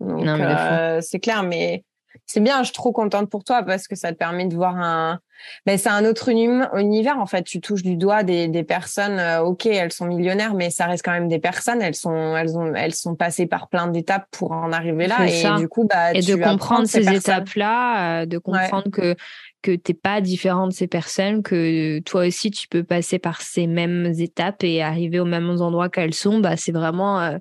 Donc, 0.00 0.26
euh, 0.26 1.00
c'est 1.02 1.18
clair, 1.18 1.42
mais 1.42 1.84
c'est 2.24 2.40
bien, 2.40 2.58
je 2.60 2.64
suis 2.64 2.72
trop 2.72 2.92
contente 2.92 3.28
pour 3.28 3.44
toi 3.44 3.62
parce 3.62 3.86
que 3.86 3.96
ça 3.96 4.12
te 4.12 4.16
permet 4.16 4.46
de 4.46 4.54
voir 4.54 4.76
un. 4.76 5.20
Ben, 5.66 5.76
c'est 5.76 5.90
un 5.90 6.06
autre 6.06 6.30
univers, 6.30 7.18
en 7.18 7.26
fait. 7.26 7.42
Tu 7.42 7.60
touches 7.60 7.82
du 7.82 7.96
doigt 7.96 8.22
des, 8.22 8.48
des 8.48 8.64
personnes, 8.64 9.18
euh, 9.18 9.42
ok, 9.42 9.66
elles 9.66 9.92
sont 9.92 10.06
millionnaires, 10.06 10.54
mais 10.54 10.70
ça 10.70 10.86
reste 10.86 11.04
quand 11.04 11.12
même 11.12 11.28
des 11.28 11.38
personnes. 11.38 11.82
Elles 11.82 11.94
sont, 11.94 12.34
elles 12.34 12.56
ont, 12.56 12.74
elles 12.74 12.94
sont 12.94 13.14
passées 13.14 13.46
par 13.46 13.68
plein 13.68 13.88
d'étapes 13.88 14.26
pour 14.30 14.52
en 14.52 14.72
arriver 14.72 15.06
là. 15.06 15.26
Et 15.26 15.60
du 15.60 15.68
coup, 15.68 15.86
bah, 15.86 16.14
et 16.14 16.22
de 16.22 16.34
comprendre 16.34 16.86
ces, 16.86 17.06
étapes-là, 17.08 18.22
euh, 18.22 18.26
de 18.26 18.38
comprendre 18.38 18.90
que 18.90 19.14
que 19.62 19.74
t'es 19.74 19.94
pas 19.94 20.20
différent 20.20 20.68
de 20.68 20.72
ces 20.72 20.86
personnes, 20.86 21.42
que 21.42 21.98
toi 22.00 22.26
aussi 22.26 22.50
tu 22.50 22.68
peux 22.68 22.84
passer 22.84 23.18
par 23.18 23.42
ces 23.42 23.66
mêmes 23.66 24.06
étapes 24.18 24.62
et 24.62 24.82
arriver 24.82 25.18
aux 25.20 25.24
mêmes 25.24 25.50
endroits 25.60 25.88
qu'elles 25.88 26.14
sont, 26.14 26.40
bah 26.40 26.56
c'est 26.56 26.72
vraiment 26.72 27.20
euh, 27.20 27.38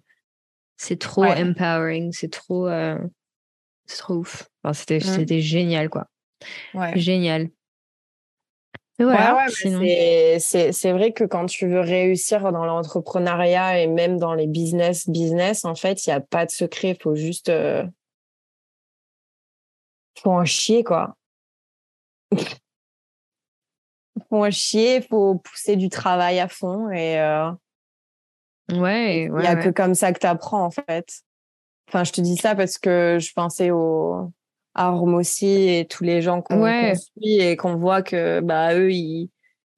c'est 0.78 1.00
trop 1.00 1.26
empowering, 1.26 2.12
c'est 2.12 2.32
trop 2.32 2.68
euh, 2.68 2.98
c'est 3.86 3.98
trop 3.98 4.16
ouf. 4.16 4.50
Enfin, 4.64 4.74
c'était 4.74 4.98
mmh. 4.98 5.16
c'était 5.16 5.42
génial 5.42 5.90
quoi. 5.90 6.08
Ouais. 6.74 6.98
Génial. 6.98 7.50
c'est 9.00 10.92
vrai 10.92 11.14
que 11.14 11.24
quand 11.24 11.46
tu 11.46 11.68
veux 11.68 11.82
réussir 11.82 12.52
dans 12.52 12.66
l'entrepreneuriat 12.66 13.80
et 13.82 13.88
même 13.88 14.18
dans 14.18 14.34
les 14.34 14.48
business, 14.48 15.08
business, 15.08 15.66
en 15.66 15.76
fait, 15.76 16.06
il 16.06 16.10
n'y 16.10 16.16
a 16.16 16.20
pas 16.20 16.46
de 16.48 16.52
secret. 16.52 16.96
Il 16.98 17.02
faut 17.02 17.16
juste. 17.16 17.50
Euh... 17.50 17.84
faut 20.20 20.32
en 20.32 20.46
chier, 20.46 20.84
quoi 20.84 21.17
faut 24.30 24.50
chier, 24.52 25.02
faut 25.02 25.36
pousser 25.36 25.76
du 25.76 25.90
travail 25.90 26.40
à 26.40 26.48
fond 26.48 26.90
et 26.92 27.20
euh, 27.20 27.52
ouais, 28.74 29.24
il 29.26 29.44
y 29.44 29.48
a 29.48 29.56
que 29.56 29.70
comme 29.70 29.96
ça 29.96 30.12
que 30.14 30.20
tu 30.20 30.28
apprends 30.28 30.64
en 30.64 30.72
fait. 30.72 31.22
Enfin, 31.88 32.04
je 32.04 32.12
te 32.12 32.22
dis 32.22 32.36
ça 32.36 32.56
parce 32.56 32.78
que 32.78 33.18
je 33.20 33.32
pensais 33.34 33.72
au 33.72 34.32
à 34.78 34.94
aussi 34.94 35.48
et 35.48 35.88
tous 35.88 36.04
les 36.04 36.22
gens 36.22 36.42
qu'on 36.42 36.64
suit 36.94 37.40
et 37.40 37.56
qu'on 37.58 37.76
voit 37.76 38.04
que 38.04 38.42
bah 38.42 38.76
eux 38.76 38.92
ils 38.92 39.30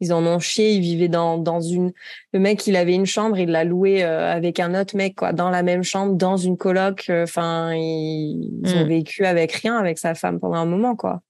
ils 0.01 0.13
en 0.13 0.25
ont 0.25 0.39
chié, 0.39 0.73
ils 0.73 0.81
vivaient 0.81 1.09
dans 1.09 1.37
dans 1.37 1.61
une 1.61 1.93
le 2.33 2.39
mec 2.39 2.67
il 2.67 2.75
avait 2.75 2.95
une 2.95 3.05
chambre, 3.05 3.37
il 3.37 3.49
l'a 3.49 3.63
loué 3.63 4.03
euh, 4.03 4.31
avec 4.31 4.59
un 4.59 4.79
autre 4.79 4.97
mec 4.97 5.15
quoi, 5.15 5.31
dans 5.33 5.49
la 5.49 5.63
même 5.63 5.83
chambre, 5.83 6.15
dans 6.15 6.37
une 6.37 6.57
coloc, 6.57 7.05
euh, 7.09 7.23
enfin 7.23 7.73
ils, 7.73 8.61
ont 8.75 8.85
mmh. 8.85 8.87
vécu 8.87 9.25
avec 9.25 9.53
rien 9.53 9.77
avec 9.77 9.97
sa 9.99 10.15
femme 10.15 10.39
pendant 10.39 10.57
un 10.57 10.65
moment 10.65 10.95
quoi. 10.95 11.21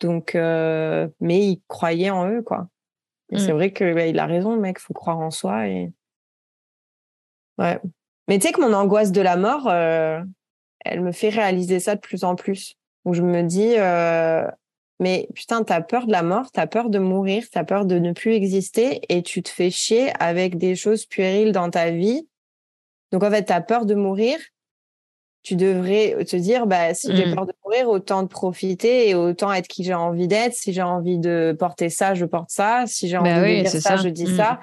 Donc, 0.00 0.34
euh, 0.34 1.08
mais 1.20 1.38
il 1.40 1.62
croyait 1.68 2.10
en 2.10 2.30
eux, 2.30 2.42
quoi. 2.42 2.68
Et 3.30 3.38
c'est 3.38 3.52
mmh. 3.52 3.56
vrai 3.56 3.72
que 3.72 3.94
bah, 3.94 4.06
il 4.06 4.18
a 4.18 4.26
raison, 4.26 4.54
le 4.54 4.60
mec, 4.60 4.78
faut 4.78 4.94
croire 4.94 5.18
en 5.18 5.30
soi. 5.30 5.68
Et... 5.68 5.92
Ouais. 7.58 7.78
Mais 8.26 8.38
tu 8.38 8.46
sais 8.46 8.52
que 8.52 8.60
mon 8.60 8.72
angoisse 8.72 9.12
de 9.12 9.20
la 9.20 9.36
mort, 9.36 9.68
euh, 9.68 10.20
elle 10.84 11.02
me 11.02 11.12
fait 11.12 11.28
réaliser 11.28 11.80
ça 11.80 11.94
de 11.94 12.00
plus 12.00 12.24
en 12.24 12.36
plus. 12.36 12.76
Où 13.04 13.14
je 13.14 13.22
me 13.22 13.42
dis, 13.42 13.74
euh, 13.76 14.46
mais 15.00 15.28
putain, 15.34 15.62
t'as 15.62 15.80
peur 15.80 16.06
de 16.06 16.12
la 16.12 16.22
mort, 16.22 16.50
t'as 16.52 16.66
peur 16.66 16.90
de 16.90 16.98
mourir, 16.98 17.44
t'as 17.50 17.64
peur 17.64 17.84
de 17.84 17.98
ne 17.98 18.12
plus 18.12 18.32
exister 18.32 19.00
et 19.08 19.22
tu 19.22 19.42
te 19.42 19.48
fais 19.48 19.70
chier 19.70 20.10
avec 20.20 20.58
des 20.58 20.74
choses 20.74 21.06
puériles 21.06 21.52
dans 21.52 21.70
ta 21.70 21.90
vie. 21.90 22.28
Donc 23.12 23.22
en 23.22 23.30
fait, 23.30 23.44
t'as 23.44 23.60
peur 23.60 23.86
de 23.86 23.94
mourir 23.94 24.38
tu 25.48 25.56
devrais 25.56 26.22
te 26.26 26.36
dire 26.36 26.66
bah 26.66 26.92
si 26.92 27.16
j'ai 27.16 27.24
mmh. 27.24 27.34
peur 27.34 27.46
de 27.46 27.54
mourir 27.64 27.88
autant 27.88 28.22
de 28.22 28.28
profiter 28.28 29.08
et 29.08 29.14
autant 29.14 29.50
être 29.50 29.66
qui 29.66 29.82
j'ai 29.82 29.94
envie 29.94 30.28
d'être. 30.28 30.52
Si 30.52 30.74
j'ai 30.74 30.82
envie 30.82 31.18
de 31.18 31.56
porter 31.58 31.88
ça 31.88 32.12
je 32.12 32.26
porte 32.26 32.50
ça. 32.50 32.84
Si 32.86 33.08
j'ai 33.08 33.16
bah 33.16 33.40
envie 33.40 33.62
de 33.62 33.68
dire 33.70 33.80
ça, 33.80 33.96
je 33.96 34.10
dis 34.10 34.26
mmh. 34.26 34.36
ça. 34.36 34.60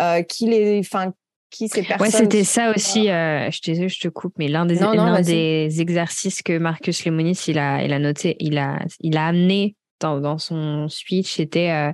Euh, 0.00 0.22
qui 0.22 0.46
les 0.46 0.78
enfin 0.78 1.12
qui 1.50 1.68
ces 1.68 1.82
personnes 1.82 2.06
ouais 2.06 2.10
c'était 2.10 2.44
ça 2.44 2.70
aussi 2.74 3.10
euh, 3.10 3.50
je 3.50 3.60
te 3.60 3.88
je 3.88 4.00
te 4.00 4.08
coupe 4.08 4.34
mais 4.38 4.48
l'un 4.48 4.66
des 4.66 4.76
l'un 4.76 5.20
des 5.20 5.80
exercices 5.80 6.42
que 6.42 6.58
Marcus 6.58 7.04
Lemonis 7.06 7.44
il 7.48 7.58
a 7.58 7.82
il 7.82 7.92
a 7.94 7.98
noté 7.98 8.36
il 8.40 8.58
a 8.58 8.78
il 9.00 9.16
a 9.16 9.26
amené 9.26 9.74
dans, 10.00 10.20
dans 10.20 10.36
son 10.36 10.88
speech 10.88 11.34
c'était 11.36 11.70
euh, 11.70 11.92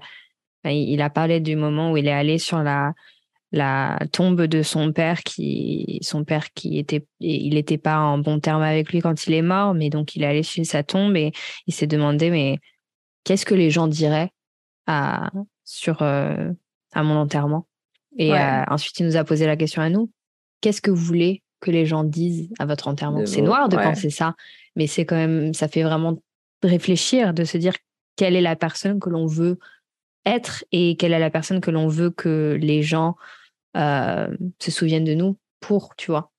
il 0.71 1.01
a 1.01 1.11
parlé 1.11 1.41
du 1.41 1.55
moment 1.55 1.93
où 1.93 1.97
il 1.97 2.09
est 2.09 2.13
allé 2.13 2.39
sur 2.39 2.59
la 2.59 2.93
la 3.53 3.99
tombe 4.13 4.43
de 4.43 4.63
son 4.63 4.93
père 4.93 5.23
qui 5.23 5.99
son 6.03 6.25
père 6.25 6.53
qui 6.53 6.79
était 6.79 7.07
il 7.21 7.55
n'était 7.55 7.79
pas 7.79 7.99
en 7.99 8.19
bon 8.19 8.41
terme 8.41 8.63
avec 8.63 8.93
lui 8.93 9.01
quand 9.01 9.27
il 9.27 9.35
est 9.35 9.43
mort 9.43 9.75
mais 9.75 9.91
donc 9.91 10.17
il 10.17 10.23
est 10.23 10.27
allé 10.27 10.43
chez 10.43 10.65
sa 10.65 10.83
tombe 10.83 11.17
et 11.17 11.33
il 11.67 11.75
s'est 11.75 11.87
demandé 11.87 12.31
mais 12.31 12.59
qu'est-ce 13.25 13.45
que 13.45 13.55
les 13.55 13.71
gens 13.71 13.89
diraient 13.89 14.31
à 14.87 15.31
sur 15.65 16.03
euh, 16.03 16.51
à 16.93 17.03
mon 17.03 17.17
enterrement? 17.17 17.67
Et 18.17 18.35
euh, 18.35 18.65
ensuite 18.69 18.99
il 19.01 19.07
nous 19.07 19.17
a 19.17 19.25
posé 19.25 19.47
la 19.47 19.57
question 19.57 19.81
à 19.81 19.89
nous. 19.89 20.11
Qu'est-ce 20.61 20.83
que 20.83 20.91
vous 20.91 20.97
voulez 20.97 21.43
que 21.61 21.71
les 21.71 21.87
gens 21.87 22.05
disent 22.05 22.51
à 22.59 22.67
votre 22.67 22.89
enterrement? 22.89 23.25
C'est 23.27 23.43
noir 23.43 23.69
de 23.69 23.77
penser 23.77 24.11
ça 24.11 24.35
mais 24.77 24.87
c'est 24.87 25.05
quand 25.05 25.17
même 25.17 25.53
ça 25.53 25.69
fait 25.69 25.83
vraiment 25.83 26.19
réfléchir 26.63 27.35
de 27.35 27.45
se 27.45 27.59
dire 27.59 27.75
quelle 28.17 28.37
est 28.37 28.43
la 28.43 28.57
personne 28.57 28.99
que 29.01 29.11
l'on 29.11 29.27
veut 29.27 29.59
être 30.25 30.65
et 30.73 30.97
quelle 30.97 31.13
est 31.13 31.19
la 31.19 31.31
personne 31.31 31.61
que 31.61 31.71
l'on 31.71 31.89
veut 31.89 32.11
que 32.11 32.57
les 32.61 32.83
gens 32.83 33.17
se 33.75 34.71
souviennent 34.71 35.05
de 35.05 35.15
nous 35.15 35.37
pour, 35.61 35.95
tu 35.97 36.11
vois. 36.11 36.31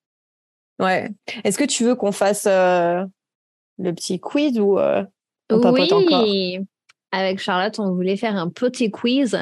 Ouais. 0.80 1.10
Est-ce 1.43 1.58
que 1.58 1.63
tu 1.63 1.84
veux 1.84 1.96
qu'on 1.96 2.12
fasse 2.12 2.46
euh, 2.48 3.04
le 3.78 3.93
petit 3.93 4.19
quiz 4.19 4.60
ou 4.60 4.80
euh, 4.80 5.04
on 5.50 5.72
oui. 5.72 5.89
encore? 5.91 6.26
Avec 7.12 7.39
Charlotte, 7.39 7.78
on 7.80 7.93
voulait 7.93 8.17
faire 8.17 8.36
un 8.36 8.50
petit 8.50 8.89
quiz 8.89 9.38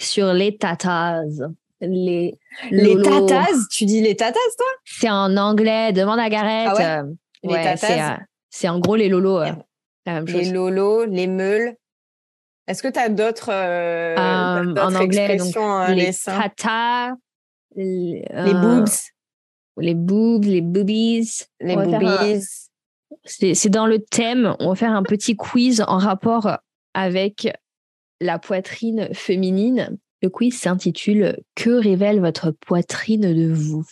sur 0.00 0.32
les 0.32 0.56
tatas. 0.56 1.22
Les, 1.80 2.36
les 2.70 3.02
tatas? 3.02 3.68
Tu 3.70 3.84
dis 3.84 4.00
les 4.00 4.16
tatas, 4.16 4.38
toi? 4.56 4.66
C'est 4.84 5.10
en 5.10 5.36
anglais. 5.36 5.92
Demande 5.92 6.18
à 6.18 6.28
Gareth. 6.28 6.76
Ah 6.76 7.02
les 7.42 7.54
tatas? 7.54 8.18
C'est 8.50 8.68
en 8.68 8.78
gros 8.78 8.96
les 8.96 9.08
lolos. 9.08 9.44
la 10.06 10.12
même 10.12 10.26
chose. 10.26 10.40
Les 10.40 10.50
lolos, 10.50 11.04
les 11.06 11.26
meules. 11.26 11.76
Est-ce 12.66 12.82
que 12.82 12.88
tu 12.88 12.98
as 12.98 13.08
d'autres 13.08 13.50
en 13.50 14.94
anglais 14.94 15.36
donc, 15.36 15.54
les 15.90 16.12
tatas, 16.12 17.14
les, 17.76 18.24
boobs? 18.54 18.88
Les 19.76 19.94
boobs, 19.94 20.44
les 20.44 20.60
boobies. 20.60 21.44
Les 21.60 21.76
boobies. 21.76 22.42
C'est 23.24 23.68
dans 23.68 23.86
le 23.86 23.98
thème. 23.98 24.54
On 24.60 24.70
va 24.70 24.74
faire 24.74 24.92
un 24.92 25.02
petit 25.02 25.36
quiz 25.36 25.84
en 25.86 25.98
rapport 25.98 26.58
avec 26.94 27.48
la 28.20 28.38
poitrine 28.38 29.12
féminine. 29.12 29.96
Le 30.22 30.30
quiz 30.30 30.58
s'intitule 30.58 31.38
Que 31.54 31.70
révèle 31.70 32.20
votre 32.20 32.50
poitrine 32.50 33.34
de 33.34 33.52
vous? 33.52 33.84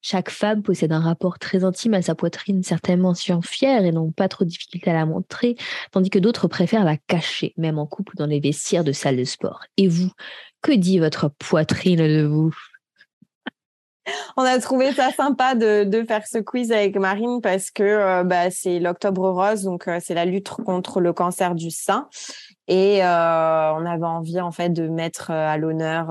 Chaque 0.00 0.30
femme 0.30 0.62
possède 0.62 0.92
un 0.92 1.00
rapport 1.00 1.38
très 1.38 1.64
intime 1.64 1.94
à 1.94 2.02
sa 2.02 2.14
poitrine, 2.14 2.62
certainement 2.62 3.14
si 3.14 3.32
fière 3.42 3.84
et 3.84 3.92
n'ont 3.92 4.12
pas 4.12 4.28
trop 4.28 4.44
de 4.44 4.50
difficulté 4.50 4.90
à 4.90 4.94
la 4.94 5.06
montrer, 5.06 5.56
tandis 5.90 6.10
que 6.10 6.18
d'autres 6.18 6.48
préfèrent 6.48 6.84
la 6.84 6.96
cacher, 6.96 7.52
même 7.56 7.78
en 7.78 7.86
couple 7.86 8.16
dans 8.16 8.26
les 8.26 8.40
vestiaires 8.40 8.84
de 8.84 8.92
salle 8.92 9.16
de 9.16 9.24
sport. 9.24 9.64
Et 9.76 9.88
vous, 9.88 10.10
que 10.62 10.72
dit 10.72 10.98
votre 10.98 11.28
poitrine 11.28 11.98
de 11.98 12.24
vous? 12.24 12.54
On 14.36 14.42
a 14.42 14.58
trouvé 14.58 14.92
ça 14.92 15.10
sympa 15.10 15.54
de, 15.54 16.04
faire 16.06 16.26
ce 16.26 16.38
quiz 16.38 16.72
avec 16.72 16.96
Marine 16.96 17.40
parce 17.42 17.70
que 17.70 17.82
euh, 17.82 18.24
bah, 18.24 18.50
c'est 18.50 18.78
l'Octobre 18.78 19.30
Rose, 19.30 19.64
donc 19.64 19.88
euh, 19.88 19.98
c'est 20.02 20.14
la 20.14 20.24
lutte 20.24 20.48
contre 20.48 21.00
le 21.00 21.12
cancer 21.12 21.54
du 21.54 21.70
sein. 21.70 22.08
Et 22.68 23.04
euh, 23.04 23.72
on 23.74 23.84
avait 23.84 24.04
envie 24.04 24.40
en 24.40 24.50
fait 24.50 24.70
de 24.70 24.88
mettre 24.88 25.30
à 25.30 25.56
l'honneur 25.58 26.06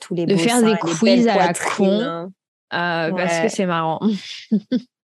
tous 0.00 0.14
les 0.14 0.26
de 0.26 0.36
faire 0.36 0.62
des 0.62 0.76
quiz 0.76 1.26
à 1.28 1.36
la 1.36 1.52
con 1.54 2.30
parce 2.70 3.40
que 3.40 3.48
c'est 3.48 3.66
marrant. 3.66 4.00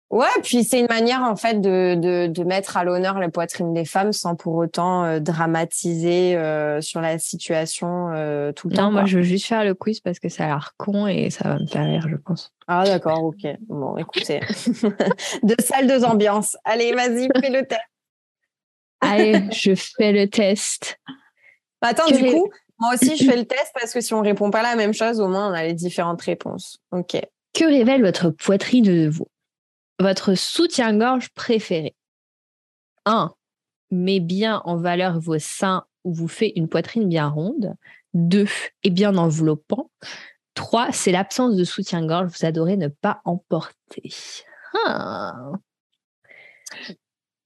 Ouais, 0.09 0.28
puis 0.43 0.64
c'est 0.64 0.80
une 0.80 0.88
manière 0.91 1.24
en 1.24 1.36
fait 1.36 1.59
de, 1.59 1.95
de, 1.95 2.28
de 2.28 2.43
mettre 2.43 2.78
à 2.78 2.84
l'honneur 2.84 3.18
la 3.18 3.30
poitrine 3.30 3.74
des 3.74 3.84
femmes 3.84 4.14
sans 4.14 4.36
pour 4.36 4.53
autant 4.53 5.03
euh, 5.05 5.20
dramatiser 5.20 6.36
euh, 6.38 6.82
sur 6.82 7.01
la 7.01 7.18
situation 7.18 8.11
euh, 8.14 8.51
tout 8.51 8.70
le 8.70 8.76
Non, 8.76 8.84
temps. 8.84 8.91
moi 8.91 9.01
quoi. 9.01 9.09
je 9.09 9.18
veux 9.18 9.24
juste 9.24 9.47
faire 9.47 9.64
le 9.64 9.74
quiz 9.74 10.01
parce 10.01 10.20
que 10.20 10.30
ça 10.30 10.43
a 10.43 10.47
l'air 10.49 10.74
con 10.78 11.07
et 11.07 11.32
ça 11.32 11.49
va 11.49 11.57
me 11.57 11.66
faire 11.66 11.86
rire, 11.86 12.05
je 12.07 12.16
pense. 12.18 12.51
Ah 12.68 12.84
d'accord, 12.86 13.24
ok. 13.24 13.47
Bon, 13.68 13.97
écoutez, 13.97 14.39
deux 15.41 15.55
salles, 15.57 15.88
deux 15.88 16.03
ambiances. 16.05 16.57
Allez, 16.64 16.93
vas-y, 16.93 17.28
fais 17.41 17.49
le 17.49 17.66
test. 17.66 17.82
Allez, 19.01 19.45
je 19.51 19.74
fais 19.74 20.11
le 20.11 20.30
test. 20.30 20.99
Bah, 21.82 21.88
Attends, 21.88 22.05
Que 22.05 22.18
du 22.18 22.32
coup, 22.32 22.51
moi 22.78 22.93
aussi 22.93 23.18
je 23.18 23.26
fais 23.28 23.36
le 23.36 23.45
test 23.47 23.72
parce 23.74 23.91
que 23.91 23.99
si 24.01 24.14
on 24.14 24.22
répond 24.22 24.51
pas 24.51 24.61
la 24.61 24.76
même 24.76 24.93
chose, 24.93 25.20
au 25.20 25.28
moins 25.28 25.49
on 25.49 25.53
a 25.53 25.64
les 25.64 25.74
différentes 25.74 26.22
réponses. 26.22 26.78
Ok. 26.91 27.20
Que 27.54 27.66
révèle 27.66 28.04
votre 28.04 28.30
poitrine 28.32 28.84
de 28.84 29.08
vous 29.08 29.28
Votre 29.99 30.34
soutien-gorge 30.36 31.30
préféré? 31.30 31.95
1. 33.06 33.34
Met 33.91 34.20
bien 34.20 34.62
en 34.66 34.78
valeur 34.78 35.20
vos 35.20 35.38
seins 35.39 35.86
ou 36.04 36.14
vous 36.14 36.28
fait 36.28 36.54
une 36.56 36.68
poitrine 36.68 37.08
bien 37.08 37.28
ronde. 37.28 37.76
2. 38.14 38.47
Est 38.84 38.89
bien 38.89 39.18
enveloppant. 39.18 39.91
3. 40.56 40.91
C'est 40.91 41.12
l'absence 41.12 41.56
de 41.56 41.64
soutien-gorge. 41.64 42.32
Vous 42.32 42.45
adorez 42.45 42.78
ne 42.78 42.88
pas 42.88 43.22
emporter. 43.24 44.10
Ah. 44.86 45.51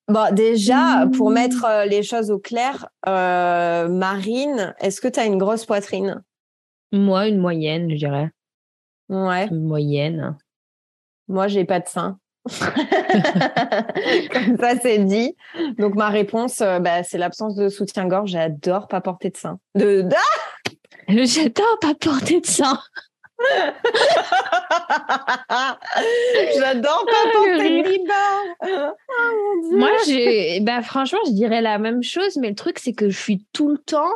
Bon, 0.08 0.34
déjà, 0.34 1.06
pour 1.18 1.32
Mmh. 1.32 1.34
mettre 1.34 1.66
euh, 1.66 1.86
les 1.86 2.02
choses 2.02 2.32
au 2.32 2.40
clair, 2.40 2.88
euh, 3.08 3.90
Marine, 3.90 4.74
est-ce 4.80 5.02
que 5.02 5.10
tu 5.10 5.20
as 5.20 5.26
une 5.26 5.38
grosse 5.38 5.66
poitrine? 5.66 6.24
Moi, 6.94 7.28
une 7.28 7.40
moyenne, 7.40 7.90
je 7.92 7.96
dirais. 7.98 8.32
Ouais, 9.10 9.50
moyenne. 9.52 10.38
moi 11.28 11.48
j'ai 11.48 11.66
pas 11.66 11.80
de 11.80 11.88
sein. 11.88 12.20
Comme 14.32 14.58
ça, 14.58 14.78
c'est 14.82 15.00
dit. 15.00 15.36
Donc 15.78 15.96
ma 15.96 16.10
réponse, 16.10 16.62
euh, 16.62 16.80
bah, 16.80 17.04
c'est 17.04 17.18
l'absence 17.18 17.56
de 17.56 17.68
soutien-gorge. 17.70 18.32
J'adore 18.32 18.88
pas 18.88 19.02
porter 19.02 19.30
de 19.30 19.38
sein. 19.38 19.60
De... 19.76 20.08
Ah 20.14 20.72
J'adore 21.26 21.80
pas 21.82 21.94
porter 21.96 22.42
de 22.42 22.46
sein. 22.46 22.80
J'adore 26.58 27.06
pas 27.06 27.24
Ah, 27.26 27.32
porter 27.34 27.84
de 27.84 27.88
ribard. 27.88 28.44
Oh 28.64 29.68
Dieu. 29.70 29.78
Moi, 29.78 29.92
j'ai, 30.06 30.60
bah, 30.62 30.82
franchement, 30.82 31.20
je 31.28 31.32
dirais 31.34 31.62
la 31.62 31.78
même 31.78 32.02
chose, 32.02 32.38
mais 32.38 32.50
le 32.50 32.56
truc, 32.56 32.80
c'est 32.80 32.94
que 32.94 33.10
je 33.10 33.18
suis 33.18 33.46
tout 33.54 33.70
le 33.70 33.78
temps 33.78 34.12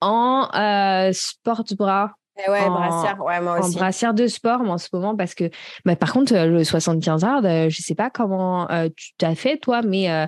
en 0.00 0.48
euh, 0.54 1.12
sport 1.12 1.64
bras, 1.76 2.12
Eh 2.36 2.50
ouais, 2.50 2.60
en- 2.60 2.70
brassière. 2.70 3.24
Ouais, 3.24 3.40
moi 3.40 3.60
en 3.60 3.60
aussi. 3.60 3.76
brassière 3.78 4.14
de 4.14 4.26
sport 4.26 4.60
moi, 4.64 4.74
en 4.74 4.78
ce 4.78 4.88
moment, 4.92 5.16
parce 5.16 5.34
que, 5.34 5.50
bah, 5.84 5.96
par 5.96 6.12
contre, 6.12 6.34
euh, 6.34 6.46
le 6.46 6.64
75 6.64 7.24
hard, 7.24 7.46
euh, 7.46 7.68
je 7.70 7.80
sais 7.80 7.94
pas 7.94 8.10
comment 8.10 8.68
euh, 8.70 8.88
tu 8.96 9.12
t'as 9.18 9.34
fait, 9.34 9.58
toi, 9.58 9.82
mais 9.82 10.10
euh, 10.10 10.26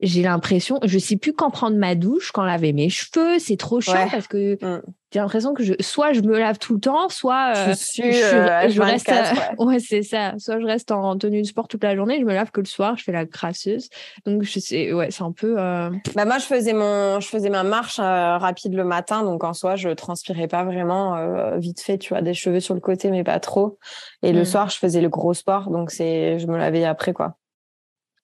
j'ai 0.00 0.22
l'impression, 0.22 0.78
je 0.84 0.98
sais 0.98 1.16
plus 1.16 1.32
quand 1.32 1.50
prendre 1.50 1.76
ma 1.78 1.94
douche, 1.94 2.30
quand 2.32 2.44
laver 2.44 2.72
mes 2.72 2.88
cheveux, 2.90 3.38
c'est 3.38 3.56
trop 3.56 3.80
chiant 3.80 3.94
Ouais. 4.04 4.08
parce 4.10 4.26
que 4.28 4.54
Mm. 4.62 4.82
j'ai 5.12 5.20
l'impression 5.20 5.54
que 5.54 5.62
je, 5.62 5.72
soit 5.80 6.12
je 6.12 6.20
me 6.20 6.38
lave 6.38 6.58
tout 6.58 6.74
le 6.74 6.80
temps, 6.80 7.08
soit 7.08 7.54
euh, 7.56 7.64
je 7.68 7.72
suis 7.72 8.22
euh, 8.22 8.68
je 8.68 8.82
reste, 8.82 9.08
H24, 9.08 9.58
ouais. 9.58 9.64
ouais, 9.66 9.78
c'est 9.78 10.02
ça. 10.02 10.34
Soit 10.38 10.60
je 10.60 10.66
reste 10.66 10.92
en 10.92 11.16
tenue 11.16 11.40
de 11.40 11.46
sport 11.46 11.66
toute 11.66 11.82
la 11.82 11.96
journée, 11.96 12.18
je 12.20 12.24
me 12.26 12.34
lave 12.34 12.50
que 12.50 12.60
le 12.60 12.66
soir, 12.66 12.96
je 12.98 13.04
fais 13.04 13.12
la 13.12 13.24
crasseuse. 13.24 13.88
Donc 14.26 14.42
je 14.42 14.58
sais, 14.60 14.92
ouais, 14.92 15.10
c'est 15.10 15.22
un 15.22 15.32
peu. 15.32 15.54
euh, 15.58 15.88
Bah 16.14 16.26
moi, 16.26 16.36
je 16.38 16.44
faisais 16.44 16.74
mon, 16.74 17.18
je 17.20 17.28
faisais 17.28 17.48
ma 17.48 17.62
marche 17.62 17.98
euh, 17.98 18.36
rapide 18.36 18.74
le 18.74 18.84
matin, 18.84 19.22
donc 19.22 19.44
en 19.44 19.54
soi, 19.54 19.76
je 19.76 19.88
transpirais 19.88 20.46
pas 20.48 20.64
vraiment 20.64 21.16
euh, 21.16 21.56
vite 21.56 21.80
fait, 21.80 21.96
tu 21.96 22.10
vois, 22.12 22.20
des 22.20 22.34
cheveux 22.34 22.60
sur 22.60 22.74
le 22.74 22.80
côté, 22.80 23.10
mais 23.10 23.24
pas 23.24 23.40
trop. 23.40 23.78
Et 24.22 24.32
le 24.32 24.42
Mm. 24.42 24.44
soir, 24.44 24.68
je 24.68 24.76
faisais 24.76 25.00
le 25.00 25.08
gros 25.08 25.32
sport, 25.32 25.70
donc 25.70 25.90
c'est, 25.90 26.38
je 26.38 26.46
me 26.46 26.58
lavais 26.58 26.84
après 26.84 27.14
quoi. 27.14 27.36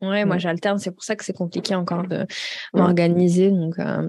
Ouais, 0.03 0.25
moi 0.25 0.39
j'alterne, 0.39 0.79
c'est 0.79 0.91
pour 0.91 1.05
ça 1.05 1.17
que 1.17 1.25
c'est 1.25 1.33
compliqué 1.37 1.75
encore 1.75 2.03
de 2.09 2.27
m'organiser. 2.75 3.51
Donc, 3.51 3.79
euh, 3.79 4.09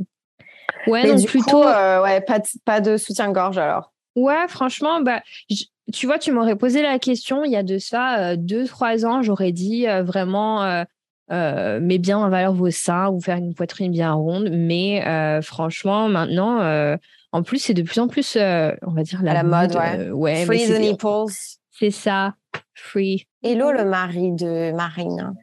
ouais, 0.88 1.04
Mais 1.04 1.10
donc 1.10 1.20
du 1.20 1.28
plutôt. 1.28 1.62
coup, 1.62 1.64
euh, 1.68 2.02
ouais, 2.02 2.20
pas 2.22 2.40
de, 2.40 2.46
pas 2.66 2.82
de 2.82 2.98
soutien-gorge 2.98 3.58
alors. 3.58 3.94
Ouais, 4.16 4.48
franchement, 4.48 5.02
bah, 5.02 5.22
j- 5.50 5.70
tu 5.94 6.06
vois, 6.06 6.18
tu 6.20 6.32
m'aurais 6.32 6.56
posé 6.56 6.82
la 6.82 7.00
question 7.00 7.44
il 7.46 7.52
y 7.52 7.56
a 7.56 7.64
de 7.64 7.78
ça 7.78 8.32
euh, 8.32 8.36
deux, 8.38 8.66
trois 8.68 9.06
ans, 9.06 9.22
j'aurais 9.22 9.52
dit 9.52 9.86
vraiment. 10.04 10.84
Euh, 11.32 11.80
mets 11.80 12.00
bien 12.00 12.18
en 12.18 12.30
valeur 12.30 12.54
vos 12.54 12.70
seins 12.70 13.08
ou 13.10 13.20
faire 13.22 13.38
une 13.38 13.56
poitrine 13.56 13.92
bien 13.92 14.12
ronde. 14.12 14.50
Mais 14.52 15.08
euh, 15.08 15.42
franchement, 15.42 16.10
maintenant, 16.10 16.60
euh, 16.62 16.98
en 17.32 17.44
plus, 17.44 17.60
c'est 17.60 17.74
de 17.74 17.82
plus 17.82 17.98
en 18.00 18.08
plus, 18.10 18.36
on 18.36 18.92
va 18.92 19.04
dire, 19.04 19.24
la, 19.24 19.42
mode, 19.42 19.74
ouais, 19.74 20.46
mais 20.46 20.46
Free 20.46 20.68
the 20.68 20.80
nipples. 20.80 21.32
c'est 21.72 21.92
ça. 21.92 22.34
Free. 22.76 23.26
Hello 23.42 23.72
le 23.72 23.86
mari 23.86 24.34
de 24.34 24.74
Marine. 24.74 25.34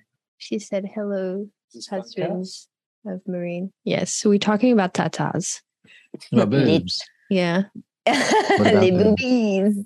She 0.41 0.59
said 0.59 0.87
hello, 0.95 1.47
husbands 1.91 2.67
of 3.07 3.21
Marine. 3.27 3.73
Yes, 3.85 4.11
so 4.11 4.31
we're 4.31 4.39
talking 4.39 4.73
about 4.73 4.95
tatas. 4.95 5.61
My 6.33 6.47
boobs. 6.47 7.01
Yeah, 7.29 7.65
about 8.07 8.75
Les 8.75 8.91
boobies. 8.91 9.85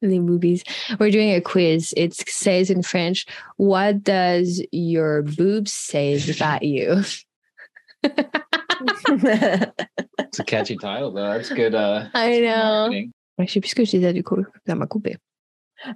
the 0.00 0.18
boobies. 0.20 0.64
We're 0.98 1.10
doing 1.10 1.34
a 1.34 1.40
quiz. 1.42 1.92
It 1.98 2.14
says 2.14 2.70
in 2.70 2.82
French, 2.82 3.26
"What 3.58 4.02
does 4.02 4.62
your 4.72 5.22
boobs 5.22 5.72
say 5.72 6.18
about 6.34 6.62
you?" 6.62 7.04
It's 10.18 10.38
a 10.40 10.44
catchy 10.44 10.76
title, 10.76 11.12
though. 11.12 11.34
That's 11.34 11.50
good. 11.50 11.74
Uh, 11.74 12.08
I 12.14 12.40
know. 12.40 12.88
marketing. 12.88 13.12
Ouais, 13.38 13.46
je 13.46 13.52
sais 13.52 13.60
plus 13.60 13.68
ce 13.70 13.74
que 13.74 13.84
je 13.84 13.90
disais 13.90 14.12
du 14.14 14.22
coup. 14.22 14.44
Ça 14.66 14.74
m'a 14.74 14.86
coupé. 14.86 15.16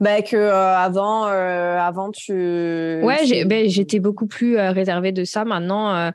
Bah 0.01 0.23
que 0.23 0.37
euh, 0.37 0.77
avant, 0.77 1.27
euh, 1.29 1.79
avant 1.79 2.11
tu. 2.11 2.33
Ouais, 3.03 3.25
tu- 3.27 3.45
ben, 3.45 3.69
j'étais 3.69 4.01
beaucoup 4.01 4.27
plus 4.27 4.59
euh, 4.59 4.71
réservée 4.71 5.13
de 5.13 5.25
ça. 5.25 5.45
Maintenant, 5.45 6.13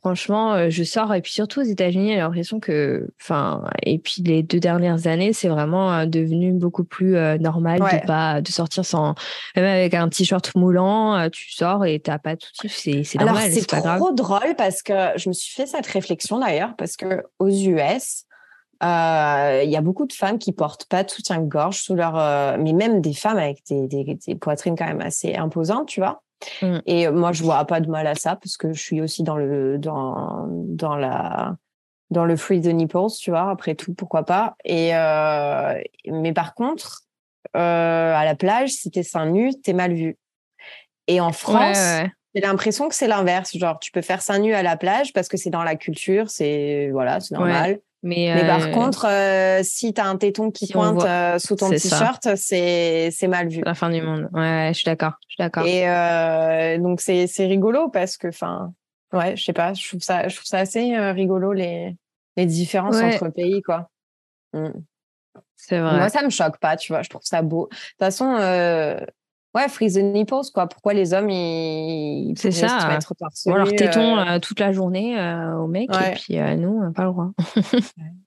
franchement, 0.00 0.68
je 0.68 0.84
sors 0.84 1.14
et 1.14 1.22
puis 1.22 1.32
surtout 1.32 1.60
aux 1.60 1.64
États-Unis, 1.64 2.10
j'ai 2.12 2.16
l'impression 2.18 2.60
que, 2.60 3.08
enfin, 3.22 3.64
et 3.84 3.98
puis 3.98 4.22
les 4.22 4.42
deux 4.42 4.60
dernières 4.60 5.06
années, 5.06 5.32
c'est 5.32 5.48
vraiment 5.48 6.04
devenu 6.04 6.52
beaucoup 6.52 6.84
plus 6.84 7.14
normal 7.40 7.82
Ouais. 7.82 8.00
de 8.02 8.06
pas 8.06 8.42
de 8.42 8.48
sortir 8.50 8.84
sans, 8.84 9.14
même 9.56 9.64
avec 9.64 9.94
un 9.94 10.08
t-shirt 10.10 10.54
moulant, 10.56 11.30
tu 11.30 11.50
sors 11.54 11.86
et 11.86 12.00
t'as 12.00 12.18
pas 12.18 12.36
tout 12.36 12.48
de 12.62 12.68
suite, 12.68 12.72
c'est 12.72 13.04
c'est 13.04 13.18
Alors 13.18 13.32
normal, 13.32 13.50
c'est 13.50 13.60
c'est 13.60 13.70
pas 13.70 13.80
grave. 13.80 13.98
trop 13.98 14.12
drôle 14.12 14.54
parce 14.58 14.82
que 14.82 14.92
je 15.16 15.30
me 15.30 15.32
suis 15.32 15.54
fait 15.54 15.66
cette 15.66 15.86
réflexion 15.86 16.38
d'ailleurs 16.38 16.74
parce 16.76 16.96
que 16.98 17.22
aux 17.38 17.48
US, 17.48 18.24
euh, 18.82 19.62
il 19.64 19.70
y 19.70 19.76
a 19.76 19.80
beaucoup 19.80 20.06
de 20.06 20.12
femmes 20.12 20.38
qui 20.38 20.52
portent 20.52 20.86
pas 20.86 21.04
de 21.04 21.10
soutien-gorge 21.10 21.78
sous 21.78 21.94
leur, 21.94 22.18
euh, 22.18 22.56
mais 22.58 22.72
même 22.72 23.00
des 23.00 23.14
femmes 23.14 23.38
avec 23.38 23.62
des, 23.68 23.86
des, 23.86 24.18
des 24.26 24.34
poitrines 24.34 24.76
quand 24.76 24.86
même 24.86 25.00
assez 25.00 25.34
imposantes, 25.34 25.88
tu 25.88 26.00
vois. 26.00 26.22
Mm. 26.62 26.78
Et 26.86 27.08
moi 27.08 27.32
je 27.32 27.42
vois 27.42 27.64
pas 27.64 27.80
de 27.80 27.88
mal 27.88 28.06
à 28.06 28.14
ça 28.14 28.36
parce 28.36 28.56
que 28.56 28.72
je 28.72 28.80
suis 28.80 29.00
aussi 29.00 29.22
dans 29.22 29.36
le 29.36 29.78
dans 29.78 30.46
dans 30.50 30.96
la 30.96 31.56
dans 32.10 32.24
le 32.24 32.36
free 32.36 32.60
the 32.60 32.66
nipples, 32.66 33.12
tu 33.18 33.30
vois. 33.30 33.50
Après 33.50 33.74
tout, 33.74 33.94
pourquoi 33.94 34.24
pas. 34.24 34.56
Et 34.64 34.94
euh, 34.94 35.80
mais 36.06 36.32
par 36.32 36.54
contre, 36.54 37.02
à 37.54 38.24
la 38.24 38.34
plage, 38.34 38.70
si 38.70 38.90
t'es 38.90 39.02
seins 39.02 39.26
nus, 39.26 39.52
t'es 39.62 39.72
mal 39.72 39.94
vu. 39.94 40.18
Et 41.06 41.20
en 41.20 41.32
France, 41.32 41.76
ouais, 41.76 42.02
ouais. 42.02 42.12
j'ai 42.34 42.40
l'impression 42.40 42.88
que 42.88 42.94
c'est 42.94 43.06
l'inverse. 43.06 43.56
Genre, 43.56 43.78
tu 43.78 43.92
peux 43.92 44.02
faire 44.02 44.22
seins 44.22 44.38
nus 44.38 44.54
à 44.54 44.62
la 44.62 44.76
plage 44.76 45.12
parce 45.12 45.28
que 45.28 45.36
c'est 45.36 45.50
dans 45.50 45.62
la 45.62 45.76
culture, 45.76 46.30
c'est 46.30 46.90
voilà, 46.92 47.20
c'est 47.20 47.34
normal. 47.34 47.80
Mais, 48.06 48.30
Mais 48.34 48.46
par 48.46 48.62
euh, 48.62 48.70
contre, 48.70 49.06
euh, 49.08 49.60
si 49.62 49.94
t'as 49.94 50.04
un 50.04 50.16
téton 50.18 50.50
qui 50.50 50.66
si 50.66 50.74
pointe 50.74 50.94
voit- 50.94 51.08
euh, 51.08 51.38
sous 51.38 51.56
ton 51.56 51.70
t-shirt, 51.70 52.36
c'est 52.36 53.10
mal 53.26 53.48
vu. 53.48 53.62
la 53.64 53.72
fin 53.74 53.88
du 53.88 54.02
monde. 54.02 54.28
Ouais, 54.34 54.68
je 54.72 54.78
suis 54.78 54.84
d'accord, 54.84 55.14
je 55.26 55.32
suis 55.34 55.42
d'accord. 55.42 55.64
Et 55.66 55.88
euh, 55.88 56.76
donc 56.78 57.00
c'est 57.00 57.26
rigolo 57.46 57.88
parce 57.88 58.18
que, 58.18 58.28
enfin, 58.28 58.74
ouais, 59.14 59.34
je 59.36 59.44
sais 59.44 59.54
pas, 59.54 59.72
je 59.72 59.88
trouve 59.88 60.02
ça, 60.02 60.28
je 60.28 60.36
trouve 60.36 60.46
ça 60.46 60.58
assez 60.58 60.94
rigolo 61.12 61.52
les 61.54 61.96
les 62.36 62.46
différences 62.46 62.96
Ouais. 62.96 63.14
entre 63.14 63.30
pays, 63.30 63.62
quoi. 63.62 63.88
Mm. 64.52 64.68
C'est 65.56 65.80
vrai. 65.80 65.96
Moi, 65.96 66.08
ça 66.10 66.22
me 66.22 66.30
choque 66.30 66.58
pas, 66.58 66.76
tu 66.76 66.92
vois. 66.92 67.00
Je 67.00 67.08
trouve 67.08 67.22
ça 67.24 67.40
beau. 67.40 67.68
De 67.70 67.76
toute 67.76 67.98
façon, 67.98 68.36
ouais, 69.54 69.68
freeze 69.68 69.94
the 69.94 69.98
nipples, 70.02 70.34
quoi. 70.52 70.66
Pourquoi 70.68 70.92
les 70.94 71.14
hommes, 71.14 71.30
ils, 71.30 72.34
C'est 72.36 72.50
ça. 72.50 72.80
se 72.80 72.86
mettre 72.86 73.14
torse 73.14 73.44
Ou 73.46 73.52
alors 73.54 73.68
nu, 73.68 73.76
tétons 73.76 74.18
euh, 74.18 74.24
euh, 74.36 74.38
toute 74.38 74.60
la 74.60 74.72
journée 74.72 75.18
euh, 75.18 75.56
aux 75.56 75.66
mecs 75.66 75.90
Ouais. 75.90 76.12
et 76.12 76.14
puis 76.14 76.38
euh, 76.38 76.56
nous, 76.56 76.70
on 76.70 76.80
n'a 76.82 76.90
pas 76.92 77.04
le 77.04 77.10
droit. 77.10 77.30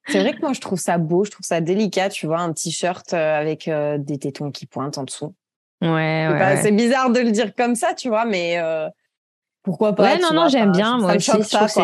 C'est 0.07 0.19
vrai 0.21 0.33
que 0.33 0.41
moi, 0.41 0.53
je 0.53 0.61
trouve 0.61 0.79
ça 0.79 0.97
beau, 0.97 1.25
je 1.25 1.31
trouve 1.31 1.45
ça 1.45 1.59
délicat, 1.61 2.09
tu 2.09 2.27
vois, 2.27 2.39
un 2.39 2.53
t-shirt 2.53 3.13
euh, 3.13 3.39
avec 3.39 3.67
euh, 3.67 3.97
des 3.97 4.17
tétons 4.17 4.51
qui 4.51 4.65
pointent 4.65 4.97
en 4.97 5.03
dessous. 5.03 5.33
Ouais, 5.81 6.27
C'est 6.29 6.33
ouais. 6.43 6.57
C'est 6.63 6.71
bizarre 6.71 7.11
de 7.11 7.19
le 7.19 7.31
dire 7.31 7.53
comme 7.55 7.75
ça, 7.75 7.93
tu 7.93 8.07
vois, 8.07 8.25
mais 8.25 8.57
pourquoi 9.63 9.93
pas 9.93 10.03
Ouais, 10.03 10.19
non, 10.19 10.29
non, 10.33 10.47
j'aime 10.47 10.71
bien. 10.71 10.97
Moi 10.97 11.15
aussi, 11.17 11.29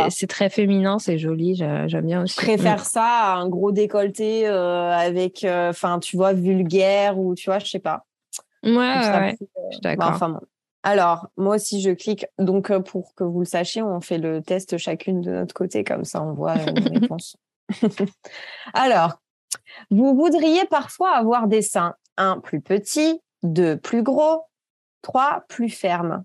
c'est- 0.09 0.27
très 0.27 0.49
féminin, 0.49 0.97
c'est 0.99 1.17
joli. 1.17 1.55
J'aime 1.55 2.05
bien 2.05 2.23
aussi. 2.23 2.35
Je 2.39 2.45
préfère 2.45 2.85
ça 2.85 3.03
à 3.05 3.35
un 3.35 3.49
gros 3.49 3.71
décolleté 3.71 4.47
avec, 4.47 5.45
enfin, 5.45 5.99
tu 5.99 6.15
vois, 6.15 6.33
vulgaire 6.33 7.19
ou, 7.19 7.35
tu 7.35 7.49
vois, 7.49 7.59
je 7.59 7.67
sais 7.67 7.79
pas. 7.79 8.05
Ouais, 8.63 9.35
plus, 9.37 9.45
euh, 9.45 9.61
Je 9.69 9.73
suis 9.75 9.81
bah, 9.81 9.95
d'accord. 9.95 10.13
enfin 10.13 10.29
bon. 10.29 10.39
Alors, 10.83 11.27
moi 11.37 11.55
aussi, 11.55 11.81
je 11.81 11.91
clique. 11.91 12.25
Donc, 12.39 12.69
euh, 12.69 12.79
pour 12.79 13.15
que 13.15 13.23
vous 13.23 13.39
le 13.39 13.45
sachiez, 13.45 13.81
on 13.81 14.01
fait 14.01 14.17
le 14.17 14.41
test 14.41 14.77
chacune 14.77 15.21
de 15.21 15.31
notre 15.31 15.53
côté, 15.53 15.83
comme 15.83 16.03
ça, 16.03 16.21
on 16.21 16.33
voit 16.33 16.57
euh, 16.57 16.71
les 16.71 16.99
réponses. 16.99 17.37
Alors, 18.73 19.21
vous 19.91 20.15
voudriez 20.15 20.65
parfois 20.65 21.11
avoir 21.11 21.47
des 21.47 21.61
seins, 21.61 21.95
un 22.17 22.39
plus 22.39 22.61
petit, 22.61 23.19
deux 23.43 23.77
plus 23.77 24.03
gros, 24.03 24.41
3, 25.03 25.43
plus 25.47 25.69
ferme. 25.69 26.23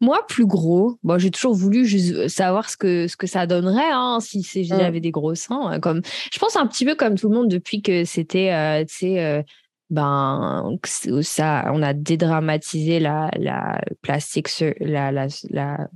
Moi, 0.00 0.24
plus 0.28 0.44
gros. 0.46 0.98
Bon, 1.02 1.18
j'ai 1.18 1.30
toujours 1.30 1.54
voulu 1.54 1.86
juste 1.86 2.28
savoir 2.28 2.68
ce 2.68 2.76
que, 2.76 3.08
ce 3.08 3.16
que 3.16 3.26
ça 3.26 3.46
donnerait 3.46 3.90
hein, 3.90 4.18
si 4.20 4.42
c'est- 4.42 4.60
Mm. 4.60 4.78
j'avais 4.78 5.00
des 5.00 5.10
gros 5.10 5.34
seins. 5.34 5.72
euh, 5.74 5.78
Comme, 5.78 6.02
je 6.32 6.38
pense 6.38 6.54
un 6.56 6.66
petit 6.66 6.84
peu 6.84 6.94
comme 6.94 7.14
tout 7.16 7.30
le 7.30 7.34
monde 7.34 7.48
depuis 7.48 7.80
que 7.80 8.04
c'était, 8.04 8.52
euh, 8.52 8.84
euh, 9.04 9.42
ben, 9.90 10.76
c'est- 10.84 11.22
ça, 11.22 11.70
on 11.72 11.82
a 11.82 11.92
dédramatisé 11.92 12.98
la, 13.00 13.30
la 13.36 13.80
plastique, 14.02 14.48
la, 14.80 15.12
la, 15.12 15.26
la, 15.50 15.88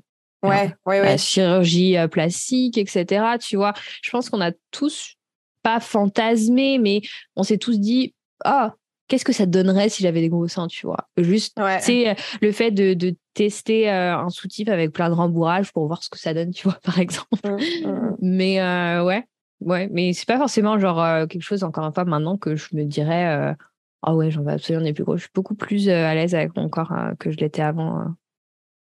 Ouais, 0.42 0.72
ouais, 0.86 1.00
la 1.00 1.10
ouais. 1.10 1.18
chirurgie 1.18 1.98
euh, 1.98 2.08
plastique, 2.08 2.78
etc. 2.78 3.36
Tu 3.38 3.56
vois, 3.56 3.74
je 4.02 4.10
pense 4.10 4.30
qu'on 4.30 4.40
a 4.40 4.52
tous 4.70 5.16
pas 5.62 5.80
fantasmé, 5.80 6.78
mais 6.78 7.02
on 7.36 7.42
s'est 7.42 7.58
tous 7.58 7.78
dit, 7.78 8.14
ah, 8.44 8.72
qu'est-ce 9.08 9.24
que 9.26 9.32
ça 9.34 9.44
donnerait 9.44 9.90
si 9.90 10.02
j'avais 10.02 10.20
des 10.22 10.30
gros 10.30 10.48
seins, 10.48 10.66
tu 10.68 10.86
vois. 10.86 11.08
Juste, 11.18 11.58
sais, 11.80 12.16
le 12.40 12.52
fait 12.52 12.70
de, 12.70 12.94
de 12.94 13.14
tester 13.34 13.90
euh, 13.90 14.16
un 14.16 14.30
soutif 14.30 14.68
avec 14.68 14.92
plein 14.92 15.10
de 15.10 15.14
rembourrage 15.14 15.72
pour 15.72 15.86
voir 15.86 16.02
ce 16.02 16.08
que 16.08 16.18
ça 16.18 16.32
donne, 16.32 16.52
tu 16.52 16.62
vois, 16.66 16.78
par 16.84 16.98
exemple. 16.98 17.28
Mm, 17.44 17.86
mm. 17.86 18.16
Mais 18.22 18.60
euh, 18.62 19.04
ouais, 19.04 19.24
ouais, 19.60 19.88
mais 19.92 20.14
c'est 20.14 20.26
pas 20.26 20.38
forcément 20.38 20.78
genre 20.78 21.02
euh, 21.02 21.26
quelque 21.26 21.42
chose, 21.42 21.64
encore 21.64 21.84
une 21.84 21.92
fois, 21.92 22.06
maintenant 22.06 22.38
que 22.38 22.56
je 22.56 22.68
me 22.72 22.84
dirais, 22.84 23.54
ah 24.02 24.14
ouais, 24.14 24.30
j'en 24.30 24.42
veux 24.42 24.50
absolument 24.52 24.84
des 24.84 24.92
plus 24.92 25.04
gros. 25.04 25.16
Je 25.16 25.22
suis 25.22 25.30
beaucoup 25.34 25.54
plus 25.54 25.88
euh, 25.88 26.06
à 26.06 26.14
l'aise 26.14 26.34
avec 26.34 26.56
mon 26.56 26.68
corps 26.68 26.92
euh, 26.92 27.14
que 27.18 27.30
je 27.30 27.36
l'étais 27.38 27.62
avant. 27.62 28.00
euh. 28.00 28.04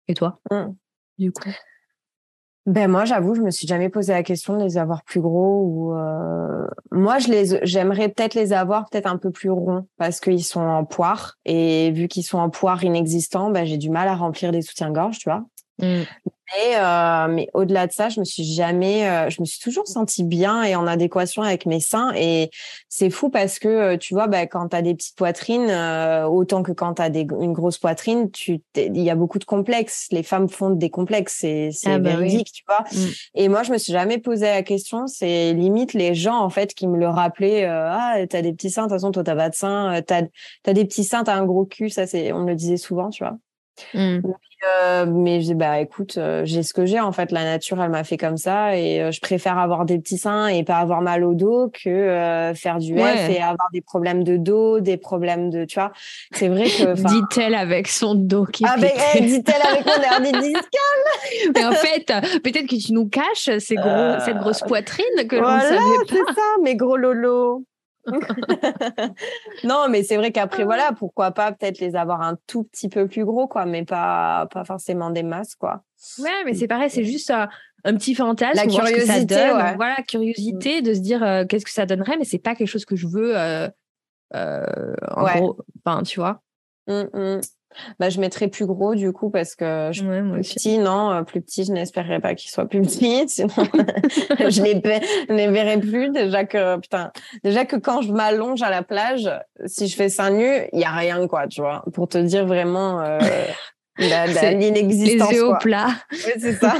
Et 0.08 0.14
toi, 0.14 0.40
Mm. 0.50 0.72
du 1.18 1.32
coup? 1.32 1.50
Ben 2.64 2.88
moi, 2.88 3.04
j'avoue, 3.04 3.34
je 3.34 3.40
me 3.42 3.50
suis 3.50 3.66
jamais 3.66 3.88
posé 3.88 4.12
la 4.12 4.22
question 4.22 4.56
de 4.56 4.62
les 4.62 4.78
avoir 4.78 5.02
plus 5.02 5.20
gros 5.20 5.62
ou 5.64 5.94
euh, 5.96 6.64
moi 6.92 7.18
je 7.18 7.28
les 7.28 7.58
j'aimerais 7.66 8.08
peut-être 8.08 8.34
les 8.34 8.52
avoir 8.52 8.88
peut-être 8.88 9.06
un 9.08 9.16
peu 9.16 9.32
plus 9.32 9.50
ronds 9.50 9.88
parce 9.96 10.20
qu'ils 10.20 10.44
sont 10.44 10.60
en 10.60 10.84
poire 10.84 11.38
et 11.44 11.90
vu 11.90 12.06
qu'ils 12.06 12.22
sont 12.22 12.38
en 12.38 12.50
poire 12.50 12.84
inexistant, 12.84 13.50
ben 13.50 13.64
j'ai 13.64 13.78
du 13.78 13.90
mal 13.90 14.06
à 14.06 14.14
remplir 14.14 14.52
des 14.52 14.62
soutiens-gorge, 14.62 15.18
tu 15.18 15.28
vois. 15.28 15.44
Mm. 15.80 16.02
Et, 16.58 16.76
euh, 16.76 17.28
mais 17.28 17.48
au-delà 17.54 17.86
de 17.86 17.92
ça, 17.92 18.10
je 18.10 18.20
me 18.20 18.24
suis 18.26 18.44
jamais, 18.44 19.08
euh, 19.08 19.30
je 19.30 19.40
me 19.40 19.46
suis 19.46 19.58
toujours 19.58 19.86
sentie 19.86 20.22
bien 20.22 20.62
et 20.64 20.74
en 20.76 20.86
adéquation 20.86 21.42
avec 21.42 21.64
mes 21.64 21.80
seins. 21.80 22.12
Et 22.14 22.50
c'est 22.90 23.08
fou 23.08 23.30
parce 23.30 23.58
que 23.58 23.68
euh, 23.68 23.96
tu 23.96 24.12
vois, 24.12 24.26
bah, 24.26 24.46
quand 24.46 24.68
tu 24.68 24.76
as 24.76 24.82
des 24.82 24.94
petites 24.94 25.16
poitrines, 25.16 25.70
euh, 25.70 26.26
autant 26.26 26.62
que 26.62 26.72
quand 26.72 26.94
tu 26.94 27.02
as 27.02 27.08
des, 27.08 27.26
une 27.40 27.54
grosse 27.54 27.78
poitrine, 27.78 28.30
il 28.76 29.00
y 29.00 29.08
a 29.08 29.14
beaucoup 29.14 29.38
de 29.38 29.44
complexes. 29.44 30.08
Les 30.10 30.22
femmes 30.22 30.48
font 30.48 30.70
des 30.70 30.90
complexes, 30.90 31.38
c'est 31.40 31.70
Ah 31.86 31.98
bah 31.98 32.16
oui. 32.18 32.44
tu 32.44 32.62
vois. 32.68 32.84
Mm. 32.92 33.08
Et 33.36 33.48
moi, 33.48 33.62
je 33.62 33.72
me 33.72 33.78
suis 33.78 33.92
jamais 33.92 34.18
posé 34.18 34.44
la 34.46 34.62
question. 34.62 35.06
C'est 35.06 35.54
limite 35.54 35.94
les 35.94 36.14
gens 36.14 36.38
en 36.38 36.50
fait 36.50 36.74
qui 36.74 36.86
me 36.86 36.98
le 36.98 37.08
rappelaient. 37.08 37.64
euh, 37.64 37.88
ah, 37.90 38.16
t'as 38.28 38.42
des 38.42 38.52
petits 38.52 38.70
seins. 38.70 38.82
De 38.82 38.88
toute 38.88 38.96
façon, 38.96 39.10
toi, 39.10 39.24
t'as 39.24 39.36
pas 39.36 39.48
de 39.48 39.54
seins. 39.54 39.94
euh, 39.94 40.02
T'as 40.06 40.22
as 40.66 40.72
des 40.74 40.84
petits 40.84 41.04
seins. 41.04 41.24
T'as 41.24 41.34
un 41.36 41.46
gros 41.46 41.64
cul. 41.64 41.88
Ça, 41.88 42.06
c'est, 42.06 42.32
on 42.32 42.40
me 42.40 42.48
le 42.48 42.56
disait 42.56 42.76
souvent, 42.76 43.08
tu 43.08 43.24
vois. 43.24 43.36
Mm. 43.94 44.20
Euh, 44.64 45.06
mais 45.08 45.40
j'ai 45.40 45.54
bah 45.54 45.80
écoute, 45.80 46.18
euh, 46.18 46.42
j'ai 46.44 46.62
ce 46.62 46.72
que 46.72 46.86
j'ai 46.86 47.00
en 47.00 47.10
fait. 47.10 47.32
La 47.32 47.42
nature, 47.42 47.82
elle 47.82 47.90
m'a 47.90 48.04
fait 48.04 48.16
comme 48.16 48.36
ça 48.36 48.76
et 48.76 49.02
euh, 49.02 49.10
je 49.10 49.20
préfère 49.20 49.58
avoir 49.58 49.84
des 49.84 49.98
petits 49.98 50.18
seins 50.18 50.46
et 50.46 50.62
pas 50.62 50.76
avoir 50.76 51.00
mal 51.02 51.24
au 51.24 51.34
dos 51.34 51.68
que 51.72 52.52
faire 52.54 52.78
du 52.78 52.94
F 52.96 53.00
Ouais. 53.00 53.32
et 53.32 53.42
avoir 53.42 53.68
des 53.72 53.80
problèmes 53.80 54.22
de 54.22 54.36
dos, 54.36 54.78
des 54.78 54.96
problèmes 54.96 55.50
de, 55.50 55.64
tu 55.64 55.80
vois. 55.80 55.90
C'est 56.32 56.46
vrai 56.46 56.66
que. 56.66 56.94
Dit-elle 57.08 57.56
avec 57.56 57.88
son 57.88 58.14
dos 58.14 58.44
qui 58.44 58.64
Avec, 58.64 58.94
eh, 59.16 59.20
dit-elle 59.22 59.62
avec 59.68 59.84
mon 59.84 60.30
de 60.30 60.40
disque. 60.42 60.76
Mais 61.56 61.64
en 61.64 61.72
fait, 61.72 62.06
peut-être 62.44 62.68
que 62.68 62.76
tu 62.80 62.92
nous 62.92 63.08
caches 63.08 63.50
ces 63.58 63.74
gros, 63.74 63.88
Euh, 63.88 64.20
cette 64.24 64.38
grosse 64.38 64.60
poitrine 64.60 65.04
que 65.28 65.36
voilà, 65.36 65.56
l'on 65.56 65.76
savait 65.76 66.06
c'est 66.08 66.24
pas. 66.24 66.34
ça, 66.34 66.42
mes 66.62 66.76
gros 66.76 66.96
lolos. 66.96 67.64
non, 69.64 69.86
mais 69.88 70.02
c'est 70.02 70.16
vrai 70.16 70.32
qu'après, 70.32 70.64
voilà, 70.64 70.92
pourquoi 70.92 71.30
pas 71.30 71.52
peut-être 71.52 71.78
les 71.78 71.94
avoir 71.96 72.20
un 72.22 72.36
tout 72.46 72.64
petit 72.64 72.88
peu 72.88 73.06
plus 73.06 73.24
gros, 73.24 73.46
quoi, 73.48 73.66
mais 73.66 73.84
pas, 73.84 74.46
pas 74.50 74.64
forcément 74.64 75.10
des 75.10 75.22
masses, 75.22 75.54
quoi. 75.54 75.82
Ouais, 76.18 76.44
mais 76.44 76.54
c'est 76.54 76.66
pareil, 76.68 76.90
c'est 76.90 77.04
juste 77.04 77.30
un, 77.30 77.48
un 77.84 77.94
petit 77.94 78.14
fantasme. 78.14 78.54
La 78.56 78.68
ça 78.68 78.68
curiosité, 78.86 79.24
donne. 79.26 79.56
ouais. 79.56 79.76
Voilà, 79.76 79.96
curiosité 80.06 80.82
de 80.82 80.94
se 80.94 81.00
dire 81.00 81.22
euh, 81.22 81.44
qu'est-ce 81.46 81.64
que 81.64 81.70
ça 81.70 81.86
donnerait, 81.86 82.16
mais 82.16 82.24
c'est 82.24 82.38
pas 82.38 82.54
quelque 82.54 82.68
chose 82.68 82.84
que 82.84 82.96
je 82.96 83.06
veux. 83.06 83.38
euh, 83.38 83.68
euh, 84.34 84.94
en 85.14 85.24
Ouais. 85.24 85.38
gros, 85.38 85.58
enfin, 85.84 86.02
tu 86.02 86.18
vois. 86.18 86.42
Hum, 86.88 87.08
hum. 87.12 87.40
Bah, 87.98 88.08
je 88.10 88.20
mettrais 88.20 88.48
plus 88.48 88.66
gros, 88.66 88.94
du 88.94 89.12
coup, 89.12 89.30
parce 89.30 89.54
que 89.54 89.90
je 89.92 90.04
Ouais, 90.04 90.22
moi 90.22 90.34
plus 90.34 90.40
aussi. 90.40 90.54
petit, 90.54 90.78
non, 90.78 91.10
euh, 91.12 91.22
plus 91.22 91.40
petit, 91.40 91.64
je 91.64 91.72
n'espérerais 91.72 92.20
pas 92.20 92.34
qu'il 92.34 92.50
soit 92.50 92.66
plus 92.66 92.80
petit, 92.82 93.28
sinon 93.28 93.48
je 94.48 94.62
les, 94.62 94.80
les 95.34 95.48
verrai 95.48 95.78
plus. 95.80 96.10
Déjà 96.10 96.44
que, 96.44 96.78
putain, 96.78 97.12
déjà 97.44 97.64
que 97.64 97.76
quand 97.76 98.02
je 98.02 98.12
m'allonge 98.12 98.62
à 98.62 98.70
la 98.70 98.82
plage, 98.82 99.30
si 99.66 99.88
je 99.88 99.96
fais 99.96 100.08
seins 100.08 100.30
nus, 100.30 100.68
il 100.72 100.80
y 100.80 100.84
a 100.84 100.90
rien, 100.92 101.26
quoi, 101.28 101.46
tu 101.48 101.60
vois, 101.60 101.84
pour 101.94 102.08
te 102.08 102.18
dire 102.18 102.46
vraiment 102.46 103.00
euh, 103.00 103.18
l'inexistence. 103.98 105.30
Les 105.30 105.36
yeux 105.36 105.46
au 105.46 105.56
plat. 105.58 105.88
Oui, 106.12 106.32
c'est 106.38 106.54
ça. 106.54 106.74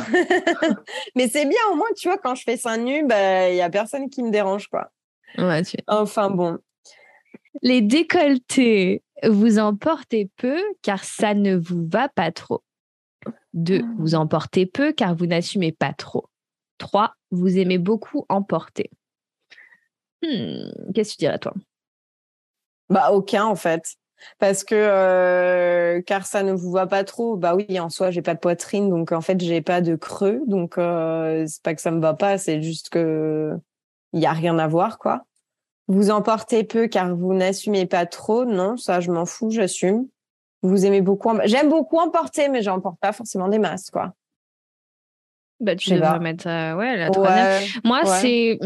Mais 1.15 1.29
c'est 1.29 1.45
bien, 1.45 1.59
au 1.73 1.77
moins, 1.77 1.87
tu 1.97 2.09
vois, 2.09 2.19
quand 2.19 2.35
je 2.35 2.43
fais 2.43 2.57
seins 2.57 2.79
nus, 2.79 3.05
bah, 3.07 3.51
il 3.51 3.57
y 3.57 3.61
a 3.63 3.71
personne 3.71 4.09
qui 4.11 4.23
me 4.23 4.31
dérange, 4.31 4.69
quoi. 4.69 4.91
Ouais, 5.39 5.63
tu- 5.63 5.77
Enfin, 5.87 6.31
bon. 6.31 6.59
Les 7.63 7.81
décolletés, 7.83 9.03
vous 9.29 9.59
en 9.59 9.77
portez 9.77 10.31
peu 10.37 10.59
car 10.83 11.05
ça 11.05 11.35
ne 11.35 11.57
vous 11.57 11.87
va 11.89 12.09
pas 12.09 12.33
trop. 12.33 12.63
Deux, 13.55 13.85
vous 13.99 14.15
en 14.15 14.27
portez 14.27 14.67
peu 14.67 14.93
car 14.93 15.15
vous 15.15 15.27
n'assumez 15.27 15.73
pas 15.73 15.93
trop. 15.93 16.29
Trois, 16.79 17.15
vous 17.31 17.59
aimez 17.59 17.79
beaucoup 17.79 18.27
en 18.29 18.43
porter. 18.43 18.91
Hmm, 20.23 20.71
Qu'est-ce 20.95 21.13
que 21.13 21.17
tu 21.17 21.25
dirais, 21.25 21.39
toi? 21.39 21.55
Bah, 22.89 23.13
aucun, 23.13 23.45
en 23.45 23.57
fait. 23.57 23.97
Parce 24.39 24.65
que, 24.65 24.75
euh, 24.77 26.01
car 26.03 26.27
ça 26.27 26.43
ne 26.43 26.53
vous 26.53 26.71
voit 26.71 26.87
pas 26.87 27.05
trop, 27.05 27.37
bah 27.37 27.55
oui, 27.57 27.81
en 27.81 27.91
soi, 27.91 28.11
j'ai 28.11 28.23
pas 28.23 28.35
de 28.35 28.39
poitrine, 28.39 28.89
donc 28.89 29.11
en 29.13 29.21
fait, 29.21 29.41
j'ai 29.41 29.63
pas 29.63 29.81
de 29.81 29.97
creux. 29.97 30.41
Donc, 30.47 30.79
euh, 30.79 31.45
c'est 31.47 31.63
pas 31.63 31.75
que 31.75 31.81
ça 31.81 31.91
me 31.91 32.01
va 32.01 32.15
pas, 32.15 32.39
c'est 32.39 32.63
juste 32.63 32.89
que 32.89 33.53
il 34.13 34.21
y 34.21 34.27
a 34.27 34.33
rien 34.33 34.59
à 34.59 34.69
voir, 34.69 34.99
quoi. 34.99 35.25
Vous 35.89 36.11
en 36.11 36.23
portez 36.23 36.65
peu 36.65 36.87
car 36.87 37.15
vous 37.15 37.35
n'assumez 37.35 37.87
pas 37.87 38.07
trop. 38.07 38.45
Non, 38.45 38.77
ça, 38.77 39.01
je 39.01 39.11
m'en 39.11 39.27
fous, 39.27 39.51
j'assume. 39.51 40.07
Vous 40.63 40.87
aimez 40.87 41.01
beaucoup 41.01 41.29
en... 41.29 41.39
J'aime 41.45 41.69
beaucoup 41.69 41.99
en 41.99 42.09
porter, 42.11 42.49
mais 42.49 42.63
j'en 42.63 42.81
porte 42.81 42.99
pas 43.01 43.13
forcément 43.13 43.49
des 43.49 43.59
masses, 43.59 43.91
quoi. 43.91 44.15
bah, 45.61 45.75
Tu 45.77 45.91
devrais 45.91 46.21
mettre 46.21 46.47
euh, 46.47 46.77
ouais, 46.77 46.97
la 46.97 47.11
troisième. 47.11 47.47
Ouais. 47.47 47.67
Moi, 47.85 48.01
Ouais. 48.05 48.17
c'est. 48.21 48.59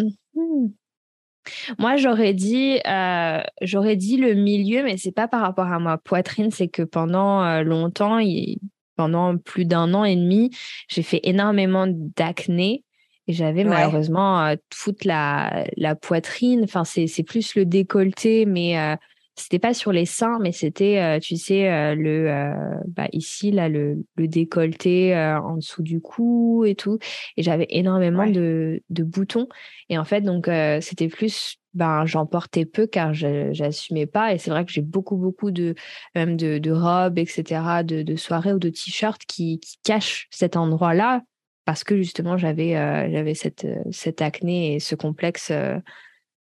Moi, 1.79 1.97
j'aurais 1.97 2.35
dit, 2.35 2.81
euh, 2.87 3.41
j'aurais 3.63 3.97
dit 3.97 4.17
le 4.17 4.35
milieu, 4.35 4.83
mais 4.83 4.97
c'est 4.97 5.13
pas 5.13 5.29
par 5.29 5.41
rapport 5.43 5.67
à 5.73 5.79
ma 5.79 5.97
poitrine, 5.97 6.51
c'est 6.51 6.67
que 6.69 6.83
pendant 6.83 7.43
euh, 7.45 7.63
longtemps, 7.63 8.19
il- 8.19 8.59
pendant 8.97 9.37
plus 9.37 9.65
d'un 9.65 9.95
an 9.95 10.05
et 10.05 10.17
demi, 10.17 10.51
j'ai 10.89 11.03
fait 11.03 11.21
énormément 11.23 11.87
d'acné 11.89 12.83
et 13.29 13.33
j'avais 13.33 13.65
Ouais. 13.65 13.71
malheureusement 13.71 14.55
toute 14.71 15.05
la, 15.05 15.65
la 15.77 15.95
poitrine. 15.97 16.63
Enfin, 16.65 16.85
c'est 16.85 17.07
c'est 17.07 17.23
plus 17.25 17.55
le 17.57 17.65
décolleté, 17.65 18.47
mais 18.47 18.79
euh, 18.79 18.97
c'était 19.39 19.59
pas 19.59 19.75
sur 19.75 19.93
les 19.93 20.07
seins, 20.07 20.39
mais 20.41 20.53
c'était, 20.53 20.99
euh, 20.99 21.19
tu 21.21 21.37
sais, 21.37 21.71
euh, 21.71 21.95
le 21.95 22.31
euh, 22.31 22.55
bah, 22.89 23.07
ici 23.13 23.51
là 23.51 23.69
le, 23.69 24.03
le 24.17 24.29
décolleté 24.29 25.15
euh, 25.15 25.39
en 25.41 25.57
dessous 25.57 25.83
du 25.83 26.01
cou 26.01 26.65
et 26.65 26.75
tout. 26.75 26.99
Et 27.37 27.43
j'avais 27.43 27.67
énormément 27.71 28.25
Ouais. 28.25 28.33
de, 28.33 28.83
de 28.89 29.03
boutons. 29.05 29.47
Et 29.91 29.99
en 29.99 30.05
fait, 30.05 30.23
donc, 30.23 30.49
euh, 30.49 30.81
c'était 30.81 31.09
plus, 31.09 31.57
ben, 31.75 32.07
j'en 32.07 32.25
portais 32.27 32.65
peu 32.65 32.87
car 32.87 33.13
je 33.13 33.53
j'assumais 33.53 34.07
pas. 34.07 34.33
Et 34.33 34.39
c'est 34.39 34.51
vrai 34.51 34.65
que 34.65 34.73
j'ai 34.73 34.81
beaucoup, 34.83 35.17
beaucoup 35.17 35.51
de, 35.51 35.75
même 36.15 36.37
de, 36.39 36.57
de 36.59 36.71
robes, 36.71 37.19
etc., 37.19 37.83
de, 37.85 38.03
de 38.03 38.17
soirées 38.17 38.55
ou 38.55 38.59
de 38.59 38.71
t-shirts 38.71 39.21
qui, 39.27 39.61
qui 39.61 39.77
cachent 39.85 40.29
cet 40.31 40.57
endroit-là 40.57 41.23
parce 41.67 41.85
que 41.85 41.97
justement, 41.97 42.39
j'avais 42.39 42.77
euh, 42.77 43.11
j'avais 43.11 43.35
cette, 43.35 43.67
euh, 43.67 43.83
cette 43.91 44.23
acné 44.23 44.77
et 44.77 44.81
ce 44.81 44.95
complexe 44.95 45.49
euh, 45.51 45.77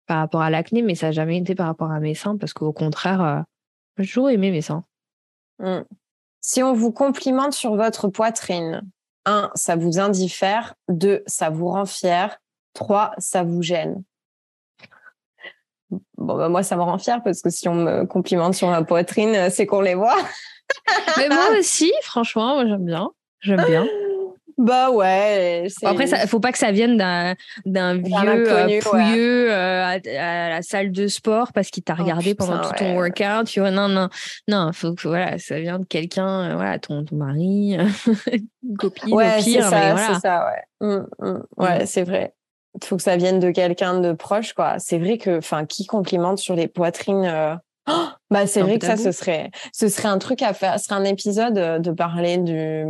par 0.06 0.18
rapport 0.18 0.40
à 0.40 0.48
l'acné, 0.48 0.80
mais 0.80 0.94
ça 0.94 1.06
n'a 1.06 1.12
jamais 1.12 1.36
été 1.36 1.54
par 1.54 1.66
rapport 1.66 1.90
à 1.90 2.00
mes 2.00 2.14
seins 2.14 2.38
parce 2.38 2.54
qu'au 2.54 2.72
contraire, 2.72 3.22
euh, 3.22 3.40
j'ai 3.98 4.06
toujours 4.06 4.30
aimé 4.30 4.50
mes 4.50 4.62
seins. 4.62 4.84
Mm. 5.58 5.80
Si 6.40 6.62
on 6.62 6.72
vous 6.72 6.92
complimente 6.92 7.52
sur 7.52 7.74
votre 7.74 8.08
poitrine, 8.08 8.82
un, 9.24 9.50
ça 9.56 9.74
vous 9.74 9.98
indiffère. 9.98 10.74
Deux, 10.88 11.24
ça 11.26 11.50
vous 11.50 11.68
rend 11.68 11.86
fier. 11.86 12.38
Trois, 12.72 13.12
ça 13.18 13.42
vous 13.42 13.62
gêne. 13.62 14.04
Bon, 15.90 16.36
bah, 16.36 16.48
moi, 16.48 16.62
ça 16.62 16.76
me 16.76 16.82
rend 16.82 16.98
fier 16.98 17.20
parce 17.24 17.42
que 17.42 17.50
si 17.50 17.68
on 17.68 17.74
me 17.74 18.04
complimente 18.04 18.54
sur 18.54 18.68
ma 18.68 18.84
poitrine, 18.84 19.34
euh, 19.34 19.50
c'est 19.50 19.66
qu'on 19.66 19.80
les 19.80 19.96
voit. 19.96 20.18
mais 21.16 21.28
moi 21.28 21.48
aussi, 21.58 21.92
franchement, 22.02 22.64
j'aime 22.64 22.84
bien. 22.84 23.10
J'aime 23.40 23.64
bien. 23.64 23.86
Bah 24.58 24.90
ouais. 24.90 25.66
Après, 25.84 26.08
il 26.08 26.28
faut 26.28 26.40
pas 26.40 26.50
que 26.50 26.58
ça 26.58 26.72
vienne 26.72 26.96
d'un 27.66 27.94
vieux 27.94 28.50
euh, 28.50 28.80
pouilleux 28.80 29.52
euh, 29.52 29.84
à, 29.84 29.98
à 30.18 30.48
la 30.48 30.62
salle 30.62 30.92
de 30.92 31.08
sport 31.08 31.52
parce 31.52 31.68
qu'il 31.68 31.82
t'a 31.82 31.94
Oh, 31.98 32.02
regardé 32.02 32.34
pendant 32.34 32.60
tout 32.60 32.72
ton 32.76 32.94
workout. 32.94 33.46
Tu 33.46 33.60
vois, 33.60 33.70
non, 33.70 33.88
non, 33.88 34.08
non, 34.48 34.70
faut 34.72 34.94
que 34.94 35.08
voilà, 35.08 35.38
ça 35.38 35.58
vient 35.60 35.78
de 35.78 35.84
quelqu'un, 35.84 36.50
euh, 36.50 36.54
voilà, 36.54 36.78
ton, 36.78 37.04
ton 37.04 37.16
mari, 37.16 37.76
une 38.62 38.76
copine 38.78 39.12
Ouais, 39.12 39.38
au 39.38 39.42
c'est 39.42 39.50
pire, 39.50 39.64
mais 39.64 39.70
ça, 39.70 39.92
voilà. 39.92 40.14
c'est 40.14 40.20
ça, 40.20 40.46
ouais. 40.46 40.88
Mm, 40.88 41.06
mm. 41.20 41.42
Ouais, 41.56 41.86
c'est 41.86 42.02
vrai. 42.02 42.34
Il 42.80 42.86
faut 42.86 42.96
que 42.96 43.02
ça 43.02 43.16
vienne 43.16 43.40
de 43.40 43.50
quelqu'un 43.50 44.00
de 44.00 44.12
proche, 44.12 44.52
quoi. 44.52 44.78
C'est 44.78 44.98
vrai 44.98 45.18
que, 45.18 45.38
enfin, 45.38 45.64
qui 45.64 45.86
complimente 45.86 46.38
sur 46.38 46.54
les 46.54 46.68
poitrines 46.68 47.24
euh, 47.24 47.54
bah, 48.30 48.46
c'est 48.46 48.60
vrai 48.60 48.78
que 48.78 48.86
ça, 48.86 48.96
ce 48.96 49.12
serait, 49.12 49.50
ce 49.72 49.88
serait 49.88 50.08
un 50.08 50.18
truc 50.18 50.42
à 50.42 50.52
faire. 50.52 50.78
Ce 50.78 50.86
serait 50.86 50.96
un 50.96 51.04
épisode 51.04 51.54
de 51.82 51.90
parler 51.90 52.38
du 52.38 52.84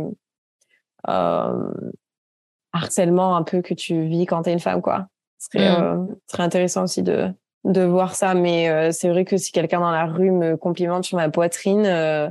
harcèlement 2.73 3.35
un 3.35 3.43
peu 3.43 3.61
que 3.61 3.73
tu 3.73 4.03
vis 4.03 4.25
quand 4.25 4.43
tu 4.43 4.49
es 4.49 4.53
une 4.53 4.59
femme, 4.59 4.81
quoi. 4.81 5.07
Ce 5.39 5.47
serait, 5.51 5.69
Mm. 5.69 5.83
euh, 5.83 6.05
ce 6.27 6.31
serait 6.33 6.43
intéressant 6.43 6.83
aussi 6.83 7.03
de, 7.03 7.29
de 7.63 7.81
voir 7.83 8.15
ça. 8.15 8.33
Mais 8.33 8.69
euh, 8.69 8.91
c'est 8.91 9.09
vrai 9.09 9.25
que 9.25 9.37
si 9.37 9.51
quelqu'un 9.51 9.79
dans 9.79 9.91
la 9.91 10.05
rue 10.05 10.31
me 10.31 10.57
complimente 10.57 11.03
sur 11.03 11.17
ma 11.17 11.29
poitrine, 11.29 11.85
euh, 11.85 12.29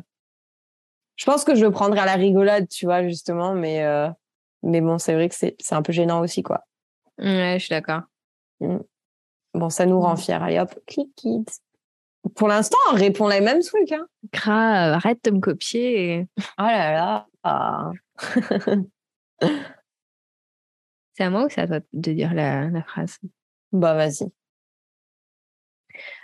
je 1.17 1.25
pense 1.25 1.45
que 1.45 1.55
je 1.55 1.65
le 1.65 1.71
prendrais 1.71 2.01
à 2.01 2.05
la 2.07 2.15
rigolade, 2.15 2.69
tu 2.69 2.85
vois, 2.87 3.03
justement. 3.03 3.55
Mais, 3.55 3.83
euh, 3.85 4.09
mais 4.63 4.81
bon, 4.81 4.99
c'est 4.99 5.15
vrai 5.15 5.29
que 5.29 5.35
c'est 5.35 5.57
c'est 5.61 5.75
un 5.75 5.83
peu 5.83 5.93
gênant 5.93 6.21
aussi, 6.21 6.43
quoi. 6.43 6.65
Ouais, 7.19 7.57
je 7.59 7.65
suis 7.65 7.71
d'accord. 7.75 8.03
Bon, 9.55 9.71
ça 9.71 9.87
nous 9.87 10.01
rend 10.01 10.15
Mm. 10.15 10.19
fiers. 10.19 10.35
Allez, 10.35 10.59
hop, 10.59 10.75
click 10.87 11.09
it. 11.25 11.49
Pour 12.35 12.49
l'instant, 12.49 12.77
on 12.91 12.95
répond 12.97 13.29
les 13.29 13.41
mêmes 13.41 13.63
trucs, 13.63 13.93
hein. 13.93 14.05
Grave, 14.33 14.93
arrête 14.95 15.25
de 15.25 15.31
me 15.31 15.41
copier. 15.41 16.27
Oh 16.59 16.63
là 16.63 16.93
là. 17.45 17.95
C'est 21.15 21.25
à 21.25 21.31
moi 21.31 21.47
ou 21.47 21.49
c'est 21.49 21.63
à 21.63 21.67
toi 21.67 21.81
de 21.93 22.13
dire 22.13 22.35
la, 22.35 22.69
la 22.69 22.83
phrase? 22.83 23.19
Bah, 23.73 23.95
vas-y. 23.95 24.31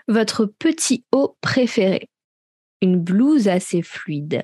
Votre 0.06 0.44
petit 0.44 1.04
haut 1.12 1.36
préféré 1.40 2.10
Une 2.82 3.00
blouse 3.00 3.48
assez 3.48 3.82
fluide, 3.82 4.42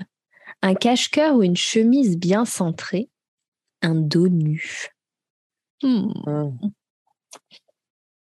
un 0.62 0.74
cache-cœur 0.74 1.34
ou 1.36 1.42
une 1.42 1.56
chemise 1.56 2.16
bien 2.16 2.44
centrée, 2.44 3.10
un 3.82 3.94
dos 3.94 4.28
nu. 4.28 4.88
Hmm. 5.82 6.08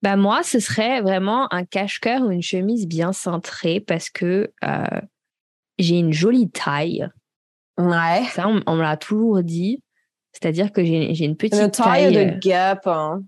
Bah 0.02 0.16
moi, 0.16 0.42
ce 0.42 0.60
serait 0.60 1.00
vraiment 1.00 1.52
un 1.52 1.64
cache-cœur 1.64 2.22
ou 2.22 2.30
une 2.30 2.42
chemise 2.42 2.86
bien 2.86 3.12
cintrée 3.12 3.80
parce 3.80 4.10
que 4.10 4.52
euh, 4.64 5.00
j'ai 5.78 5.98
une 5.98 6.12
jolie 6.12 6.50
taille. 6.50 7.08
Ouais. 7.78 8.24
Ça, 8.32 8.48
on, 8.48 8.60
on 8.66 8.76
me 8.76 8.82
l'a 8.82 8.96
toujours 8.96 9.42
dit. 9.42 9.82
C'est-à-dire 10.32 10.72
que 10.72 10.84
j'ai 10.84 11.24
une 11.24 11.36
petite 11.36 11.60
Une 11.60 11.70
taille 11.70 12.12
taille. 12.12 12.26
de 12.34 12.38
gap. 12.38 12.86
Hein. 12.86 13.22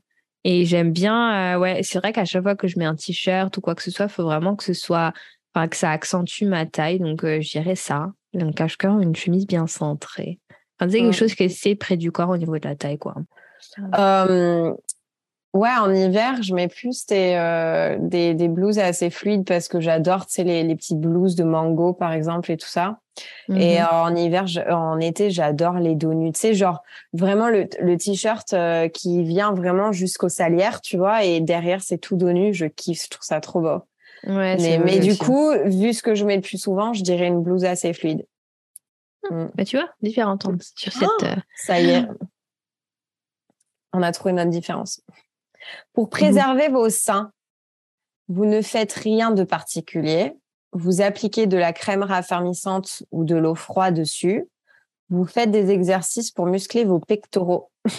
Et 0.45 0.65
j'aime 0.67 0.93
bien, 0.93 1.57
euh, 1.57 1.59
ouais, 1.59 1.81
c'est 1.83 1.99
vrai 1.99 2.13
qu'à 2.13 2.25
chaque 2.25 2.43
fois 2.43 2.55
que 2.57 2.69
je 2.69 2.79
mets 2.79 2.85
un 2.85 2.95
t-shirt 2.95 3.57
ou 3.57 3.61
quoi 3.61 3.75
que 3.75 3.83
ce 3.83 3.91
soit, 3.91 4.07
il 4.07 4.11
faut 4.11 4.23
vraiment 4.25 4.57
que 4.57 4.65
ce 4.65 4.73
soit, 4.75 5.13
enfin, 5.55 5.69
que 5.69 5.77
ça 5.77 5.91
accentue 5.91 6.45
ma 6.45 6.65
taille. 6.67 6.99
Donc, 7.01 7.25
euh, 7.25 7.41
je 7.41 7.51
dirais 7.51 7.75
ça. 7.77 8.13
Un 8.39 8.53
cache-cœur 8.53 8.95
ou 8.95 9.01
une 9.01 9.17
chemise 9.17 9.47
bien 9.47 9.67
centrée. 9.67 10.39
Enfin, 10.79 10.91
c'est 10.91 11.01
Mm. 11.01 11.05
quelque 11.05 11.17
chose 11.17 11.35
qui 11.35 11.45
est 11.45 11.75
près 11.77 11.97
du 11.97 12.13
corps 12.13 12.29
au 12.29 12.37
niveau 12.37 12.59
de 12.59 12.69
la 12.69 12.77
taille, 12.77 12.99
quoi. 12.99 13.15
Euh, 13.99 14.73
ouais, 15.55 15.71
en 15.81 15.93
hiver, 15.93 16.43
je 16.43 16.55
mets 16.55 16.69
plus 16.69 17.07
des, 17.07 17.35
euh, 17.37 17.97
des, 18.01 18.35
des 18.35 18.49
blouses 18.49 18.79
assez 18.79 19.11
fluides 19.11 19.45
parce 19.47 19.67
que 19.69 19.81
j'adore, 19.81 20.27
tu 20.27 20.35
sais, 20.35 20.45
les, 20.45 20.63
les 20.63 20.77
petites 20.77 21.01
blouses 21.01 21.35
de 21.37 21.45
mango, 21.45 21.95
par 21.95 22.13
exemple, 22.13 22.53
et 22.53 22.57
tout 22.57 22.69
ça. 22.69 22.99
Et 23.57 23.81
euh, 23.81 23.87
en 23.91 24.15
hiver, 24.15 24.47
je- 24.47 24.61
en 24.61 24.99
été, 25.01 25.31
j'adore 25.31 25.75
les 25.75 25.95
dos 25.95 26.13
nus. 26.15 26.33
Tu 26.33 26.41
sais, 26.41 26.55
genre 26.55 26.83
vraiment 27.13 27.49
le, 27.49 27.67
le 27.81 27.97
t-shirt 27.97 28.53
euh, 28.53 28.89
qui 28.89 29.23
vient 29.23 29.53
vraiment 29.53 29.91
jusqu'aux 29.93 30.29
salières, 30.29 30.81
tu 30.81 30.97
vois, 30.97 31.25
et 31.25 31.41
derrière, 31.41 31.81
c'est 31.83 31.99
tout 31.99 32.17
dos 32.17 32.33
nu. 32.33 32.53
Je 32.53 32.67
kiffe, 32.67 33.05
je 33.05 33.09
trouve 33.11 33.25
ça 33.25 33.41
trop 33.41 33.61
beau. 33.61 33.83
Ouais, 34.27 34.57
Mais, 34.59 34.79
mais 34.79 34.99
du 34.99 35.11
aussi. 35.11 35.19
coup, 35.21 35.51
vu 35.65 35.93
ce 35.95 36.03
que 36.03 36.15
je 36.15 36.25
mets 36.25 36.37
le 36.37 36.43
plus 36.43 36.59
souvent, 36.59 36.93
je 36.93 37.03
dirais 37.03 37.27
une 37.29 37.43
blouse 37.43 37.65
assez 37.65 37.93
fluide. 37.93 38.27
Bah, 39.55 39.65
tu 39.65 39.77
vois, 39.77 39.89
différentes 40.03 40.45
hein, 40.47 40.57
sur 40.77 40.93
cette. 40.93 41.09
Oh 41.21 41.25
euh, 41.25 41.35
Ça 41.57 41.81
y 41.81 41.91
est. 41.91 42.05
On 43.93 44.03
a 44.03 44.13
trouvé 44.13 44.33
notre 44.33 44.51
différence. 44.51 45.01
Pour 45.93 46.09
préserver 46.11 46.69
vos 46.69 46.89
seins, 46.91 47.33
vous 48.29 48.45
ne 48.45 48.61
faites 48.63 48.93
rien 48.93 49.31
de 49.31 49.45
particulier. 49.45 50.35
Vous 50.73 51.01
appliquez 51.01 51.47
de 51.47 51.57
la 51.57 51.73
crème 51.73 52.03
raffermissante 52.03 53.03
ou 53.11 53.25
de 53.25 53.35
l'eau 53.37 53.55
froide 53.55 53.95
dessus. 53.95 54.45
Vous 55.11 55.25
faites 55.25 55.51
des 55.51 55.71
exercices 55.71 56.31
pour 56.31 56.47
muscler 56.47 56.85
vos 56.85 56.99
pectoraux. 57.01 57.71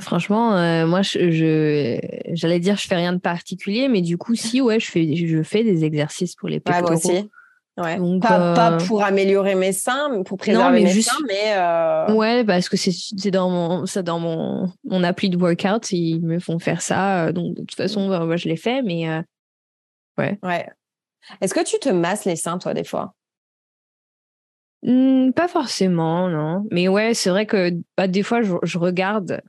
Franchement, 0.00 0.54
euh, 0.56 0.86
moi, 0.86 1.02
je, 1.02 1.30
je- 1.30 1.98
j'allais 2.34 2.60
dire, 2.60 2.76
je 2.76 2.86
fais 2.86 2.94
rien 2.94 3.12
de 3.12 3.18
particulier, 3.18 3.88
mais 3.88 4.00
du 4.00 4.16
coup, 4.16 4.34
si, 4.36 4.60
ouais, 4.60 4.78
je 4.78 4.88
fais, 4.90 5.16
je 5.16 5.42
fais 5.42 5.64
des 5.64 5.84
exercices 5.84 6.36
pour 6.36 6.48
les 6.48 6.56
Ouais, 6.56 6.60
pectoraux. 6.60 6.90
moi 6.90 6.96
aussi. 6.98 7.28
Ouais. 7.78 7.96
Donc, 7.96 8.22
pas, 8.22 8.54
pas 8.54 8.72
euh, 8.74 8.86
pour 8.86 9.02
améliorer 9.04 9.54
mes 9.54 9.72
seins, 9.72 10.08
mais 10.10 10.22
pour 10.24 10.36
préserver 10.38 10.78
mais 10.80 10.84
mes 10.84 10.90
juste- 10.90 11.10
seins, 11.10 11.24
mais 11.26 11.54
euh, 11.56 12.12
Ouais, 12.14 12.44
parce 12.44 12.68
que 12.68 12.76
c'est 12.76 13.30
dans 13.30 13.50
mon 13.50 13.86
c'est 13.86 14.02
dans 14.02 14.18
mon 14.18 14.68
mon 14.84 15.04
appli 15.04 15.30
de 15.30 15.36
workout, 15.36 15.90
ils 15.92 16.20
me 16.20 16.38
font 16.40 16.58
faire 16.58 16.82
ça. 16.82 17.26
euh, 17.26 17.32
Donc 17.32 17.54
de 17.54 17.60
toute 17.60 17.74
façon, 17.76 18.08
bah, 18.08 18.24
moi 18.24 18.36
je 18.36 18.48
l'ai 18.48 18.56
fait, 18.56 18.82
mais 18.82 19.08
euh, 19.08 19.22
ouais. 20.18 20.38
Est-ce 21.40 21.54
que 21.54 21.64
tu 21.64 21.78
te 21.78 21.88
masses 21.88 22.24
les 22.24 22.36
seins, 22.36 22.58
toi, 22.58 22.74
des 22.74 22.84
fois? 22.84 23.14
Hmm, 24.82 25.32
pas 25.32 25.48
forcément, 25.48 26.28
non. 26.28 26.64
Mais 26.70 26.86
ouais, 26.88 27.12
c'est 27.14 27.30
vrai 27.30 27.46
que 27.46 27.72
bah, 27.96 28.06
des 28.06 28.22
fois 28.22 28.42
je, 28.42 28.54
je 28.62 28.78
regarde. 28.78 29.40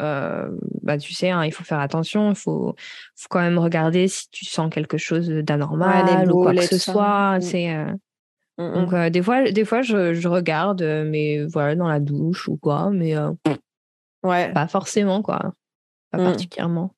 euh, 0.00 0.50
bah 0.82 0.98
tu 0.98 1.14
sais, 1.14 1.30
hein, 1.30 1.44
il 1.44 1.52
faut 1.52 1.64
faire 1.64 1.80
attention. 1.80 2.30
Il 2.30 2.36
faut 2.36 2.74
faut 3.16 3.26
quand 3.30 3.40
même 3.40 3.58
regarder 3.58 4.08
si 4.08 4.28
tu 4.30 4.44
sens 4.44 4.68
quelque 4.72 4.98
chose 4.98 5.28
d'anormal 5.28 6.30
ou 6.30 6.42
quoi 6.42 6.52
que 6.54 6.66
ce 6.66 6.78
soit. 6.78 7.38
Mm. 7.38 7.40
C'est 7.42 7.74
euh, 7.74 7.86
Mm, 8.56 8.62
mm. 8.62 8.74
donc 8.74 8.92
euh, 8.92 9.10
des 9.10 9.20
fois 9.20 9.50
des 9.50 9.64
fois 9.64 9.82
je, 9.82 10.14
je 10.14 10.28
regarde, 10.28 10.80
mais 10.82 11.44
voilà 11.46 11.74
dans 11.74 11.88
la 11.88 11.98
douche 11.98 12.46
ou 12.46 12.56
quoi, 12.56 12.90
mais 12.90 13.14
Ouais. 14.22 14.52
pas 14.52 14.68
forcément 14.68 15.22
quoi, 15.22 15.54
pas 16.10 16.18
particulièrement. 16.18 16.94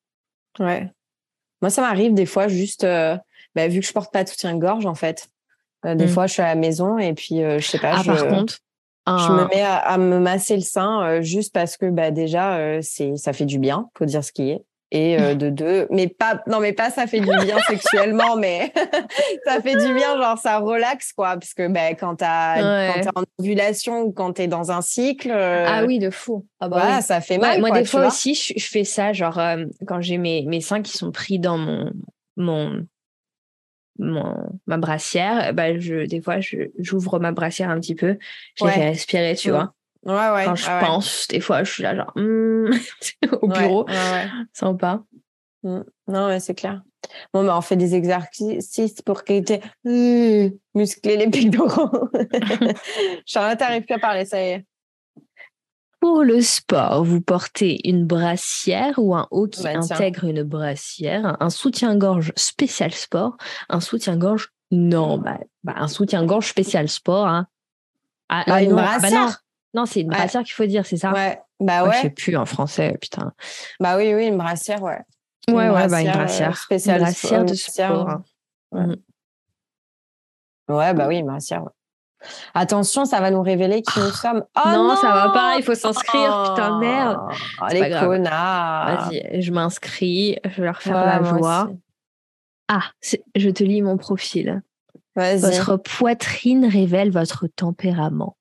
Ouais. 0.59 0.91
Moi, 1.61 1.71
ça 1.71 1.81
m'arrive 1.81 2.13
des 2.13 2.27
fois 2.27 2.47
juste, 2.47 2.83
euh, 2.83 3.17
bah, 3.55 3.67
vu 3.67 3.79
que 3.79 3.85
je 3.85 3.93
porte 3.93 4.11
pas 4.13 4.23
de 4.23 4.29
soutien-gorge, 4.29 4.85
en 4.85 4.95
fait. 4.95 5.27
euh, 5.85 5.93
des 5.95 6.05
Mm. 6.05 6.09
fois, 6.09 6.27
je 6.27 6.33
suis 6.33 6.41
à 6.41 6.47
la 6.47 6.55
maison 6.55 6.97
et 6.97 7.13
puis, 7.13 7.43
euh, 7.43 7.59
je 7.59 7.67
sais 7.67 7.77
pas, 7.77 7.93
Ah, 7.97 8.01
je, 8.03 8.07
par 8.11 8.27
contre, 8.27 8.57
je 9.07 9.31
me 9.31 9.47
mets 9.47 9.61
à, 9.61 9.75
à 9.77 9.97
me 9.97 10.19
masser 10.19 10.55
le 10.55 10.61
sein 10.61 11.01
euh, 11.03 11.21
juste 11.21 11.53
parce 11.53 11.77
que 11.77 11.85
bah, 11.89 12.11
déjà, 12.11 12.57
euh, 12.57 12.79
c'est, 12.81 13.15
ça 13.15 13.31
fait 13.31 13.45
du 13.45 13.59
bien, 13.59 13.87
faut 13.97 14.05
dire 14.05 14.23
ce 14.23 14.31
qui 14.31 14.49
est. 14.49 14.63
Et 14.91 15.19
euh, 15.19 15.35
de 15.35 15.49
deux, 15.49 15.85
mais 15.91 16.07
pas, 16.07 16.41
non, 16.47 16.59
mais 16.61 16.73
pas 16.73 16.89
ça 16.89 17.07
fait 17.07 17.19
du 17.19 17.29
bien 17.45 17.57
sexuellement, 17.67 18.37
mais 18.37 18.73
ça 19.45 19.61
fait 19.61 19.75
du 19.75 19.93
bien, 19.93 20.17
genre 20.17 20.37
ça 20.37 20.57
relaxe, 20.59 21.13
quoi. 21.13 21.33
Parce 21.37 21.53
que 21.53 21.67
bah, 21.67 21.93
quand, 21.93 22.15
t'as, 22.15 22.63
Ouais. 22.63 23.01
en 23.15 23.23
ovulation 23.39 24.01
ou 24.01 24.11
quand 24.11 24.33
t'es 24.33 24.47
dans 24.47 24.71
un 24.71 24.81
cycle, 24.81 25.29
euh, 25.31 25.65
Ah 25.67 25.83
oui, 25.85 25.99
de 25.99 26.09
fou. 26.09 26.47
Ah 26.59 26.69
bah 26.69 26.77
voilà, 26.79 26.97
oui. 26.97 27.03
ça 27.03 27.21
fait 27.21 27.35
Ouais, 27.35 27.47
mal. 27.47 27.59
moi, 27.59 27.69
quoi, 27.69 27.79
des 27.79 27.85
fois 27.85 28.07
aussi, 28.07 28.33
je, 28.33 28.53
je 28.57 28.65
fais 28.67 28.83
ça, 28.83 29.13
genre, 29.13 29.37
euh, 29.39 29.65
quand 29.85 30.01
j'ai 30.01 30.17
mes, 30.17 30.43
mes 30.47 30.61
seins 30.61 30.81
qui 30.81 30.97
sont 30.97 31.11
pris 31.11 31.37
dans 31.39 31.57
mon, 31.57 31.91
mon, 32.35 32.85
mon, 33.99 34.35
ma 34.67 34.77
brassière, 34.77 35.53
bah, 35.53 35.77
je, 35.79 36.05
des 36.05 36.21
fois, 36.21 36.39
je, 36.39 36.57
j'ouvre 36.79 37.19
ma 37.19 37.31
brassière 37.31 37.69
un 37.69 37.79
petit 37.79 37.95
peu, 37.95 38.17
je 38.55 38.63
les 38.63 38.69
Ouais. 38.69 38.75
fais 38.75 38.89
respirer, 38.89 39.35
tu 39.35 39.49
Mm. 39.49 39.51
vois. 39.53 39.73
Ouais, 40.05 40.13
ouais. 40.35 40.45
Quand 40.45 40.55
je 40.55 40.65
pense, 40.79 41.27
des 41.29 41.39
fois, 41.41 41.63
je 41.63 41.71
suis 41.71 41.83
là, 41.83 41.95
genre, 41.95 42.11
hmm, 42.15 42.69
au 43.41 43.47
bureau, 43.47 43.85
sympa. 44.53 45.03
Non, 45.63 45.83
mais 46.07 46.39
c'est 46.39 46.55
clair. 46.55 46.81
Bon, 47.33 47.43
bah, 47.45 47.57
on 47.57 47.61
fait 47.61 47.75
des 47.75 47.93
exercices 47.95 49.01
pour 49.01 49.21
éviter 49.27 49.59
euh, 49.85 50.49
muscler 50.75 51.17
les 51.17 51.29
pectoraux. 51.29 52.09
Charlotte 53.25 53.59
n'arrive 53.59 53.83
plus 53.83 53.95
à 53.95 53.99
parler, 53.99 54.25
ça 54.25 54.41
y 54.41 54.47
est. 54.49 54.65
Pour 56.07 56.23
le 56.23 56.41
sport, 56.41 57.03
vous 57.03 57.19
portez 57.19 57.85
une 57.87 58.05
brassière 58.07 58.93
ou 58.97 59.13
un 59.13 59.27
haut 59.29 59.45
qui 59.47 59.61
Bah, 59.63 59.71
intègre 59.77 60.23
une 60.23 60.41
brassière, 60.41 61.35
un 61.41 61.49
soutien-gorge 61.49 62.31
spécial 62.37 62.93
sport, 62.93 63.35
un 63.67 63.81
soutien-gorge 63.81 64.53
normal. 64.71 65.45
Bah, 65.65 65.73
un 65.75 65.89
soutien-gorge 65.89 66.47
spécial 66.47 66.87
sport. 66.87 67.27
Hein. 67.27 67.47
Ah, 68.29 68.45
Bah, 68.47 68.53
ah, 68.55 68.63
une 68.63 68.69
non, 68.71 68.77
ah, 68.77 68.83
bah 68.83 68.99
brassière. 68.99 69.25
non. 69.25 69.31
Non, 69.81 69.85
c'est 69.85 69.99
une 69.99 70.07
Ouais. 70.09 70.15
brassière 70.15 70.43
qu'il 70.43 70.53
faut 70.53 70.65
dire, 70.65 70.85
c'est 70.85 70.95
ça? 70.95 71.11
Ouais, 71.11 71.41
bah 71.59 71.83
Ouais, 71.83 71.89
ouais. 71.89 71.95
Je 71.97 72.01
sais 72.03 72.09
plus 72.09 72.37
en 72.37 72.45
français, 72.45 72.97
putain. 73.01 73.33
Bah 73.81 73.97
oui, 73.97 74.13
oui, 74.15 74.27
une 74.27 74.37
brassière, 74.37 74.81
ouais. 74.81 75.01
Ouais, 75.49 75.65
Une 75.67 75.71
ouais, 75.73 75.87
bah, 75.89 76.01
une 76.01 76.11
brassière, 76.13 76.51
euh, 76.51 76.53
spéciale 76.53 76.99
Une 76.99 77.03
brassière 77.03 77.43
de 77.45 77.53
sport. 77.53 78.09
hein. 78.09 78.23
ouais. 78.71 78.85
Mm. 78.87 78.95
Ouais, 80.69 80.93
bah 80.93 81.07
oui, 81.09 81.17
une 81.17 81.27
brassière, 81.27 81.63
ouais. 81.63 81.71
Attention, 82.53 83.05
ça 83.05 83.19
va 83.19 83.29
nous 83.31 83.41
révéler 83.41 83.81
qui 83.81 83.99
nous 83.99 84.09
sommes. 84.09 84.43
Oh 84.45 84.61
Ah. 84.65 84.73
non, 84.75 84.87
non, 84.87 84.95
ça 84.95 85.11
va 85.11 85.29
pas, 85.29 85.55
il 85.57 85.63
faut 85.63 85.75
s'inscrire, 85.75 86.49
putain, 86.49 86.79
merde. 86.79 87.19
Oh, 87.61 87.65
les 87.71 87.89
connards. 87.89 89.09
Vas-y, 89.09 89.41
je 89.41 89.51
m'inscris, 89.51 90.37
je 90.43 90.61
vais 90.61 90.65
leur 90.65 90.81
faire 90.81 90.95
Ouais, 90.95 91.05
la 91.05 91.21
aussi. 91.21 91.77
Ah, 92.69 92.81
je 93.35 93.49
te 93.49 93.63
lis 93.63 93.81
mon 93.81 93.97
profil. 93.97 94.61
Votre 95.15 95.77
poitrine 95.77 96.65
révèle 96.65 97.11
votre 97.11 97.47
tempérament. 97.47 98.35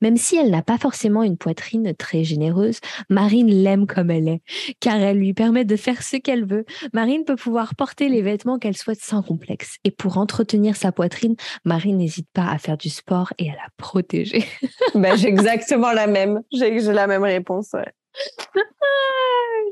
Même 0.00 0.16
si 0.16 0.36
elle 0.36 0.50
n'a 0.50 0.62
pas 0.62 0.78
forcément 0.78 1.22
une 1.22 1.36
poitrine 1.36 1.94
très 1.94 2.24
généreuse, 2.24 2.80
Marine 3.08 3.50
l'aime 3.50 3.86
comme 3.86 4.10
elle 4.10 4.28
est, 4.28 4.42
car 4.80 4.96
elle 4.96 5.18
lui 5.18 5.34
permet 5.34 5.64
de 5.64 5.76
faire 5.76 6.02
ce 6.02 6.16
qu'elle 6.16 6.46
veut. 6.46 6.64
Marine 6.92 7.24
peut 7.24 7.36
pouvoir 7.36 7.74
porter 7.74 8.08
les 8.08 8.22
vêtements 8.22 8.58
qu'elle 8.58 8.76
souhaite 8.76 9.00
sans 9.00 9.22
complexe. 9.22 9.76
Et 9.84 9.90
pour 9.90 10.18
entretenir 10.18 10.76
sa 10.76 10.92
poitrine, 10.92 11.36
Marine 11.64 11.98
n'hésite 11.98 12.28
pas 12.32 12.46
à 12.46 12.58
faire 12.58 12.76
du 12.76 12.88
sport 12.88 13.32
et 13.38 13.50
à 13.50 13.54
la 13.54 13.68
protéger. 13.76 14.44
Bah, 14.94 15.14
j'ai 15.16 15.28
exactement 15.28 15.92
la 15.92 16.06
même. 16.06 16.40
J'ai 16.50 16.70
la 16.80 17.06
même 17.06 17.22
réponse, 17.22 17.68
ouais. 17.74 17.92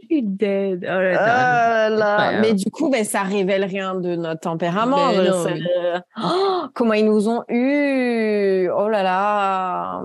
Je 0.03 0.07
suis 0.07 0.23
dead. 0.23 0.81
Oh 0.85 0.87
là 0.87 1.13
là. 1.13 1.87
Ah 1.87 1.91
là. 1.91 2.41
Mais 2.41 2.55
du 2.55 2.71
coup, 2.71 2.91
ben, 2.91 3.05
ça 3.05 3.23
révèle 3.23 3.65
rien 3.65 3.95
de 3.95 4.15
notre 4.17 4.41
tempérament. 4.41 5.13
Ben 5.13 5.31
non, 5.31 5.43
Ça- 5.43 5.51
mais- 5.55 6.01
Oh, 6.23 6.67
comment 6.75 6.93
ils 6.95 7.05
nous 7.07 7.29
ont 7.29 7.45
eu 7.49 8.69
Oh 8.71 8.89
là 8.89 9.03
là 9.03 10.03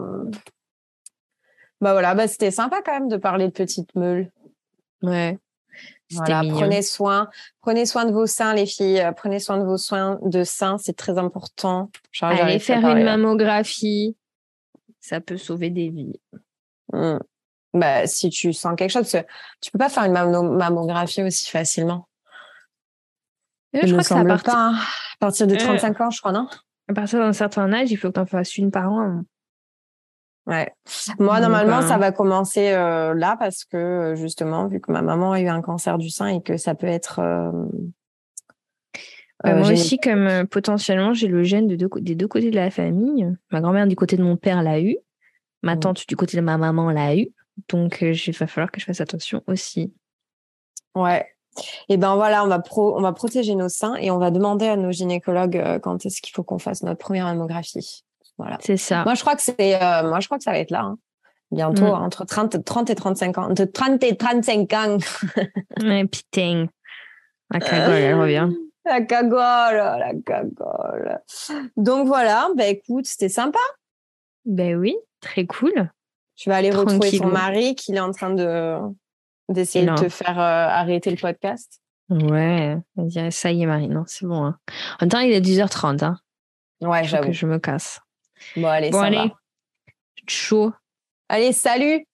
Bah 1.82 1.92
voilà, 1.94 2.16
bah 2.16 2.28
c'était 2.28 2.52
sympa 2.52 2.82
quand 2.84 2.94
même 2.94 3.10
de 3.10 3.18
parler 3.18 3.48
de 3.48 3.52
petites 3.54 3.94
meules. 3.96 4.32
Ouais. 5.02 5.38
Voilà, 6.14 6.42
mignon. 6.42 6.58
prenez 6.58 6.82
soin, 6.82 7.30
prenez 7.62 7.86
soin 7.86 8.06
de 8.06 8.12
vos 8.12 8.26
seins, 8.28 8.54
les 8.54 8.66
filles. 8.66 9.02
Prenez 9.16 9.40
soin 9.40 9.58
de 9.58 9.64
vos 9.64 9.78
soins 9.78 10.20
de 10.24 10.44
seins, 10.44 10.78
c'est 10.78 10.96
très 10.96 11.18
important. 11.18 11.90
Allez 12.22 12.60
faire 12.60 12.80
une 12.98 13.04
mammographie. 13.06 14.18
Ça 15.00 15.22
peut 15.22 15.38
sauver 15.38 15.70
des 15.70 15.90
vies. 15.90 16.20
Mm. 16.94 17.18
Bah, 17.74 18.06
si 18.08 18.30
tu 18.30 18.52
sens 18.54 18.76
quelque 18.78 18.90
chose, 18.92 19.10
parce 19.10 19.24
que 19.24 19.30
tu 19.62 19.72
peux 19.72 19.80
pas 19.80 19.90
faire 19.90 20.04
une 20.04 20.14
mammo- 20.14 20.58
mammographie 20.58 21.24
aussi 21.24 21.50
facilement. 21.50 22.08
Euh, 23.76 23.80
Il 23.84 23.88
je 23.88 23.96
me 23.96 24.02
crois 24.02 24.04
que 24.04 24.08
semble 24.08 24.28
partir, 24.28 24.54
pas. 24.54 24.60
hein. 24.70 24.76
À 24.76 25.18
partir 25.20 25.48
de 25.48 25.54
Euh. 25.56 25.58
35 25.58 26.02
ans, 26.02 26.10
je 26.10 26.20
crois, 26.20 26.32
non? 26.34 26.48
à 26.90 26.94
partir 26.94 27.20
d'un 27.20 27.32
certain 27.32 27.72
âge, 27.72 27.90
il 27.92 27.96
faut 27.96 28.10
que 28.10 28.14
tu 28.16 28.20
en 28.20 28.26
fasses 28.26 28.58
une 28.58 28.70
par 28.72 28.92
an. 28.92 29.22
Ouais. 30.48 30.74
Moi, 31.20 31.40
normalement, 31.40 31.78
euh, 31.78 31.88
ça 31.88 31.98
va 31.98 32.12
commencer 32.12 32.72
euh, 32.74 33.14
là 33.14 33.38
parce 33.40 33.64
que 33.64 33.78
euh, 33.78 34.16
justement, 34.16 34.68
vu 34.68 34.82
que 34.82 34.92
ma 34.92 35.02
maman 35.02 35.32
a 35.32 35.40
eu 35.40 35.48
un 35.48 35.62
cancer 35.62 35.98
du 35.98 36.10
sein 36.10 36.28
et 36.28 36.42
que 36.42 36.58
ça 36.58 36.76
peut 36.76 36.88
être. 36.88 37.20
euh, 37.20 37.52
Bah, 39.44 39.52
euh, 39.52 39.60
moi 39.60 39.72
aussi, 39.72 39.98
comme 40.00 40.28
euh, 40.28 40.44
potentiellement 40.46 41.14
j'ai 41.14 41.28
le 41.28 41.44
gène 41.44 41.68
de 41.68 41.76
deux, 41.76 41.88
co- 41.88 42.00
des 42.00 42.16
deux 42.16 42.28
côtés 42.28 42.52
de 42.52 42.56
la 42.56 42.70
famille. 42.72 43.28
Ma 43.52 43.62
grand-mère 43.62 43.88
du 43.88 43.96
côté 43.96 44.18
de 44.18 44.24
mon 44.24 44.36
père 44.36 44.62
l'a 44.64 44.82
eu. 44.82 44.98
Ma 45.64 45.76
Mm. 45.76 45.80
tante 45.80 46.08
du 46.08 46.16
côté 46.18 46.36
de 46.38 46.42
ma 46.42 46.58
maman 46.58 46.90
l'a 46.92 47.16
eu. 47.16 47.28
Donc, 47.70 48.02
euh, 48.04 48.14
il 48.14 48.34
va 48.38 48.48
falloir 48.48 48.72
que 48.72 48.80
je 48.80 48.86
fasse 48.86 49.02
attention 49.02 49.42
aussi. 49.48 49.94
Ouais. 50.96 51.26
Et 51.90 51.98
ben 51.98 52.16
voilà, 52.16 52.44
on 52.44 52.48
va 52.48 52.60
pro, 52.60 52.98
on 52.98 53.02
va 53.02 53.12
protéger 53.12 53.56
nos 53.56 53.68
seins 53.70 53.96
et 53.96 54.10
on 54.10 54.18
va 54.18 54.32
demander 54.32 54.68
à 54.68 54.76
nos 54.78 54.92
gynécologues 54.92 55.58
euh, 55.58 55.80
quand 55.80 56.06
est-ce 56.06 56.22
qu'il 56.22 56.34
faut 56.34 56.44
qu'on 56.44 56.60
fasse 56.60 56.82
notre 56.84 57.00
première 57.00 57.26
mammographie. 57.26 58.04
Voilà. 58.38 58.58
C'est 58.62 58.78
ça. 58.78 59.04
Moi, 59.04 59.16
je 59.16 59.22
crois 59.22 59.36
que 59.36 59.42
c'est, 59.42 59.76
euh, 59.82 60.08
moi, 60.08 60.20
je 60.22 60.28
crois 60.28 60.38
que 60.38 60.44
ça 60.46 60.52
va 60.52 60.60
être 60.60 60.72
là. 60.72 60.82
hein. 60.84 60.98
Bientôt, 61.52 61.84
Mm. 61.88 62.04
entre 62.04 62.24
30, 62.24 62.64
30 62.64 62.90
et 62.90 62.96
35 62.96 63.38
ans. 63.38 63.50
De 63.50 63.66
30 63.66 64.02
et 64.04 64.16
35 64.16 64.72
ans. 64.74 64.98
Ouais, 65.84 66.06
putain. 66.08 66.68
La 67.50 67.60
cagole, 67.60 67.96
elle 67.96 68.16
revient. 68.20 68.50
La 68.86 69.02
cagole, 69.02 69.76
la 69.76 70.14
cagole. 70.26 71.20
Donc 71.76 72.08
voilà, 72.08 72.50
ben 72.56 72.74
écoute, 72.74 73.06
c'était 73.06 73.28
sympa. 73.30 73.60
Ben 74.46 74.78
oui, 74.78 74.96
très 75.20 75.46
cool. 75.46 75.92
Je 76.38 76.50
vais 76.50 76.56
aller 76.56 76.72
retrouver 76.72 77.12
son 77.18 77.28
mari 77.28 77.76
qu'il 77.76 77.96
est 77.96 78.00
en 78.00 78.12
train 78.12 78.32
de 78.34 78.78
d'essayer 79.50 79.86
de 79.86 79.96
te 79.96 80.10
faire 80.10 80.40
euh, 80.40 80.68
arrêter 80.70 81.10
le 81.12 81.18
podcast. 81.18 81.82
Ouais, 82.10 82.78
ça 83.32 83.52
y 83.52 83.62
est, 83.64 83.66
Marie. 83.66 83.88
Non, 83.90 84.04
c'est 84.08 84.26
bon. 84.26 84.44
hein. 84.46 84.58
En 84.96 84.98
même 85.02 85.10
temps, 85.10 85.20
il 85.20 85.32
est 85.32 85.42
10h30. 85.42 86.04
Hein. 86.04 86.18
Ouais, 86.82 87.04
j'avoue. 87.04 87.28
que 87.28 87.32
je 87.34 87.46
me 87.46 87.60
casse. 87.60 88.00
Bon, 88.56 88.68
allez, 88.68 88.90
Bon, 88.90 89.00
ça 89.00 89.06
allez. 89.06 89.18
va. 89.18 89.36
Chaud. 90.28 90.74
Allez, 91.30 91.52
salut 91.54 92.06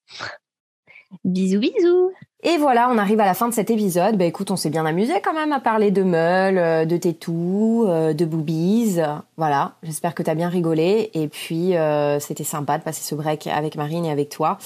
Bisous, 1.24 1.60
bisous. 1.60 2.12
Et 2.50 2.58
voilà, 2.58 2.88
on 2.90 2.98
arrive 2.98 3.20
à 3.20 3.26
la 3.26 3.34
fin 3.34 3.50
de 3.50 3.54
cet 3.54 3.70
épisode. 3.72 4.16
Bah 4.16 4.24
écoute, 4.24 4.52
on 4.52 4.56
s'est 4.56 4.70
bien 4.70 4.86
amusé 4.86 5.20
quand 5.22 5.34
même 5.34 5.52
à 5.52 5.60
parler 5.60 5.92
de 5.92 6.02
meules, 6.02 6.58
euh, 6.58 6.86
de 6.86 6.96
tétous, 6.96 7.84
euh, 7.90 8.14
de 8.14 8.24
boobies. 8.24 9.02
Voilà, 9.36 9.74
j'espère 9.84 10.16
que 10.16 10.24
t'as 10.24 10.34
bien 10.34 10.48
rigolé. 10.48 11.10
Et 11.14 11.28
puis, 11.28 11.76
euh, 11.76 12.22
c'était 12.22 12.46
sympa 12.46 12.78
de 12.78 12.84
passer 12.84 13.04
ce 13.04 13.16
break 13.16 13.48
avec 13.48 13.76
Marine 13.76 14.06
et 14.06 14.12
avec 14.12 14.30
toi. 14.30 14.60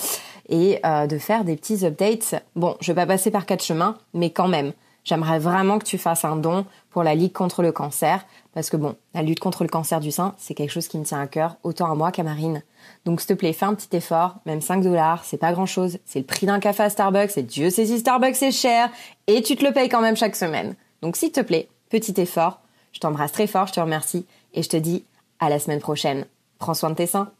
Et 0.47 0.79
de 0.83 1.17
faire 1.17 1.43
des 1.43 1.55
petits 1.55 1.83
updates. 1.83 2.35
Bon, 2.55 2.75
je 2.81 2.91
vais 2.91 2.95
pas 2.95 3.07
passer 3.07 3.31
par 3.31 3.47
quatre 3.47 3.63
chemins, 3.63 3.95
mais 4.13 4.29
quand 4.29 4.49
même, 4.49 4.73
j'aimerais 5.03 5.39
vraiment 5.39 5.79
que 5.79 5.85
tu 5.85 5.97
fasses 5.97 6.25
un 6.25 6.35
don 6.35 6.65
pour 6.91 7.03
la 7.03 7.15
Ligue 7.15 7.31
contre 7.31 7.63
le 7.63 7.71
cancer. 7.71 8.25
Parce 8.53 8.69
que 8.69 8.77
bon, 8.77 8.95
la 9.13 9.23
lutte 9.23 9.39
contre 9.39 9.63
le 9.63 9.69
cancer 9.69 9.99
du 9.99 10.11
sein, 10.11 10.35
c'est 10.37 10.53
quelque 10.53 10.71
chose 10.71 10.87
qui 10.87 10.97
me 10.97 11.03
tient 11.03 11.19
à 11.19 11.27
cœur, 11.27 11.55
autant 11.63 11.91
à 11.91 11.95
moi 11.95 12.11
qu'à 12.11 12.23
Marine. 12.23 12.61
Donc 13.05 13.21
s'il 13.21 13.29
te 13.29 13.33
plaît, 13.33 13.53
fais 13.53 13.65
un 13.65 13.73
petit 13.73 13.95
effort, 13.95 14.35
même 14.45 14.61
5 14.61 14.83
dollars, 14.83 15.23
c'est 15.23 15.37
pas 15.37 15.53
grand 15.53 15.65
chose, 15.65 15.97
c'est 16.05 16.19
le 16.19 16.25
prix 16.25 16.45
d'un 16.45 16.59
café 16.59 16.83
à 16.83 16.89
Starbucks, 16.89 17.37
et 17.37 17.43
Dieu 17.43 17.69
sait 17.69 17.85
si 17.85 17.99
Starbucks 17.99 18.35
c'est 18.35 18.51
cher, 18.51 18.89
et 19.27 19.41
tu 19.41 19.55
te 19.55 19.65
le 19.65 19.71
payes 19.71 19.89
quand 19.89 20.01
même 20.01 20.17
chaque 20.17 20.35
semaine. 20.35 20.75
Donc 21.01 21.15
s'il 21.15 21.31
te 21.31 21.41
plaît, 21.41 21.69
petit 21.89 22.19
effort, 22.19 22.59
je 22.91 22.99
t'embrasse 22.99 23.31
très 23.31 23.47
fort, 23.47 23.67
je 23.67 23.73
te 23.73 23.79
remercie, 23.79 24.25
et 24.53 24.61
je 24.61 24.69
te 24.69 24.77
dis 24.77 25.05
à 25.39 25.49
la 25.49 25.59
semaine 25.59 25.79
prochaine. 25.79 26.25
Prends 26.59 26.73
soin 26.73 26.89
de 26.89 26.95
tes 26.95 27.07
seins. 27.07 27.31